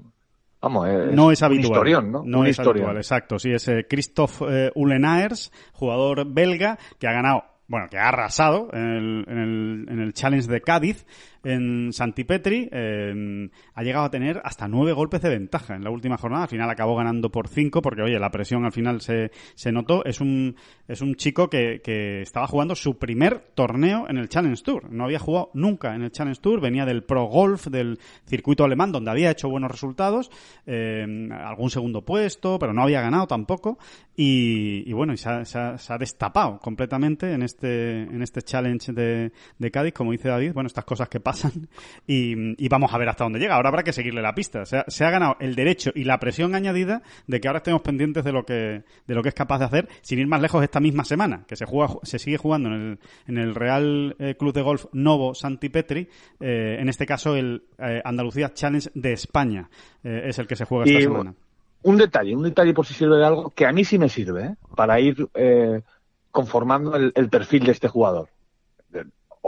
[0.60, 1.70] Vamos, es no es habitual.
[1.70, 2.22] Un historión, ¿no?
[2.24, 3.38] No un es habitual, exacto.
[3.38, 8.68] Sí, es eh, Christoph eh, Ulenaers, jugador belga, que ha ganado, bueno, que ha arrasado
[8.72, 11.06] en el, en el, en el Challenge de Cádiz
[11.44, 16.16] en Santipetri eh, ha llegado a tener hasta nueve golpes de ventaja en la última
[16.16, 16.44] jornada.
[16.44, 20.04] Al final acabó ganando por cinco porque, oye, la presión al final se, se notó.
[20.04, 24.62] Es un, es un chico que, que estaba jugando su primer torneo en el Challenge
[24.62, 24.90] Tour.
[24.92, 26.60] No había jugado nunca en el Challenge Tour.
[26.60, 30.30] Venía del Pro Golf, del circuito alemán, donde había hecho buenos resultados.
[30.66, 33.78] Eh, algún segundo puesto, pero no había ganado tampoco.
[34.16, 38.22] Y, y bueno, y se, ha, se, ha, se, ha, destapado completamente en este, en
[38.22, 40.52] este challenge de, de Cádiz, como dice David.
[40.52, 41.68] Bueno, estas cosas que pasan
[42.06, 43.56] y, y, vamos a ver hasta dónde llega.
[43.56, 44.64] Ahora habrá que seguirle la pista.
[44.64, 47.82] Se ha, se ha, ganado el derecho y la presión añadida de que ahora estemos
[47.82, 50.62] pendientes de lo que, de lo que es capaz de hacer, sin ir más lejos
[50.62, 54.36] esta misma semana, que se juega, se sigue jugando en el, en el Real eh,
[54.38, 56.08] Club de Golf Novo Santi Petri,
[56.40, 59.68] eh, en este caso el eh, Andalucía Challenge de España
[60.02, 61.34] eh, es el que se juega esta y, semana.
[61.82, 64.56] Un detalle, un detalle por si sirve de algo, que a mí sí me sirve,
[64.74, 65.82] para ir eh,
[66.30, 68.30] conformando el, el perfil de este jugador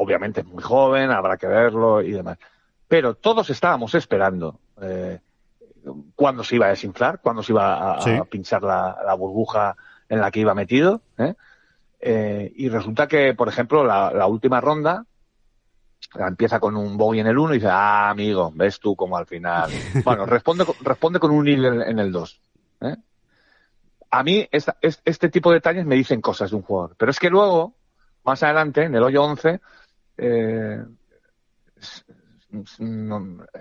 [0.00, 2.38] obviamente es muy joven, habrá que verlo y demás.
[2.88, 5.20] Pero todos estábamos esperando eh,
[6.14, 8.10] cuándo se iba a desinflar, cuándo se iba a, sí.
[8.10, 9.76] a pinchar la, la, burbuja
[10.08, 11.02] en la que iba metido.
[11.18, 11.34] ¿eh?
[12.00, 15.04] Eh, y resulta que, por ejemplo, la, la última ronda
[16.14, 19.26] empieza con un bogey en el 1 y dice, ah, amigo, ves tú como al
[19.26, 19.70] final.
[20.04, 22.40] Bueno, responde, responde con un nil en, en el 2.
[22.80, 22.96] ¿eh?
[24.10, 26.96] A mí, esta, este tipo de detalles me dicen cosas de un jugador.
[26.96, 27.74] Pero es que luego,
[28.24, 29.60] más adelante, en el hoyo 11,
[30.20, 30.84] eh,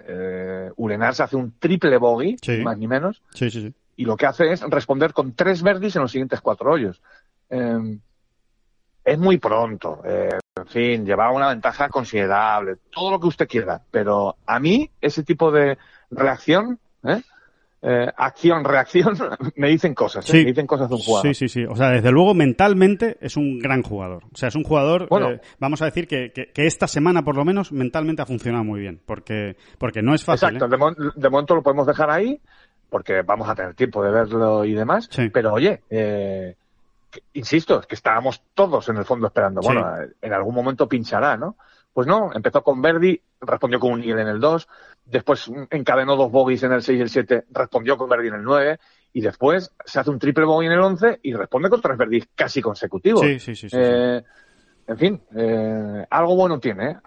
[0.08, 2.58] eh, Ulenars hace un triple bogey, sí.
[2.58, 6.04] más ni menos, sí, sí, y lo que hace es responder con tres verdis en
[6.04, 7.02] los siguientes cuatro hoyos.
[7.50, 7.98] Eh,
[9.04, 13.82] es muy pronto, eh, en fin, lleva una ventaja considerable, todo lo que usted quiera,
[13.90, 15.78] pero a mí ese tipo de
[16.12, 16.80] reacción,
[17.82, 18.04] ¿eh?
[18.06, 19.18] eh, acción, reacción,
[19.56, 20.32] me dicen cosas, ¿eh?
[20.32, 20.38] Sí.
[20.40, 21.28] me dicen cosas de un jugador.
[21.28, 21.66] Sí, sí, sí.
[21.70, 24.24] O sea, desde luego mentalmente es un gran jugador.
[24.34, 25.32] O sea, es un jugador, Bueno.
[25.32, 28.64] eh, vamos a decir que, que, que esta semana por lo menos mentalmente ha funcionado
[28.64, 30.50] muy bien, porque, porque no es fácil.
[30.56, 30.96] Exacto, ¿eh?
[30.98, 32.40] de, de momento lo podemos dejar ahí,
[32.90, 35.30] porque vamos a tener tiempo de verlo y demás, Sí.
[35.30, 36.56] pero oye, eh,
[37.34, 39.68] insisto, es que estábamos todos en el fondo esperando, Sí.
[39.68, 39.88] bueno,
[40.22, 41.56] en algún momento pinchará, ¿no?
[41.94, 44.68] Pues no, empezó con Verdi, respondió con un Nigel en el 2,
[45.06, 48.44] después encadenó dos bogies en el 6 y el 7, respondió con Verdi en el
[48.44, 48.80] 9,
[49.14, 52.30] y después se hace un triple bogey en el 11 y responde con tres Verdis
[52.36, 53.22] casi consecutivos.
[53.22, 53.62] Sí, sí, sí.
[53.62, 53.78] sí, sí.
[53.80, 54.24] Eh,
[54.88, 56.98] en fin, eh, algo bueno tiene, ¿eh?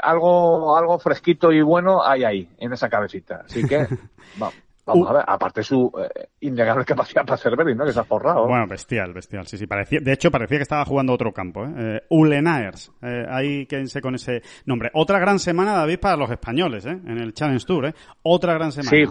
[0.00, 3.42] algo, algo fresquito y bueno hay ahí, en esa cabecita.
[3.44, 3.86] Así que,
[4.38, 4.54] vamos.
[4.86, 5.10] Vamos uh.
[5.10, 7.84] a ver, aparte su eh, innegable capacidad para ser ¿no?
[7.84, 8.46] Que se ha forrado.
[8.46, 9.46] Bueno, bestial, bestial.
[9.46, 11.72] Sí, sí, parecía, de hecho parecía que estaba jugando otro campo, ¿eh?
[11.76, 12.92] eh Ulenaers.
[13.02, 14.90] Eh, ahí quédense con ese nombre.
[14.94, 16.92] Otra gran semana, David, para los españoles, ¿eh?
[16.92, 17.94] En el Challenge Tour, ¿eh?
[18.22, 18.90] Otra gran semana.
[18.90, 19.06] Sí.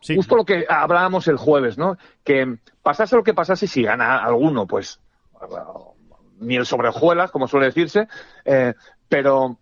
[0.00, 0.16] sí.
[0.16, 1.96] Justo lo que hablábamos el jueves, ¿no?
[2.24, 5.00] Que pasase lo que pasase, si gana alguno, pues
[6.40, 8.08] ni el sobrejuelas, como suele decirse,
[8.44, 8.74] eh,
[9.08, 9.58] pero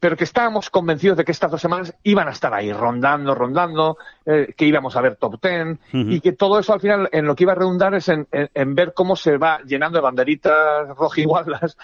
[0.00, 3.98] pero que estábamos convencidos de que estas dos semanas iban a estar ahí, rondando, rondando,
[4.24, 7.34] eh, que íbamos a ver top ten, y que todo eso al final en lo
[7.34, 8.26] que iba a redundar es en,
[8.74, 11.76] ver cómo se va llenando de banderitas rojigualas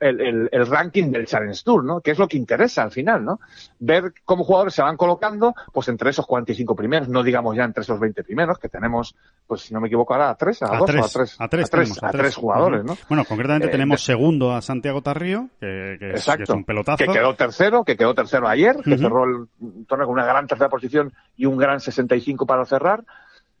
[0.00, 2.00] el, el, ranking del Challenge Tour, ¿no?
[2.00, 3.40] Que es lo que interesa al final, ¿no?
[3.78, 7.82] Ver cómo jugadores se van colocando, pues entre esos 45 primeros, no digamos ya entre
[7.82, 9.14] esos 20 primeros, que tenemos,
[9.46, 12.02] pues si no me equivoco ahora, a tres, a, dos tres, a tres, a tres,
[12.02, 12.96] a tres, jugadores, ¿no?
[13.08, 16.98] Bueno, concretamente eh, tenemos segundo a Santiago Tarrío, que, es, un pelotazo.
[16.98, 19.46] Que quedó tercero que quedó tercero ayer, que cerró el
[19.86, 23.04] torneo con una gran tercera posición y un gran 65 para cerrar.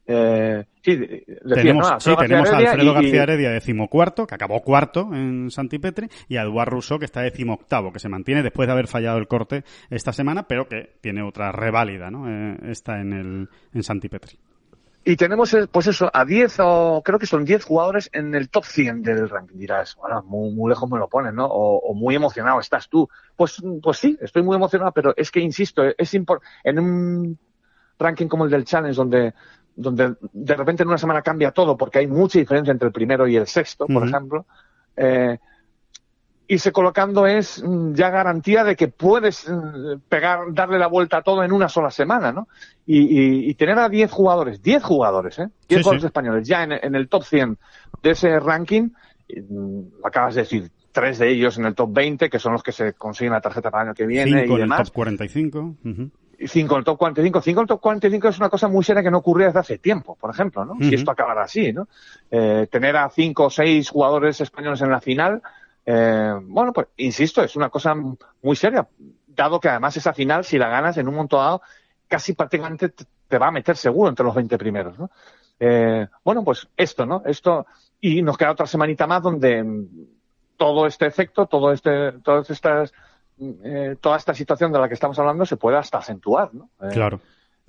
[0.04, 0.98] Eh, sí,
[1.54, 6.98] tenemos, a Alfredo García Heredia decimocuarto, que acabó cuarto en Santipetri, y a Eduard Rousseau,
[6.98, 10.66] que está decimoctavo, que se mantiene después de haber fallado el corte esta semana, pero
[10.66, 12.28] que tiene otra reválida, ¿no?
[12.28, 14.38] Eh, está en el en Santipetri.
[15.04, 18.48] Y tenemos, eh, pues eso, a 10 o creo que son 10 jugadores en el
[18.48, 19.58] top 100 del ranking.
[19.58, 21.46] Dirás, bueno, muy, lejos me lo ponen, ¿no?
[21.46, 23.08] O, muy emocionado estás tú.
[23.36, 27.38] Pues, pues sí, estoy muy emocionado, pero es que, insisto, es en un
[27.98, 29.34] ranking como el del Challenge, donde,
[29.74, 33.26] donde de repente en una semana cambia todo, porque hay mucha diferencia entre el primero
[33.26, 34.46] y el sexto, por ejemplo,
[34.96, 35.38] eh,
[36.52, 41.22] irse colocando es mm, ya garantía de que puedes mm, pegar, darle la vuelta a
[41.22, 42.48] todo en una sola semana, ¿no?
[42.86, 45.48] Y, tener a 10 jugadores, 10 jugadores, ¿eh?
[45.68, 47.56] 10 jugadores españoles ya en, el top 100
[48.02, 48.90] de ese ranking,
[49.28, 52.72] mm, acabas de decir, tres de ellos en el top 20, que son los que
[52.72, 54.78] se consiguen la tarjeta para el año que viene cinco y demás.
[54.78, 55.76] en el top 45.
[56.44, 57.40] Cinco en el top 45.
[57.40, 59.78] Cinco en el top 45 es una cosa muy seria que no ocurría desde hace
[59.78, 60.74] tiempo, por ejemplo, ¿no?
[60.80, 61.88] Si esto acabara así, ¿no?
[62.30, 65.40] Eh, tener a cinco o seis jugadores españoles en la final,
[65.84, 68.86] eh, bueno, pues insisto, es una cosa muy seria,
[69.26, 71.62] dado que además esa final, si la ganas en un momento dado,
[72.08, 72.90] casi prácticamente
[73.28, 75.10] te va a meter seguro entre los 20 primeros, ¿no?
[75.58, 77.22] Eh, bueno, pues esto, ¿no?
[77.24, 77.66] Esto,
[78.00, 79.64] y nos queda otra semanita más donde
[80.56, 82.92] todo este efecto, todo este, todas estas,
[83.40, 86.68] eh, toda esta situación de la que estamos hablando se puede hasta acentuar, ¿no?
[86.92, 87.20] claro.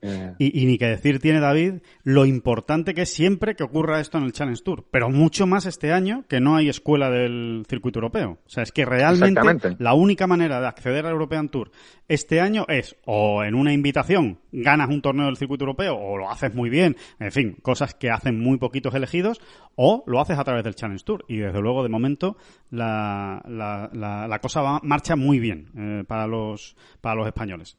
[0.03, 0.35] Eh.
[0.37, 4.25] Y, ni que decir tiene David lo importante que es siempre que ocurra esto en
[4.25, 8.39] el Challenge Tour, pero mucho más este año que no hay escuela del circuito europeo.
[8.45, 9.41] O sea, es que realmente
[9.79, 11.71] la única manera de acceder al European Tour
[12.07, 16.29] este año es o en una invitación ganas un torneo del circuito europeo o lo
[16.29, 19.41] haces muy bien, en fin, cosas que hacen muy poquitos elegidos,
[19.75, 21.25] o lo haces a través del Challenge Tour.
[21.27, 22.37] Y desde luego, de momento,
[22.69, 27.77] la, la, cosa va, marcha muy bien eh, para, los, para los españoles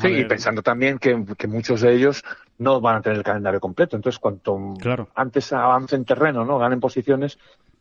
[0.00, 1.14] sí, y pensando también que,
[1.46, 2.24] muchos de ellos
[2.58, 3.96] no van a tener el calendario completo.
[3.96, 4.74] Entonces, cuanto
[5.14, 6.58] antes avancen terreno, ¿no?
[6.58, 7.38] Ganen posiciones,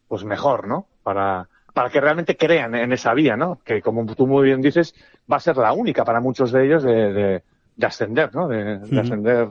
[0.08, 0.88] pues mejor, ¿no?
[1.04, 3.60] Para, para que realmente crean en esa vía, ¿no?
[3.64, 4.96] Que como tú muy bien dices,
[5.32, 7.42] va a ser la única para muchos de ellos de,
[7.76, 8.48] de, ascender, ¿no?
[8.48, 9.48] De, de ascender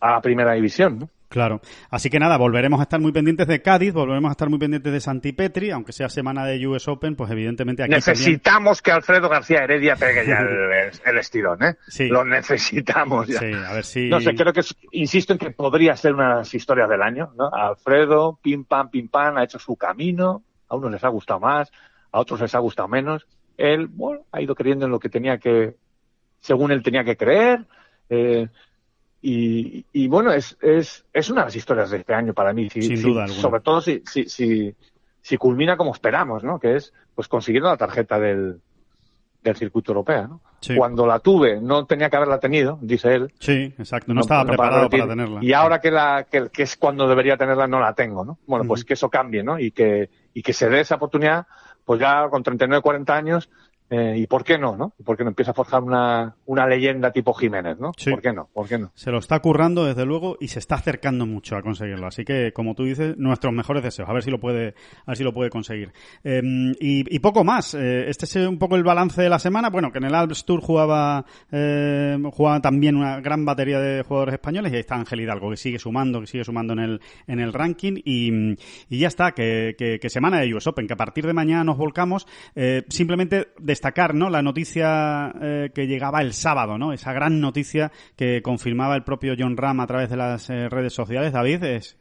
[0.00, 1.08] a la primera división, ¿no?
[1.28, 1.60] Claro.
[1.90, 4.92] Así que nada, volveremos a estar muy pendientes de Cádiz, volveremos a estar muy pendientes
[4.92, 9.64] de Santipetri, aunque sea semana de US Open, pues evidentemente aquí Necesitamos que Alfredo García
[9.64, 10.38] Heredia pegue ya
[11.04, 11.76] el, estirón, ¿eh?
[11.88, 12.08] Sí.
[12.08, 13.40] Lo necesitamos ya.
[13.40, 14.08] Sí, a ver si...
[14.08, 14.62] No sé, creo que,
[14.92, 17.50] insisto en que podría ser una de las historias del año, ¿no?
[17.52, 21.72] Alfredo, pim pam, pim pam, ha hecho su camino, a unos les ha gustado más,
[22.12, 23.26] a otros les ha gustado menos.
[23.56, 25.74] Él, bueno, ha ido creyendo en lo que tenía que,
[26.40, 27.64] según él tenía que creer,
[28.08, 28.48] eh,
[29.28, 32.70] y, y, bueno, es, es, es una de las historias de este año para mí.
[32.70, 34.72] Sin duda Sobre todo si, si, si,
[35.20, 36.60] si, culmina como esperamos, ¿no?
[36.60, 38.60] Que es pues consiguiendo la tarjeta del,
[39.42, 40.40] del circuito europeo, ¿no?
[40.76, 43.32] Cuando la tuve, no tenía que haberla tenido, dice él.
[43.40, 45.40] Sí, exacto, no, estaba preparado para, tenerla.
[45.42, 48.38] Y ahora que, la, que, que, es cuando debería tenerla, no la tengo, ¿no?
[48.46, 49.58] Bueno, pues que eso cambie, ¿no?
[49.58, 51.48] Y que, y que se dé esa oportunidad,
[51.84, 53.50] pues ya con 39, 40 años,
[53.88, 54.92] eh, ¿Y por qué no, no?
[55.04, 57.92] ¿Por qué no empieza a forjar una, una leyenda tipo Jiménez, no?
[57.92, 58.48] ¿Por qué no?
[58.52, 58.90] ¿Por qué no?
[58.94, 62.06] Se lo está currando desde luego y se está acercando mucho a conseguirlo.
[62.06, 64.08] Así que, como tú dices, nuestros mejores deseos.
[64.08, 65.92] A ver si lo puede, a ver si lo puede conseguir.
[66.24, 67.74] Em, y, poco más.
[67.74, 69.70] Eh, este es un poco el balance de la semana.
[69.70, 74.34] Bueno, que en el Alps Tour jugaba, eh, jugaba también una gran batería de jugadores
[74.34, 77.40] españoles y ahí está Ángel Hidalgo que sigue sumando, que sigue sumando en el, en
[77.40, 78.56] el ranking y,
[78.88, 81.76] y ya está, que, que, semana de US Open, que a partir de mañana nos
[81.76, 82.26] volcamos.
[82.54, 84.30] Eh, simplemente de destacar, ¿no?
[84.30, 86.94] La noticia eh, que llegaba el sábado, ¿no?
[86.94, 90.94] Esa gran noticia que confirmaba el propio John Ram a través de las eh, redes
[90.94, 91.96] sociales, David, es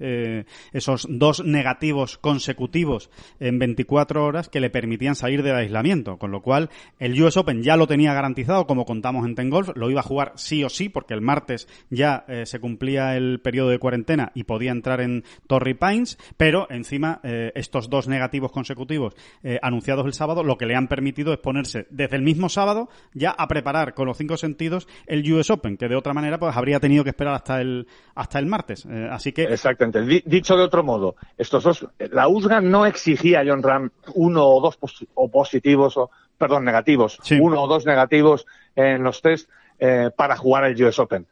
[0.72, 6.42] esos dos negativos consecutivos en 24 horas que le permitían salir del aislamiento, con lo
[6.42, 6.70] cual
[7.00, 10.04] el US Open ya lo tenía garantizado, como contamos en Ten Golf, lo iba a
[10.04, 14.44] jugar sí o sí, porque el martes ya se cumplía el periodo de cuarentena y
[14.44, 19.16] podía entrar en Torrey Pines, pero encima estos dos negativos consecutivos
[19.62, 23.32] anunciados el sábado, lo que le han permitido es ponerse desde el mismo sábado ya
[23.32, 26.80] a preparar con los cinco sentidos el US Open, que de otra manera pues habría
[26.80, 28.86] tenido que esperar hasta el hasta el martes.
[28.86, 30.24] Eh, así que exactamente.
[30.26, 34.62] dicho de otro modo, estos dos, la USGA no exigía a John Ram uno o
[34.62, 34.78] dos
[35.16, 40.66] o positivos o perdón negativos, uno o dos negativos en los test eh, para jugar
[40.66, 41.26] el US Open.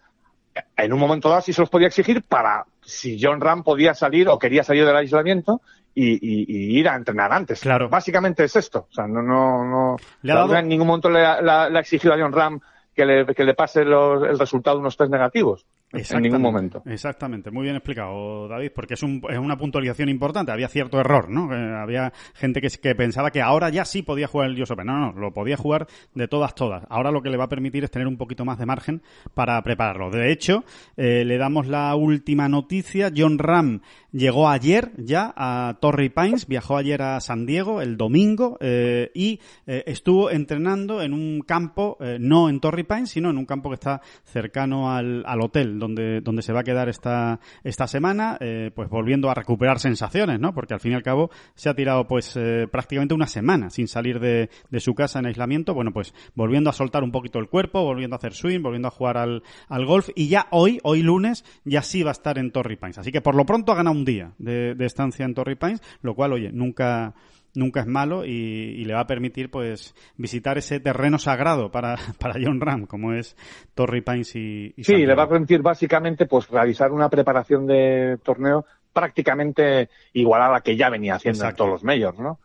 [0.77, 4.29] En un momento dado sí se los podía exigir para si John Ram podía salir
[4.29, 5.61] o quería salir del aislamiento
[5.95, 7.61] y, ir a entrenar antes.
[7.61, 7.89] Claro.
[7.89, 8.87] Básicamente es esto.
[8.89, 9.95] O sea, no, no, no.
[10.21, 12.59] ¿Le En ningún momento le, ha exigido a John Ram
[12.95, 15.65] que le, que le pase el resultado de unos test negativos.
[15.93, 16.81] En ningún momento.
[16.87, 20.51] Exactamente, muy bien explicado, David, porque es, un, es una puntualización importante.
[20.51, 21.51] Había cierto error, ¿no?
[21.53, 24.87] había gente que, que, pensaba que ahora ya sí podía jugar el US Open.
[24.87, 26.83] No, no, lo podía jugar de todas, todas.
[26.89, 29.03] Ahora lo que le va a permitir es tener un poquito más de margen
[29.35, 30.09] para prepararlo.
[30.09, 30.63] De hecho,
[30.97, 33.11] eh, le damos la última noticia.
[33.15, 33.81] John Ram
[34.13, 39.41] llegó ayer ya a Torrey Pines, viajó ayer a San Diego el domingo eh, y
[39.67, 43.75] eh, estuvo entrenando en un campo, no en Torrey Pines, sino en un campo que
[43.75, 48.71] está cercano al, al hotel donde, donde se va a quedar esta, esta semana, eh,
[48.73, 50.53] pues volviendo a recuperar sensaciones, ¿no?
[50.53, 53.87] Porque al fin y al cabo se ha tirado pues eh, prácticamente una semana sin
[53.87, 57.49] salir de, de, su casa en aislamiento, bueno, pues volviendo a soltar un poquito el
[57.49, 61.01] cuerpo, volviendo a hacer swing, volviendo a jugar al, al golf y ya hoy, hoy
[61.01, 62.97] lunes, ya sí va a estar en Torrey Pines.
[62.97, 65.81] Así que por lo pronto ha ganado un día de, de estancia en Torrey Pines,
[66.01, 67.13] lo cual, oye, nunca
[67.55, 72.35] nunca es malo y, le va a permitir pues visitar ese terreno sagrado para, para
[72.43, 73.35] John Ram como es
[73.73, 78.65] Torrey Pines y, sí le va a permitir básicamente pues realizar una preparación de torneo
[78.91, 82.39] prácticamente igual a la que ya venía haciendo en todos los medios no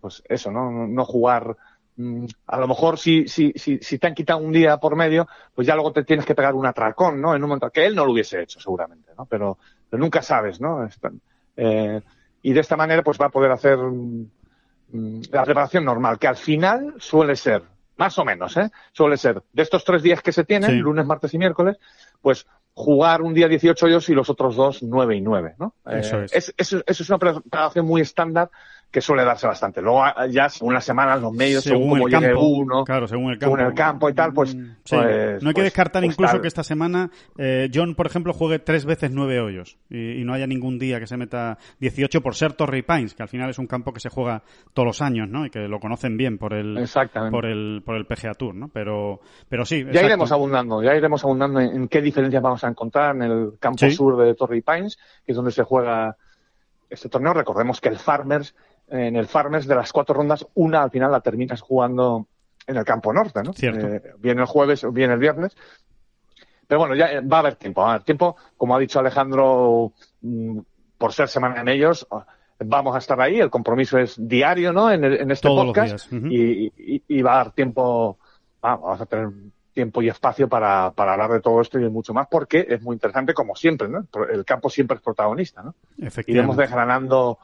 [0.00, 1.56] pues eso no no jugar
[1.96, 5.28] mm, a lo mejor si, si, si, si, te han quitado un día por medio,
[5.54, 7.32] pues ya luego te tienes que pegar un atracón, ¿no?
[7.36, 9.26] En un momento que él no lo hubiese hecho, seguramente, ¿no?
[9.26, 9.58] Pero,
[9.92, 10.88] nunca sabes, ¿no?
[11.56, 12.00] Eh,
[12.42, 13.78] y de esta manera, pues va a poder hacer
[14.90, 17.62] Mm, la preparación normal, que al final suele ser,
[17.98, 18.70] más o menos, ¿eh?
[18.92, 21.76] suele ser de estos tres días que se tienen, lunes, martes y miércoles,
[22.22, 25.74] pues jugar un día 18 hoyos y los otros dos 9 y 9, ¿no?
[25.84, 26.54] Eso, eh, es.
[26.56, 28.50] eso es una preparación muy estándar
[28.90, 29.82] que suele darse bastante.
[29.82, 33.38] Luego ah, ya según las semanas, los medios, según, el campo, uno, claro, según el
[33.38, 36.40] campo, el campo y tal, pues, mm, pues no hay que pues, descartar pues incluso
[36.40, 40.46] que esta semana eh, John, por ejemplo, juegue tres veces nueve hoyos y, no haya
[40.46, 43.66] ningún día que se meta 18 por ser Torrey Pines, que al final es un
[43.66, 44.42] campo que se juega
[44.74, 45.46] todos los años, ¿no?
[45.46, 46.86] Y que lo conocen bien por el
[47.30, 48.68] por el por el PGA Tour, ¿no?
[48.68, 53.16] Pero pero sí, ya iremos abundando, ya iremos abundando en, qué diferencias vamos a encontrar
[53.16, 56.16] en el campo sur de Torrey Pines, que es donde se juega
[56.90, 57.34] este torneo.
[57.34, 58.54] Recordemos que el Farmers
[58.90, 62.26] en el Farmers de las cuatro rondas, una al final la terminas jugando
[62.66, 63.52] en el campo norte, ¿no?
[63.60, 65.56] Eh, viene el jueves o viene el viernes.
[66.66, 68.36] Pero bueno, ya va a haber tiempo, va a haber tiempo.
[68.56, 70.58] Como ha dicho Alejandro, mm,
[70.98, 72.06] por ser semana en ellos,
[72.58, 73.40] vamos a estar ahí.
[73.40, 74.90] El compromiso es diario, ¿no?
[74.90, 76.12] En, este podcast.
[76.12, 78.18] y, va a dar tiempo,
[78.60, 79.30] vamos a tener
[79.72, 82.82] tiempo y espacio para, para hablar de todo esto y de mucho más, porque es
[82.82, 84.06] muy interesante, como siempre, ¿no?
[84.30, 85.74] El campo siempre es protagonista, ¿no?
[86.26, 87.38] Iremos desgranando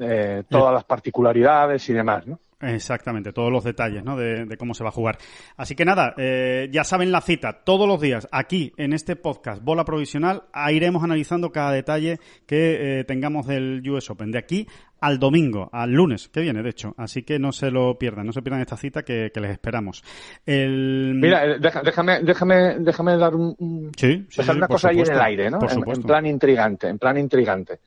[0.00, 2.38] eh, todas las particularidades y demás, ¿no?
[2.62, 4.16] Exactamente, todos los detalles ¿no?
[4.16, 5.16] de, cómo se va a jugar.
[5.56, 9.62] Así que nada, eh, ya saben la cita, todos los días aquí en este podcast
[9.64, 14.30] Bola Provisional iremos analizando cada detalle que eh, tengamos del US Open.
[14.30, 14.66] De aquí
[15.00, 16.94] al domingo, al lunes, que viene, de hecho.
[16.98, 20.04] Así que no se lo pierdan, no se pierdan esta cita que, les esperamos.
[20.44, 21.14] El...
[21.16, 25.60] Mira, déjame, déjame, déjame dar un, sí, una cosa ahí en el aire, ¿no?
[25.62, 27.80] en, plan intrigante, en plan intrigante.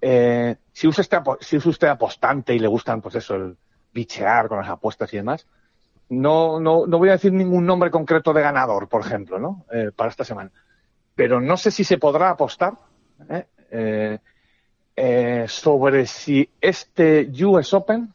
[0.00, 3.56] Eh, si, usa este, si usa usted apostante y le gustan, pues eso, el
[3.92, 5.46] bichear con las apuestas y demás,
[6.08, 9.64] no, no, no voy a decir ningún nombre concreto de ganador, por ejemplo, ¿no?
[9.72, 10.50] Eh, para esta semana.
[11.14, 12.74] Pero no sé si se podrá apostar
[13.28, 14.18] ¿eh?
[15.48, 18.12] sobre si este US Open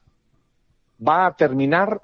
[1.06, 2.00] va a terminar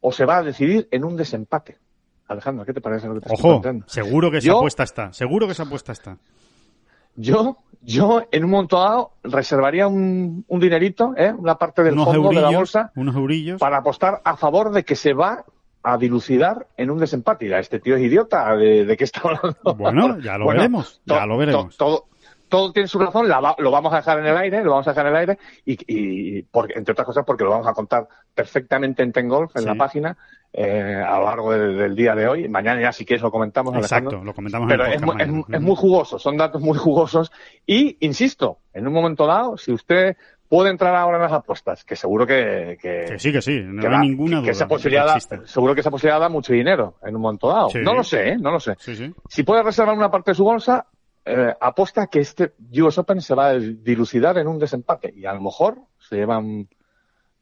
[0.00, 1.78] o se va a decidir en un desempate.
[2.26, 5.52] Alejandro, ¿qué te parece lo que te Ojo, seguro que esa apuesta está, seguro que
[5.52, 6.16] esa apuesta está.
[7.16, 11.32] Yo, yo en un momento dado reservaría un, un dinerito, ¿eh?
[11.36, 13.60] una parte del fondo de la bolsa, unos eurillos.
[13.60, 15.44] para apostar a favor de que se va
[15.82, 17.58] a dilucidar en un desempate.
[17.58, 19.74] este tío es idiota, ¿de, de qué está hablando?
[19.76, 21.76] Bueno, ya lo veremos, ya lo veremos.
[21.76, 22.06] todo,
[22.50, 25.06] todo tiene su razón, lo vamos a dejar en el aire, lo vamos a dejar
[25.06, 29.12] en el aire, y, porque, entre otras cosas porque lo vamos a contar perfectamente en
[29.12, 30.18] Tengolf, en la página,
[30.52, 32.48] eh, a lo largo del, día de hoy.
[32.48, 33.74] Mañana ya si quieres lo comentamos.
[33.76, 35.00] Exacto, lo comentamos Pero es,
[35.48, 37.30] es, muy jugoso, son datos muy jugosos.
[37.66, 40.16] Y, insisto, en un momento dado, si usted
[40.48, 42.76] puede entrar ahora en las apuestas, que seguro que...
[42.82, 44.46] Que, sí, que sí, no hay ninguna duda.
[44.46, 47.68] Que esa posibilidad seguro que esa posibilidad da mucho dinero en un momento dado.
[47.84, 48.36] No lo sé, ¿eh?
[48.36, 48.74] No lo sé.
[49.28, 50.86] Si puede reservar una parte de su bolsa,
[51.24, 55.34] eh, apuesta que este US Open se va a dilucidar en un desempate y a
[55.34, 56.40] lo mejor se lleva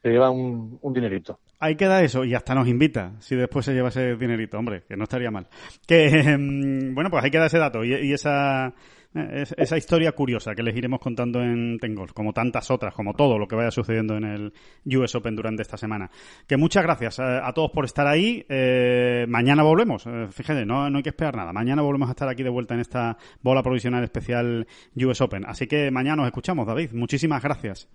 [0.02, 1.40] se lleva un, un dinerito.
[1.60, 4.96] Ahí queda eso y hasta nos invita si después se lleva ese dinerito, hombre, que
[4.96, 5.48] no estaría mal.
[5.86, 8.74] Que em, bueno, pues ahí queda ese dato y, esa
[9.14, 13.38] eh, esa historia curiosa que les iremos contando en Tengol, como tantas otras, como todo
[13.38, 14.52] lo que vaya sucediendo en el
[14.98, 16.10] US Open durante esta semana.
[16.46, 18.44] Que muchas gracias a, todos por estar ahí.
[18.48, 21.52] Eh, mañana volvemos, eh, fíjense, no, no hay que esperar nada.
[21.52, 24.66] Mañana volvemos a estar aquí de vuelta en esta bola provisional especial
[24.96, 25.44] US Open.
[25.46, 26.92] Así que mañana nos escuchamos, David.
[26.92, 27.88] Muchísimas gracias.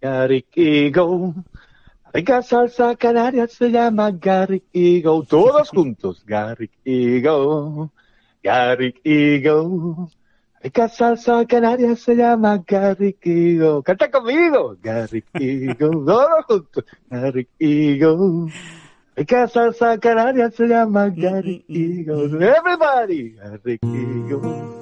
[0.00, 1.34] Garrick Eagle.
[2.14, 4.08] Rica salsa canaria se llama
[4.72, 5.26] Eagle.
[5.28, 6.24] Todos juntos.
[6.84, 7.90] Eagle.
[8.42, 10.08] Garrick Eagle.
[10.62, 13.82] Rica salsa canaria se llama Garrick Eagle.
[13.82, 14.76] Canta conmigo.
[14.80, 15.74] Garrick Eagle.
[16.06, 16.84] Todos juntos.
[17.10, 18.52] Garrick Eagle.
[19.16, 22.44] Rica salsa canaria se llama Garrick Eagle.
[22.44, 23.30] Everybody.
[23.30, 24.81] Garrick Eagle